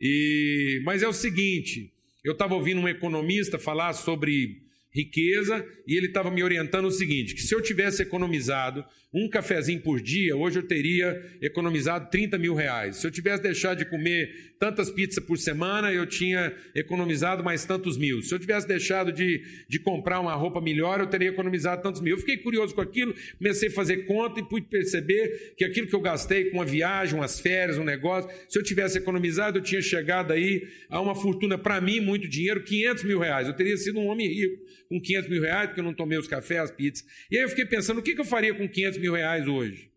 E... 0.00 0.80
Mas 0.84 1.02
é 1.02 1.08
o 1.08 1.12
seguinte: 1.12 1.92
eu 2.24 2.32
estava 2.32 2.54
ouvindo 2.54 2.80
um 2.80 2.88
economista 2.88 3.58
falar 3.58 3.92
sobre 3.92 4.62
riqueza 4.94 5.66
e 5.86 5.96
ele 5.96 6.06
estava 6.06 6.30
me 6.30 6.42
orientando 6.42 6.86
o 6.86 6.90
seguinte: 6.90 7.34
que 7.34 7.42
se 7.42 7.54
eu 7.54 7.60
tivesse 7.60 8.02
economizado 8.02 8.84
um 9.12 9.28
cafezinho 9.28 9.80
por 9.80 10.00
dia, 10.00 10.36
hoje 10.36 10.58
eu 10.58 10.62
teria 10.64 11.22
economizado 11.40 12.10
30 12.10 12.36
mil 12.36 12.52
reais. 12.52 12.96
Se 12.96 13.06
eu 13.06 13.12
tivesse 13.12 13.42
deixado 13.42 13.78
de 13.78 13.84
comer 13.84 14.54
tantas 14.58 14.90
pizzas 14.90 15.24
por 15.24 15.38
semana, 15.38 15.92
eu 15.92 16.04
tinha 16.04 16.52
economizado 16.74 17.44
mais 17.44 17.64
tantos 17.64 17.96
mil. 17.96 18.22
Se 18.22 18.34
eu 18.34 18.40
tivesse 18.40 18.66
deixado 18.66 19.12
de, 19.12 19.40
de 19.68 19.78
comprar 19.78 20.18
uma 20.18 20.34
roupa 20.34 20.60
melhor, 20.60 20.98
eu 20.98 21.06
teria 21.06 21.28
economizado 21.28 21.80
tantos 21.80 22.00
mil. 22.00 22.14
Eu 22.14 22.18
fiquei 22.18 22.38
curioso 22.38 22.74
com 22.74 22.80
aquilo, 22.80 23.14
comecei 23.38 23.68
a 23.68 23.72
fazer 23.72 23.98
conta 23.98 24.40
e 24.40 24.42
pude 24.42 24.66
perceber 24.66 25.54
que 25.56 25.64
aquilo 25.64 25.86
que 25.86 25.94
eu 25.94 26.00
gastei 26.00 26.46
com 26.46 26.56
uma 26.56 26.64
viagem, 26.64 27.14
umas 27.14 27.38
férias, 27.38 27.78
um 27.78 27.84
negócio, 27.84 28.28
se 28.48 28.58
eu 28.58 28.64
tivesse 28.64 28.98
economizado, 28.98 29.58
eu 29.58 29.62
tinha 29.62 29.80
chegado 29.80 30.32
aí 30.32 30.66
a 30.90 31.00
uma 31.00 31.14
fortuna, 31.14 31.56
para 31.56 31.80
mim, 31.80 32.00
muito 32.00 32.26
dinheiro, 32.26 32.64
500 32.64 33.04
mil 33.04 33.20
reais. 33.20 33.46
Eu 33.46 33.54
teria 33.54 33.76
sido 33.76 34.00
um 34.00 34.06
homem 34.06 34.26
rico 34.26 34.64
com 34.88 35.00
500 35.00 35.30
mil 35.30 35.42
reais, 35.42 35.66
porque 35.66 35.80
eu 35.80 35.84
não 35.84 35.94
tomei 35.94 36.18
os 36.18 36.28
cafés, 36.28 36.60
as 36.60 36.70
pizzas. 36.70 37.04
E 37.30 37.36
aí 37.36 37.44
eu 37.44 37.48
fiquei 37.48 37.66
pensando, 37.66 37.98
o 37.98 38.02
que 38.02 38.18
eu 38.18 38.24
faria 38.24 38.54
com 38.54 38.68
500 38.68 38.98
mil 38.98 39.14
reais 39.14 39.46
hoje? 39.46 39.90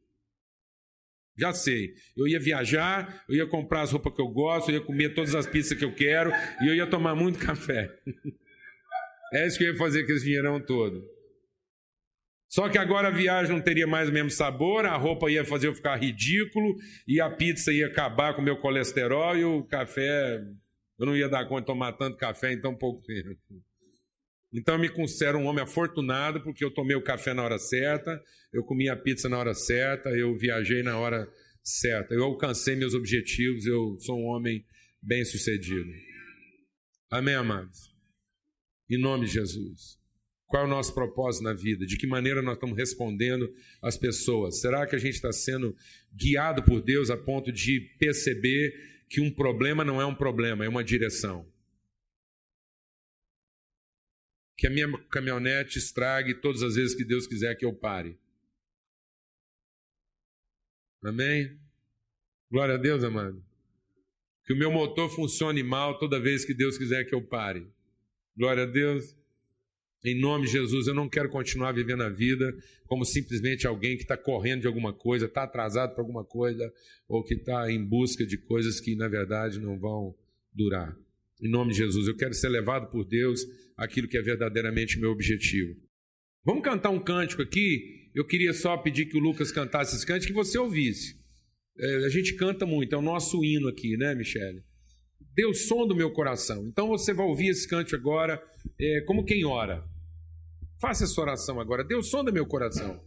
Já 1.37 1.53
sei. 1.53 1.93
Eu 2.17 2.27
ia 2.27 2.39
viajar, 2.39 3.23
eu 3.29 3.35
ia 3.35 3.45
comprar 3.45 3.81
as 3.81 3.91
roupas 3.91 4.13
que 4.13 4.21
eu 4.21 4.27
gosto, 4.27 4.69
eu 4.69 4.75
ia 4.75 4.81
comer 4.81 5.13
todas 5.13 5.35
as 5.35 5.45
pizzas 5.45 5.77
que 5.77 5.85
eu 5.85 5.93
quero 5.93 6.31
e 6.61 6.67
eu 6.67 6.75
ia 6.75 6.87
tomar 6.87 7.13
muito 7.15 7.37
café. 7.45 7.93
É 9.31 9.45
isso 9.45 9.57
que 9.57 9.63
eu 9.63 9.73
ia 9.73 9.77
fazer 9.77 10.05
com 10.05 10.13
esse 10.13 10.25
dinheirão 10.25 10.59
todo. 10.59 11.05
Só 12.49 12.69
que 12.69 12.77
agora 12.77 13.09
a 13.09 13.11
viagem 13.11 13.53
não 13.53 13.61
teria 13.61 13.85
mais 13.85 14.09
o 14.09 14.13
mesmo 14.13 14.31
sabor, 14.31 14.85
a 14.85 14.95
roupa 14.95 15.29
ia 15.29 15.43
fazer 15.43 15.67
eu 15.67 15.75
ficar 15.75 15.97
ridículo 15.97 16.75
e 17.05 17.19
a 17.19 17.29
pizza 17.29 17.73
ia 17.73 17.87
acabar 17.87 18.33
com 18.33 18.41
o 18.41 18.43
meu 18.45 18.57
colesterol 18.57 19.37
e 19.37 19.43
o 19.43 19.63
café. 19.65 20.41
Eu 20.97 21.05
não 21.05 21.15
ia 21.15 21.29
dar 21.29 21.45
conta 21.45 21.61
de 21.61 21.67
tomar 21.67 21.93
tanto 21.93 22.17
café 22.17 22.53
em 22.53 22.61
tão 22.61 22.73
pouco 22.73 23.03
tempo. 23.03 23.37
Então 24.53 24.75
eu 24.75 24.79
me 24.79 24.89
considero 24.89 25.37
um 25.37 25.45
homem 25.45 25.63
afortunado 25.63 26.41
porque 26.41 26.63
eu 26.63 26.71
tomei 26.71 26.95
o 26.95 27.03
café 27.03 27.33
na 27.33 27.43
hora 27.43 27.59
certa, 27.59 28.21
eu 28.53 28.63
comi 28.63 28.89
a 28.89 28.95
pizza 28.95 29.27
na 29.27 29.37
hora 29.37 29.53
certa, 29.53 30.09
eu 30.09 30.35
viajei 30.35 30.81
na 30.81 30.97
hora 30.97 31.27
certa, 31.61 32.13
eu 32.13 32.23
alcancei 32.23 32.75
meus 32.75 32.93
objetivos, 32.93 33.65
eu 33.65 33.97
sou 33.99 34.17
um 34.17 34.25
homem 34.25 34.65
bem-sucedido. 35.01 35.91
Amém, 37.09 37.35
amados? 37.35 37.93
Em 38.89 38.97
nome 38.97 39.25
de 39.25 39.33
Jesus. 39.33 39.97
Qual 40.45 40.63
é 40.63 40.65
o 40.65 40.69
nosso 40.69 40.93
propósito 40.93 41.43
na 41.43 41.53
vida? 41.53 41.85
De 41.85 41.97
que 41.97 42.07
maneira 42.07 42.41
nós 42.41 42.53
estamos 42.53 42.77
respondendo 42.77 43.53
às 43.81 43.97
pessoas? 43.97 44.61
Será 44.61 44.87
que 44.87 44.95
a 44.95 44.99
gente 44.99 45.15
está 45.15 45.31
sendo 45.31 45.75
guiado 46.15 46.63
por 46.63 46.81
Deus 46.81 47.09
a 47.09 47.17
ponto 47.17 47.51
de 47.51 47.81
perceber 47.99 48.73
que 49.09 49.19
um 49.19 49.29
problema 49.29 49.83
não 49.83 50.01
é 50.01 50.05
um 50.05 50.15
problema, 50.15 50.63
é 50.63 50.69
uma 50.69 50.85
direção? 50.85 51.45
Que 54.57 54.65
a 54.65 54.69
minha 54.69 54.91
caminhonete 55.09 55.77
estrague 55.77 56.33
todas 56.33 56.63
as 56.63 56.75
vezes 56.75 56.95
que 56.95 57.05
Deus 57.05 57.27
quiser 57.27 57.55
que 57.55 57.65
eu 57.65 57.73
pare. 57.73 58.17
Amém? 61.03 61.57
Glória 62.49 62.75
a 62.75 62.77
Deus, 62.77 63.03
amado. 63.03 63.43
Que 64.43 64.53
o 64.53 64.57
meu 64.57 64.71
motor 64.71 65.09
funcione 65.09 65.61
mal 65.61 65.99
toda 65.99 66.19
vez 66.19 66.43
que 66.43 66.53
Deus 66.53 66.77
quiser 66.77 67.03
que 67.05 67.13
eu 67.13 67.21
pare. 67.21 67.67
Glória 68.35 68.63
a 68.63 68.65
Deus. 68.65 69.15
Em 70.03 70.19
nome 70.19 70.45
de 70.45 70.53
Jesus, 70.53 70.87
eu 70.87 70.93
não 70.93 71.09
quero 71.09 71.29
continuar 71.29 71.73
vivendo 71.73 72.01
a 72.01 72.09
vida 72.09 72.55
como 72.87 73.03
simplesmente 73.05 73.67
alguém 73.67 73.95
que 73.95 74.03
está 74.03 74.15
correndo 74.17 74.61
de 74.61 74.67
alguma 74.67 74.93
coisa, 74.93 75.25
está 75.25 75.43
atrasado 75.43 75.93
para 75.93 76.01
alguma 76.01 76.23
coisa, 76.23 76.71
ou 77.07 77.23
que 77.23 77.33
está 77.33 77.69
em 77.69 77.83
busca 77.83 78.25
de 78.25 78.37
coisas 78.37 78.79
que 78.79 78.95
na 78.95 79.07
verdade 79.07 79.59
não 79.59 79.77
vão 79.77 80.15
durar. 80.53 80.95
Em 81.41 81.49
nome 81.49 81.71
de 81.71 81.77
Jesus, 81.77 82.07
eu 82.07 82.15
quero 82.15 82.33
ser 82.33 82.49
levado 82.49 82.89
por 82.89 83.05
Deus 83.05 83.41
aquilo 83.77 84.07
que 84.07 84.17
é 84.17 84.21
verdadeiramente 84.21 84.99
meu 84.99 85.11
objetivo. 85.11 85.75
Vamos 86.43 86.63
cantar 86.63 86.89
um 86.89 86.99
cântico 86.99 87.41
aqui. 87.41 88.09
Eu 88.15 88.25
queria 88.25 88.53
só 88.53 88.75
pedir 88.77 89.05
que 89.05 89.17
o 89.17 89.19
Lucas 89.19 89.51
cantasse 89.51 89.95
esse 89.95 90.05
cântico 90.05 90.33
que 90.33 90.37
você 90.37 90.57
ouvisse. 90.57 91.15
É, 91.79 92.05
a 92.05 92.09
gente 92.09 92.33
canta 92.35 92.65
muito, 92.65 92.95
é 92.95 92.97
o 92.97 93.01
nosso 93.01 93.43
hino 93.43 93.67
aqui, 93.67 93.95
né, 93.97 94.15
Michele? 94.15 94.63
Deus 95.35 95.67
som 95.67 95.85
do 95.85 95.95
meu 95.95 96.09
coração. 96.11 96.65
Então 96.67 96.87
você 96.87 97.13
vai 97.13 97.25
ouvir 97.25 97.49
esse 97.49 97.67
cântico 97.67 97.95
agora, 97.95 98.41
é, 98.79 99.01
como 99.01 99.23
quem 99.23 99.45
ora. 99.45 99.83
Faça 100.81 101.03
essa 101.03 101.21
oração 101.21 101.59
agora. 101.59 101.83
Deus 101.83 102.09
som 102.09 102.23
do 102.23 102.33
meu 102.33 102.47
coração. 102.47 102.99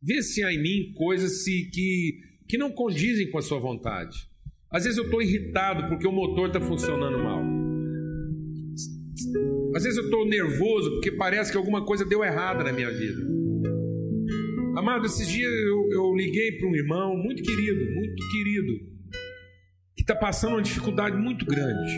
Vê 0.00 0.22
se 0.22 0.44
há 0.44 0.52
em 0.52 0.62
mim 0.62 0.92
coisas 0.94 1.42
se, 1.42 1.70
que, 1.72 2.20
que 2.48 2.56
não 2.56 2.70
condizem 2.70 3.28
com 3.30 3.38
a 3.38 3.42
sua 3.42 3.58
vontade. 3.58 4.28
Às 4.70 4.84
vezes 4.84 4.98
eu 4.98 5.04
estou 5.04 5.20
irritado 5.20 5.88
porque 5.88 6.06
o 6.06 6.12
motor 6.12 6.48
está 6.48 6.60
funcionando 6.60 7.18
mal. 7.18 7.61
Às 9.74 9.84
vezes 9.84 9.98
eu 9.98 10.04
estou 10.04 10.26
nervoso 10.26 10.90
porque 10.92 11.12
parece 11.12 11.50
que 11.50 11.56
alguma 11.56 11.84
coisa 11.84 12.04
deu 12.04 12.22
errada 12.22 12.64
na 12.64 12.72
minha 12.72 12.90
vida. 12.90 13.22
Amado, 14.76 15.06
esses 15.06 15.28
dias 15.28 15.52
eu, 15.52 15.88
eu 15.92 16.14
liguei 16.14 16.52
para 16.58 16.68
um 16.68 16.74
irmão 16.74 17.16
muito 17.16 17.42
querido, 17.42 17.78
muito 17.94 18.30
querido, 18.30 18.72
que 19.94 20.02
está 20.02 20.16
passando 20.16 20.52
uma 20.52 20.62
dificuldade 20.62 21.16
muito 21.16 21.44
grande. 21.44 21.92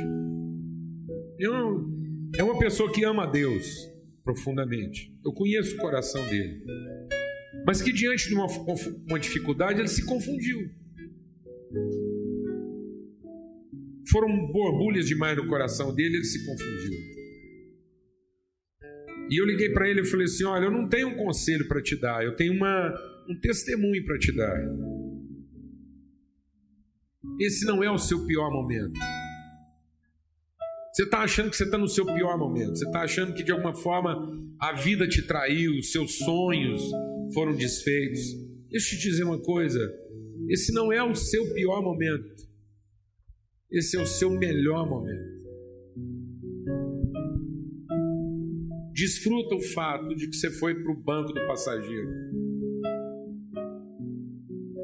Eu, 1.38 1.88
é 2.36 2.42
uma 2.42 2.58
pessoa 2.58 2.90
que 2.90 3.04
ama 3.04 3.24
a 3.24 3.26
Deus 3.26 3.88
profundamente. 4.24 5.12
Eu 5.24 5.32
conheço 5.32 5.76
o 5.76 5.78
coração 5.78 6.24
dele. 6.26 6.64
Mas 7.66 7.80
que 7.80 7.92
diante 7.92 8.28
de 8.28 8.34
uma, 8.34 8.46
uma 9.08 9.18
dificuldade 9.20 9.80
ele 9.80 9.88
se 9.88 10.04
confundiu. 10.04 10.58
Foram 14.10 14.46
borbulhas 14.48 15.06
demais 15.06 15.36
no 15.36 15.46
coração 15.46 15.94
dele, 15.94 16.16
ele 16.16 16.24
se 16.24 16.44
confundiu. 16.44 17.14
E 19.30 19.40
eu 19.40 19.46
liguei 19.46 19.70
para 19.70 19.88
ele 19.88 20.02
e 20.02 20.04
falei 20.04 20.26
assim: 20.26 20.44
Olha, 20.44 20.64
eu 20.64 20.70
não 20.70 20.88
tenho 20.88 21.08
um 21.08 21.16
conselho 21.16 21.66
para 21.66 21.82
te 21.82 21.96
dar, 21.96 22.24
eu 22.24 22.36
tenho 22.36 22.52
uma, 22.52 22.94
um 23.28 23.38
testemunho 23.40 24.04
para 24.04 24.18
te 24.18 24.32
dar. 24.32 24.60
Esse 27.40 27.64
não 27.64 27.82
é 27.82 27.90
o 27.90 27.98
seu 27.98 28.26
pior 28.26 28.50
momento. 28.50 28.98
Você 30.92 31.02
está 31.02 31.20
achando 31.22 31.50
que 31.50 31.56
você 31.56 31.64
está 31.64 31.76
no 31.76 31.88
seu 31.88 32.06
pior 32.06 32.38
momento. 32.38 32.78
Você 32.78 32.84
está 32.86 33.00
achando 33.00 33.34
que 33.34 33.42
de 33.42 33.50
alguma 33.50 33.74
forma 33.74 34.30
a 34.60 34.72
vida 34.72 35.08
te 35.08 35.22
traiu, 35.22 35.82
seus 35.82 36.18
sonhos 36.18 36.82
foram 37.32 37.56
desfeitos. 37.56 38.20
Deixa 38.70 38.94
eu 38.94 38.98
te 38.98 39.08
dizer 39.08 39.24
uma 39.24 39.40
coisa: 39.40 39.80
esse 40.48 40.72
não 40.72 40.92
é 40.92 41.02
o 41.02 41.14
seu 41.14 41.52
pior 41.52 41.82
momento. 41.82 42.44
Esse 43.74 43.96
é 43.96 44.00
o 44.00 44.06
seu 44.06 44.30
melhor 44.30 44.88
momento. 44.88 45.34
Desfruta 48.92 49.56
o 49.56 49.60
fato 49.60 50.14
de 50.14 50.28
que 50.28 50.36
você 50.36 50.48
foi 50.48 50.76
para 50.76 50.92
o 50.92 51.02
banco 51.02 51.32
do 51.32 51.44
passageiro. 51.48 52.08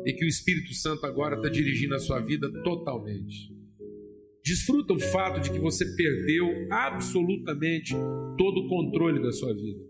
E 0.04 0.12
que 0.12 0.24
o 0.24 0.28
Espírito 0.28 0.74
Santo 0.74 1.06
agora 1.06 1.36
está 1.36 1.48
dirigindo 1.48 1.94
a 1.94 2.00
sua 2.00 2.18
vida 2.18 2.50
totalmente. 2.64 3.54
Desfruta 4.44 4.94
o 4.94 4.98
fato 4.98 5.40
de 5.40 5.52
que 5.52 5.60
você 5.60 5.84
perdeu 5.94 6.48
absolutamente 6.72 7.94
todo 8.36 8.58
o 8.58 8.68
controle 8.68 9.22
da 9.22 9.30
sua 9.30 9.54
vida. 9.54 9.84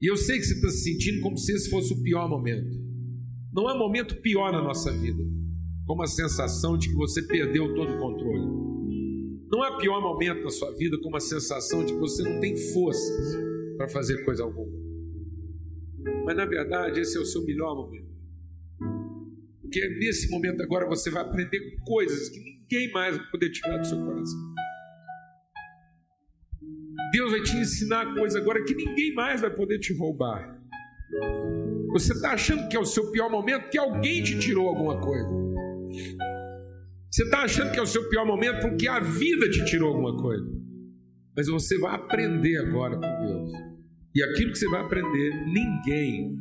E 0.00 0.08
eu 0.08 0.16
sei 0.16 0.38
que 0.38 0.44
você 0.44 0.54
está 0.54 0.68
se 0.68 0.84
sentindo 0.84 1.20
como 1.20 1.36
se 1.36 1.52
esse 1.52 1.68
fosse 1.68 1.92
o 1.92 2.00
pior 2.00 2.28
momento. 2.28 2.78
Não 3.52 3.66
há 3.66 3.76
momento 3.76 4.22
pior 4.22 4.52
na 4.52 4.62
nossa 4.62 4.92
vida, 4.92 5.39
como 5.86 6.02
a 6.02 6.06
sensação 6.06 6.78
de 6.78 6.88
que 6.88 6.94
você 6.94 7.22
perdeu 7.22 7.74
todo 7.74 7.94
o 7.94 7.98
controle. 7.98 8.70
Não 9.50 9.62
há 9.62 9.76
pior 9.78 10.00
momento 10.00 10.44
na 10.44 10.50
sua 10.50 10.70
vida 10.76 10.96
como 11.02 11.16
a 11.16 11.20
sensação 11.20 11.84
de 11.84 11.92
que 11.92 11.98
você 11.98 12.22
não 12.22 12.40
tem 12.40 12.56
forças 12.72 13.36
para 13.76 13.88
fazer 13.88 14.24
coisa 14.24 14.44
alguma. 14.44 14.78
Mas 16.24 16.36
na 16.36 16.46
verdade, 16.46 17.00
esse 17.00 17.16
é 17.16 17.20
o 17.20 17.24
seu 17.24 17.44
melhor 17.44 17.74
momento. 17.74 18.10
Porque 19.60 19.88
nesse 19.98 20.30
momento 20.30 20.62
agora 20.62 20.86
você 20.86 21.10
vai 21.10 21.22
aprender 21.22 21.76
coisas 21.86 22.28
que 22.28 22.40
ninguém 22.40 22.92
mais 22.92 23.16
vai 23.16 23.30
poder 23.30 23.50
tirar 23.50 23.78
do 23.78 23.86
seu 23.86 23.98
coração. 23.98 24.50
Deus 27.12 27.32
vai 27.32 27.42
te 27.42 27.56
ensinar 27.56 28.14
coisas 28.14 28.40
agora 28.40 28.64
que 28.64 28.74
ninguém 28.74 29.12
mais 29.14 29.40
vai 29.40 29.50
poder 29.50 29.78
te 29.78 29.92
roubar. 29.92 30.60
Você 31.92 32.12
está 32.12 32.32
achando 32.32 32.68
que 32.68 32.76
é 32.76 32.80
o 32.80 32.84
seu 32.84 33.10
pior 33.10 33.28
momento 33.28 33.68
que 33.68 33.78
alguém 33.78 34.22
te 34.22 34.38
tirou 34.38 34.68
alguma 34.68 35.00
coisa. 35.00 35.39
Você 37.10 37.24
está 37.24 37.42
achando 37.42 37.72
que 37.72 37.78
é 37.78 37.82
o 37.82 37.86
seu 37.86 38.08
pior 38.08 38.26
momento 38.26 38.60
porque 38.60 38.86
a 38.86 39.00
vida 39.00 39.48
te 39.50 39.64
tirou 39.64 39.88
alguma 39.88 40.16
coisa. 40.16 40.44
Mas 41.36 41.48
você 41.48 41.78
vai 41.78 41.94
aprender 41.94 42.56
agora 42.58 42.96
com 42.96 43.26
Deus. 43.26 43.50
E 44.14 44.22
aquilo 44.22 44.52
que 44.52 44.58
você 44.58 44.68
vai 44.68 44.82
aprender, 44.82 45.46
ninguém 45.46 46.36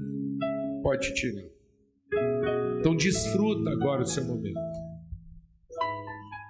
pode 0.84 1.08
te 1.08 1.14
tirar. 1.14 1.48
Então 2.80 2.96
desfruta 2.96 3.70
agora 3.72 4.02
o 4.02 4.06
seu 4.06 4.24
momento. 4.26 4.60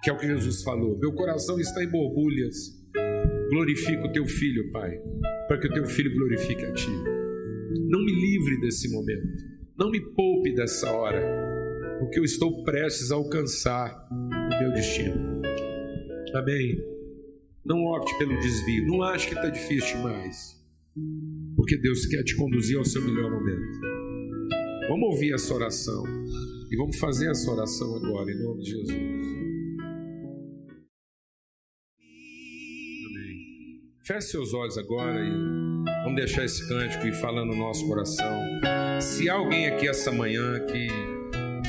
Que 0.04 0.10
é 0.10 0.14
o 0.14 0.18
que 0.18 0.28
Jesus 0.28 0.64
falou. 0.64 0.98
Meu 0.98 1.14
coração 1.14 1.60
está 1.60 1.84
em 1.84 1.90
borbulhas 1.90 2.80
glorifica 3.50 4.06
o 4.06 4.12
teu 4.12 4.26
filho, 4.26 4.72
Pai, 4.72 4.92
para 5.48 5.60
que 5.60 5.68
o 5.68 5.74
teu 5.74 5.86
filho 5.86 6.14
glorifique 6.14 6.64
a 6.64 6.74
ti. 6.74 6.92
Não 7.90 8.04
me 8.04 8.12
livre 8.12 8.62
desse 8.62 8.92
momento, 8.92 9.44
não 9.78 9.90
me 9.90 10.00
poupe 10.00 10.54
dessa 10.54 10.92
hora, 10.92 11.20
porque 12.00 12.20
eu 12.20 12.24
estou 12.24 12.64
prestes 12.64 13.12
a 13.12 13.16
alcançar 13.16 14.08
o 14.12 14.60
meu 14.60 14.72
destino. 14.72 15.42
Amém. 16.34 16.82
Não 17.66 17.86
opte 17.86 18.18
pelo 18.18 18.40
desvio, 18.40 18.88
não 18.88 19.04
ache 19.04 19.28
que 19.28 19.36
está 19.36 19.50
difícil 19.50 19.98
demais, 19.98 20.58
porque 21.56 21.78
Deus 21.78 22.06
quer 22.06 22.24
te 22.24 22.36
conduzir 22.36 22.78
ao 22.78 22.86
seu 22.86 23.02
melhor 23.02 23.30
momento. 23.30 23.80
Vamos 24.88 25.10
ouvir 25.10 25.34
essa 25.34 25.54
oração 25.54 26.04
e 26.72 26.76
vamos 26.76 26.98
fazer 26.98 27.30
essa 27.30 27.52
oração 27.52 27.96
agora, 27.98 28.32
em 28.32 28.42
nome 28.42 28.64
de 28.64 28.72
Jesus. 28.72 29.40
Feche 34.10 34.30
seus 34.30 34.56
olhos 34.56 34.76
agora 34.76 35.24
e 35.24 35.30
vamos 36.04 36.16
deixar 36.16 36.44
esse 36.44 36.68
cântico 36.68 37.06
e 37.06 37.14
falando 37.14 37.50
no 37.50 37.56
nosso 37.56 37.86
coração. 37.86 38.42
Se 39.00 39.30
há 39.30 39.36
alguém 39.36 39.68
aqui 39.68 39.88
essa 39.88 40.12
manhã 40.12 40.60
que 40.66 40.88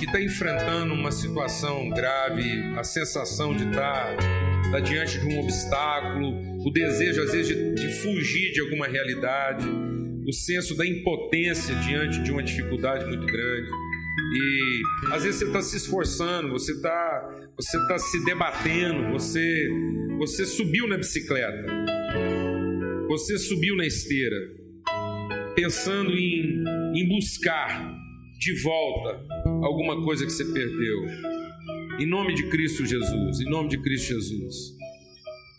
que 0.01 0.07
está 0.07 0.19
enfrentando 0.19 0.95
uma 0.95 1.13
situação 1.13 1.91
grave, 1.91 2.63
a 2.75 2.83
sensação 2.83 3.55
de 3.55 3.69
estar 3.69 4.17
tá, 4.17 4.71
tá 4.73 4.81
diante 4.81 5.21
de 5.21 5.27
um 5.27 5.41
obstáculo, 5.41 6.67
o 6.67 6.71
desejo 6.71 7.23
às 7.23 7.33
vezes 7.33 7.49
de, 7.49 7.75
de 7.75 7.93
fugir 8.01 8.51
de 8.51 8.63
alguma 8.63 8.87
realidade, 8.87 9.67
o 10.27 10.33
senso 10.33 10.75
da 10.75 10.87
impotência 10.87 11.75
diante 11.75 12.23
de 12.23 12.33
uma 12.33 12.43
dificuldade 12.43 13.05
muito 13.05 13.27
grande. 13.27 13.71
E 14.33 14.81
às 15.13 15.23
vezes 15.23 15.41
você 15.41 15.45
está 15.45 15.61
se 15.61 15.77
esforçando, 15.77 16.49
você 16.49 16.73
está 16.73 17.47
você 17.55 17.89
tá 17.89 17.99
se 17.99 18.25
debatendo, 18.25 19.13
você, 19.13 19.69
você 20.17 20.47
subiu 20.47 20.89
na 20.89 20.97
bicicleta, 20.97 21.67
você 23.07 23.37
subiu 23.37 23.77
na 23.77 23.85
esteira, 23.85 24.37
pensando 25.55 26.13
em, 26.13 26.65
em 26.95 27.07
buscar 27.07 28.01
de 28.39 28.63
volta 28.63 29.40
alguma 29.63 30.03
coisa 30.03 30.25
que 30.25 30.33
você 30.33 30.45
perdeu. 30.45 31.07
Em 31.99 32.07
nome 32.07 32.35
de 32.35 32.49
Cristo 32.49 32.87
Jesus, 32.87 33.41
em 33.41 33.51
nome 33.51 33.69
de 33.69 33.79
Cristo 33.79 34.09
Jesus. 34.09 34.75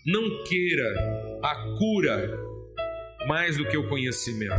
Não 0.06 0.44
queira 0.44 1.40
a 1.44 1.56
cura 1.78 2.40
mais 3.28 3.58
do 3.58 3.68
que 3.68 3.78
o 3.78 3.88
conhecimento. 3.88 4.56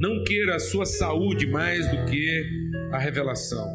Não 0.00 0.24
queira 0.24 0.56
a 0.56 0.58
sua 0.58 0.86
saúde 0.86 1.46
mais 1.46 1.88
do 1.90 2.04
que 2.06 2.44
a 2.92 2.98
revelação. 2.98 3.66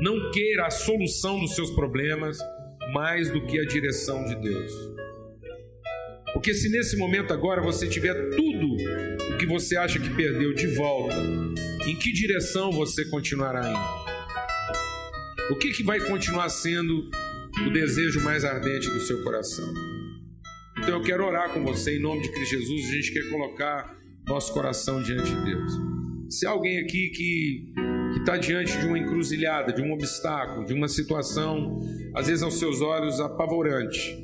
Não 0.00 0.30
queira 0.30 0.66
a 0.66 0.70
solução 0.70 1.40
dos 1.40 1.54
seus 1.54 1.70
problemas 1.70 2.38
mais 2.92 3.30
do 3.30 3.44
que 3.46 3.58
a 3.58 3.64
direção 3.64 4.24
de 4.24 4.36
Deus. 4.36 4.72
Porque 6.32 6.54
se 6.54 6.70
nesse 6.70 6.96
momento 6.96 7.32
agora 7.32 7.60
você 7.60 7.88
tiver 7.88 8.14
tudo 8.30 8.76
o 9.34 9.36
que 9.36 9.46
você 9.46 9.76
acha 9.76 9.98
que 9.98 10.08
perdeu 10.10 10.54
de 10.54 10.68
volta, 10.68 11.16
em 11.90 11.96
que 11.96 12.12
direção 12.12 12.70
você 12.70 13.04
continuará 13.06 13.68
indo? 13.68 15.52
O 15.52 15.58
que, 15.58 15.72
que 15.72 15.82
vai 15.82 15.98
continuar 15.98 16.48
sendo 16.48 17.10
o 17.66 17.70
desejo 17.72 18.20
mais 18.20 18.44
ardente 18.44 18.88
do 18.88 19.00
seu 19.00 19.24
coração? 19.24 19.74
Então 20.78 20.94
eu 20.94 21.02
quero 21.02 21.26
orar 21.26 21.52
com 21.52 21.64
você 21.64 21.96
em 21.96 22.00
nome 22.00 22.22
de 22.22 22.30
Cristo 22.30 22.58
Jesus. 22.58 22.88
A 22.88 22.92
gente 22.92 23.12
quer 23.12 23.28
colocar 23.28 23.98
nosso 24.24 24.52
coração 24.52 25.02
diante 25.02 25.34
de 25.34 25.44
Deus. 25.44 25.72
Se 26.28 26.46
alguém 26.46 26.78
aqui 26.78 27.10
que 27.10 27.74
está 28.20 28.36
diante 28.36 28.78
de 28.78 28.86
uma 28.86 28.96
encruzilhada, 28.96 29.72
de 29.72 29.82
um 29.82 29.92
obstáculo, 29.92 30.64
de 30.64 30.72
uma 30.72 30.86
situação, 30.86 31.80
às 32.14 32.28
vezes 32.28 32.44
aos 32.44 32.56
seus 32.56 32.80
olhos 32.80 33.18
apavorante, 33.18 34.16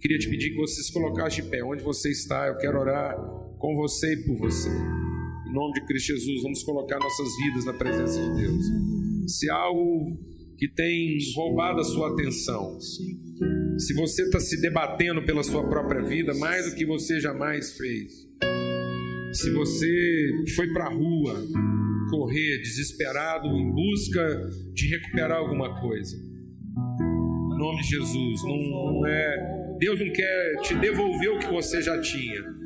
queria 0.00 0.18
te 0.18 0.26
pedir 0.26 0.52
que 0.52 0.56
você 0.56 0.82
se 0.82 0.90
colocasse 0.90 1.42
de 1.42 1.50
pé. 1.50 1.62
Onde 1.62 1.82
você 1.82 2.10
está, 2.10 2.46
eu 2.46 2.56
quero 2.56 2.80
orar 2.80 3.14
com 3.58 3.74
você 3.76 4.14
e 4.14 4.24
por 4.24 4.38
você. 4.38 4.70
Em 5.50 5.52
nome 5.52 5.72
de 5.72 5.84
Cristo 5.84 6.12
Jesus, 6.12 6.42
vamos 6.44 6.62
colocar 6.62 6.96
nossas 7.00 7.28
vidas 7.42 7.64
na 7.64 7.72
presença 7.72 8.22
de 8.22 8.40
Deus. 8.40 8.64
Se 9.26 9.50
há 9.50 9.56
algo 9.56 10.16
que 10.56 10.68
tem 10.68 11.18
roubado 11.34 11.80
a 11.80 11.84
sua 11.84 12.12
atenção, 12.12 12.78
se 12.80 13.92
você 13.94 14.22
está 14.22 14.38
se 14.38 14.60
debatendo 14.60 15.24
pela 15.24 15.42
sua 15.42 15.68
própria 15.68 16.02
vida 16.02 16.32
mais 16.34 16.70
do 16.70 16.76
que 16.76 16.86
você 16.86 17.18
jamais 17.18 17.76
fez, 17.76 18.12
se 19.32 19.50
você 19.50 20.30
foi 20.54 20.72
para 20.72 20.86
a 20.86 20.94
rua 20.94 21.44
correr 22.10 22.58
desesperado 22.58 23.48
em 23.48 23.72
busca 23.72 24.50
de 24.72 24.86
recuperar 24.86 25.38
alguma 25.38 25.80
coisa, 25.80 26.16
em 26.16 27.58
nome 27.58 27.82
de 27.82 27.88
Jesus, 27.88 28.42
não, 28.44 28.56
não 28.56 29.06
é 29.06 29.76
Deus 29.80 29.98
não 29.98 30.12
quer 30.12 30.60
te 30.62 30.76
devolver 30.76 31.30
o 31.30 31.38
que 31.40 31.48
você 31.48 31.82
já 31.82 32.00
tinha. 32.00 32.59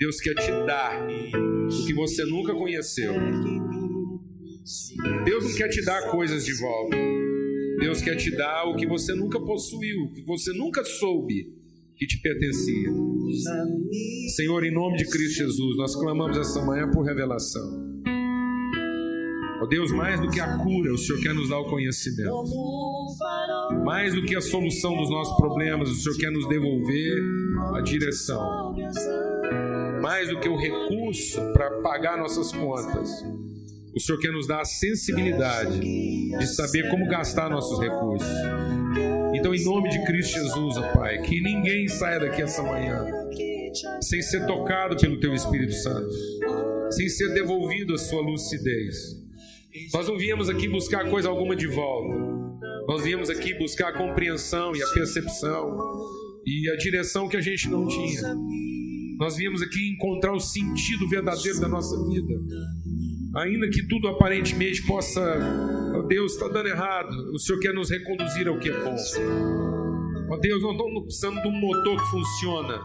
Deus 0.00 0.18
quer 0.18 0.32
te 0.32 0.50
dar 0.64 1.06
o 1.06 1.86
que 1.86 1.92
você 1.92 2.24
nunca 2.24 2.54
conheceu. 2.54 3.12
Deus 5.26 5.44
não 5.44 5.54
quer 5.54 5.68
te 5.68 5.84
dar 5.84 6.10
coisas 6.10 6.46
de 6.46 6.54
volta. 6.54 6.96
Deus 7.78 8.00
quer 8.00 8.16
te 8.16 8.30
dar 8.34 8.64
o 8.64 8.76
que 8.76 8.86
você 8.86 9.14
nunca 9.14 9.38
possuiu, 9.38 10.04
o 10.04 10.12
que 10.14 10.22
você 10.22 10.54
nunca 10.54 10.82
soube 10.86 11.52
que 11.96 12.06
te 12.06 12.18
pertencia. 12.22 12.90
Senhor, 14.34 14.64
em 14.64 14.72
nome 14.72 14.96
de 14.96 15.04
Cristo 15.04 15.36
Jesus, 15.36 15.76
nós 15.76 15.94
clamamos 15.94 16.38
essa 16.38 16.64
manhã 16.64 16.90
por 16.90 17.04
revelação. 17.04 18.00
Ó 19.60 19.64
oh 19.64 19.66
Deus, 19.66 19.92
mais 19.92 20.18
do 20.18 20.30
que 20.30 20.40
a 20.40 20.56
cura, 20.56 20.94
o 20.94 20.96
Senhor 20.96 21.20
quer 21.20 21.34
nos 21.34 21.50
dar 21.50 21.58
o 21.58 21.68
conhecimento. 21.68 22.32
Mais 23.84 24.14
do 24.14 24.22
que 24.22 24.34
a 24.34 24.40
solução 24.40 24.96
dos 24.96 25.10
nossos 25.10 25.36
problemas, 25.36 25.90
o 25.90 25.94
Senhor 25.94 26.16
quer 26.16 26.30
nos 26.30 26.48
devolver 26.48 27.22
a 27.74 27.82
direção. 27.82 28.74
Mais 30.00 30.28
do 30.28 30.40
que 30.40 30.48
o 30.48 30.56
recurso 30.56 31.40
para 31.52 31.70
pagar 31.82 32.16
nossas 32.16 32.52
contas, 32.52 33.10
o 33.94 34.00
Senhor 34.00 34.18
quer 34.18 34.32
nos 34.32 34.46
dar 34.46 34.60
a 34.60 34.64
sensibilidade 34.64 35.80
de 35.80 36.46
saber 36.54 36.88
como 36.90 37.06
gastar 37.06 37.50
nossos 37.50 37.78
recursos. 37.80 38.28
Então, 39.34 39.54
em 39.54 39.64
nome 39.64 39.90
de 39.90 40.04
Cristo 40.04 40.34
Jesus, 40.34 40.76
ó 40.76 40.92
Pai, 40.92 41.20
que 41.22 41.40
ninguém 41.40 41.88
saia 41.88 42.20
daqui 42.20 42.42
essa 42.42 42.62
manhã 42.62 43.04
sem 44.00 44.20
ser 44.20 44.46
tocado 44.46 44.96
pelo 44.96 45.20
Teu 45.20 45.32
Espírito 45.32 45.72
Santo, 45.74 46.10
sem 46.90 47.08
ser 47.08 47.32
devolvido 47.34 47.94
a 47.94 47.98
sua 47.98 48.20
lucidez 48.20 49.20
nós 49.92 50.08
não 50.08 50.16
viemos 50.16 50.48
aqui 50.48 50.68
buscar 50.68 51.08
coisa 51.08 51.28
alguma 51.28 51.54
de 51.54 51.66
volta. 51.68 52.16
Nós 52.88 53.04
viemos 53.04 53.30
aqui 53.30 53.54
buscar 53.54 53.90
a 53.90 53.92
compreensão 53.92 54.74
e 54.74 54.82
a 54.82 54.86
percepção 54.88 55.78
e 56.44 56.68
a 56.70 56.76
direção 56.76 57.28
que 57.28 57.36
a 57.36 57.40
gente 57.40 57.68
não 57.68 57.86
tinha. 57.86 58.36
Nós 59.20 59.36
viemos 59.36 59.60
aqui 59.60 59.90
encontrar 59.90 60.32
o 60.32 60.40
sentido 60.40 61.06
verdadeiro 61.06 61.60
da 61.60 61.68
nossa 61.68 61.94
vida. 62.08 62.34
Ainda 63.36 63.68
que 63.68 63.86
tudo 63.86 64.08
aparentemente 64.08 64.82
possa, 64.86 65.20
oh 65.94 66.02
Deus, 66.04 66.32
está 66.32 66.48
dando 66.48 66.68
errado, 66.68 67.14
o 67.30 67.38
Senhor 67.38 67.60
quer 67.60 67.74
nos 67.74 67.90
reconduzir 67.90 68.48
ao 68.48 68.58
que 68.58 68.70
é 68.70 68.72
bom. 68.72 68.96
Ó 70.30 70.34
oh 70.34 70.38
Deus, 70.38 70.62
nós 70.62 70.72
estamos 70.72 71.02
precisando 71.02 71.42
de 71.42 71.48
um 71.48 71.60
motor 71.60 72.02
que 72.02 72.10
funciona. 72.10 72.78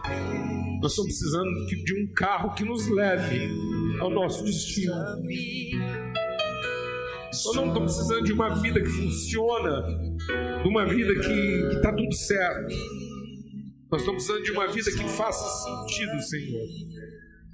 Nós 0.82 0.92
estamos 0.92 1.18
precisando 1.18 1.66
de 1.66 2.02
um 2.02 2.12
carro 2.14 2.54
que 2.54 2.64
nos 2.64 2.86
leve 2.86 3.48
ao 3.98 4.10
nosso 4.10 4.44
destino. 4.44 4.92
Nós 7.32 7.56
não 7.56 7.68
estamos 7.68 7.94
precisando 7.94 8.24
de 8.24 8.32
uma 8.34 8.50
vida 8.60 8.78
que 8.82 8.90
funciona, 8.90 9.86
de 10.62 10.68
uma 10.68 10.84
vida 10.84 11.14
que 11.14 11.76
está 11.76 11.94
tudo 11.94 12.14
certo. 12.14 13.05
Nós 13.90 14.00
estamos 14.00 14.24
precisando 14.24 14.44
de 14.44 14.50
uma 14.52 14.66
vida 14.66 14.90
que 14.90 15.08
faça 15.08 15.64
sentido, 15.64 16.20
Senhor. 16.22 16.66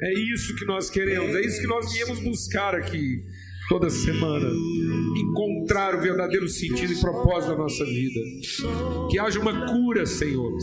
É 0.03 0.14
isso 0.14 0.57
que 0.57 0.64
nós 0.64 0.91
queremos, 0.91 1.35
é 1.35 1.41
isso 1.41 1.61
que 1.61 1.66
nós 1.66 1.93
viemos 1.93 2.18
buscar 2.20 2.74
aqui 2.74 3.22
toda 3.68 3.91
semana. 3.91 4.51
Encontrar 5.16 5.95
o 5.95 6.01
verdadeiro 6.01 6.49
sentido 6.49 6.93
e 6.93 7.01
propósito 7.01 7.51
da 7.51 7.57
nossa 7.57 7.85
vida. 7.85 8.20
Que 9.11 9.18
haja 9.18 9.39
uma 9.39 9.66
cura, 9.66 10.07
Senhor. 10.07 10.57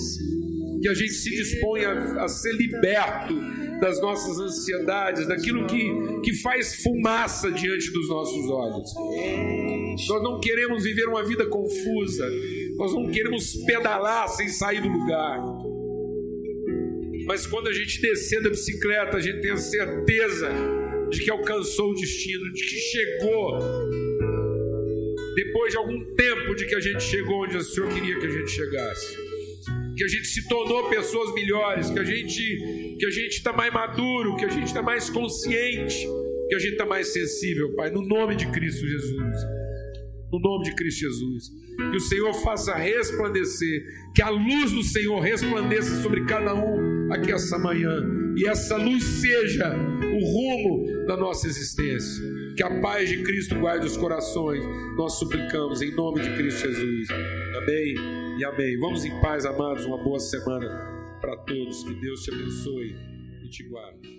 Que 0.82 0.89
a 0.89 0.93
gente 0.93 1.13
se 1.13 1.30
disponha 1.30 1.89
a, 1.89 2.24
a 2.26 2.28
ser 2.28 2.53
liberto 2.53 3.36
das 3.80 4.01
nossas 4.01 4.39
ansiedades, 4.39 5.28
daquilo 5.28 5.65
que, 5.65 6.22
que 6.22 6.34
faz 6.41 6.84
fumaça 6.84 7.51
diante 7.51 7.91
dos 7.91 8.09
nossos 8.09 8.49
olhos. 8.49 8.93
Nós 10.07 10.24
não 10.24 10.39
queremos 10.39 10.84
viver 10.84 11.07
uma 11.07 11.24
vida 11.24 11.45
confusa, 11.47 12.30
nós 12.76 12.93
não 12.93 13.09
queremos 13.09 13.55
pedalar 13.65 14.28
sem 14.28 14.49
sair 14.49 14.82
do 14.82 14.89
lugar. 14.89 15.39
Mas 17.30 17.45
quando 17.45 17.67
a 17.67 17.73
gente 17.73 18.01
descer 18.01 18.41
da 18.41 18.49
bicicleta, 18.49 19.17
a 19.17 19.21
gente 19.21 19.39
tem 19.39 19.51
a 19.51 19.57
certeza 19.57 20.49
de 21.11 21.19
que 21.19 21.30
alcançou 21.30 21.91
o 21.91 21.93
destino, 21.93 22.51
de 22.51 22.59
que 22.59 22.75
chegou. 22.75 23.59
Depois 25.36 25.71
de 25.71 25.77
algum 25.77 26.15
tempo 26.15 26.55
de 26.55 26.65
que 26.65 26.73
a 26.73 26.80
gente 26.80 27.03
chegou 27.03 27.43
onde 27.43 27.55
o 27.55 27.61
Senhor 27.61 27.93
queria 27.93 28.19
que 28.19 28.25
a 28.25 28.32
gente 28.32 28.49
chegasse. 28.49 29.15
Que 29.95 30.05
a 30.05 30.07
gente 30.07 30.25
se 30.25 30.47
tornou 30.47 30.89
pessoas 30.89 31.32
melhores, 31.36 31.91
que 31.91 31.99
a 31.99 32.03
gente 32.03 32.95
que 32.97 33.05
a 33.05 33.11
gente 33.11 33.34
está 33.34 33.53
mais 33.53 33.71
maduro, 33.71 34.36
que 34.36 34.45
a 34.45 34.49
gente 34.49 34.65
está 34.65 34.82
mais 34.82 35.07
consciente, 35.11 36.07
que 36.49 36.55
a 36.55 36.59
gente 36.59 36.71
está 36.71 36.86
mais 36.88 37.13
sensível, 37.13 37.75
Pai, 37.75 37.91
no 37.91 38.01
nome 38.01 38.36
de 38.36 38.47
Cristo 38.47 38.88
Jesus. 38.88 39.59
No 40.32 40.39
nome 40.39 40.65
de 40.65 40.75
Cristo 40.75 41.01
Jesus. 41.01 41.49
Que 41.91 41.97
o 41.97 41.99
Senhor 41.99 42.34
faça 42.34 42.75
resplandecer, 42.75 43.84
que 44.13 44.21
a 44.21 44.30
luz 44.30 44.71
do 44.71 44.84
Senhor 44.84 45.19
resplandeça 45.19 46.01
sobre 46.01 46.25
cada 46.25 46.53
um 46.53 47.11
aqui 47.11 47.32
essa 47.32 47.57
manhã. 47.57 48.03
E 48.36 48.47
essa 48.47 48.77
luz 48.77 49.03
seja 49.03 49.75
o 49.75 50.25
rumo 50.25 51.05
da 51.07 51.17
nossa 51.17 51.47
existência. 51.47 52.23
Que 52.55 52.63
a 52.63 52.82
paz 52.82 53.09
de 53.09 53.23
Cristo 53.23 53.55
guarde 53.55 53.86
os 53.86 53.97
corações. 53.97 54.63
Nós 54.95 55.17
suplicamos 55.17 55.82
em 55.82 55.95
nome 55.95 56.21
de 56.21 56.36
Cristo 56.36 56.67
Jesus. 56.67 57.07
Amém 57.57 57.95
e 58.38 58.45
amém. 58.45 58.77
Vamos 58.80 59.05
em 59.05 59.21
paz, 59.21 59.45
amados. 59.45 59.86
Uma 59.86 59.97
boa 60.03 60.19
semana 60.19 60.67
para 61.21 61.36
todos. 61.38 61.84
Que 61.84 61.93
Deus 61.95 62.23
te 62.23 62.34
abençoe 62.34 62.95
e 63.43 63.49
te 63.49 63.63
guarde. 63.63 64.18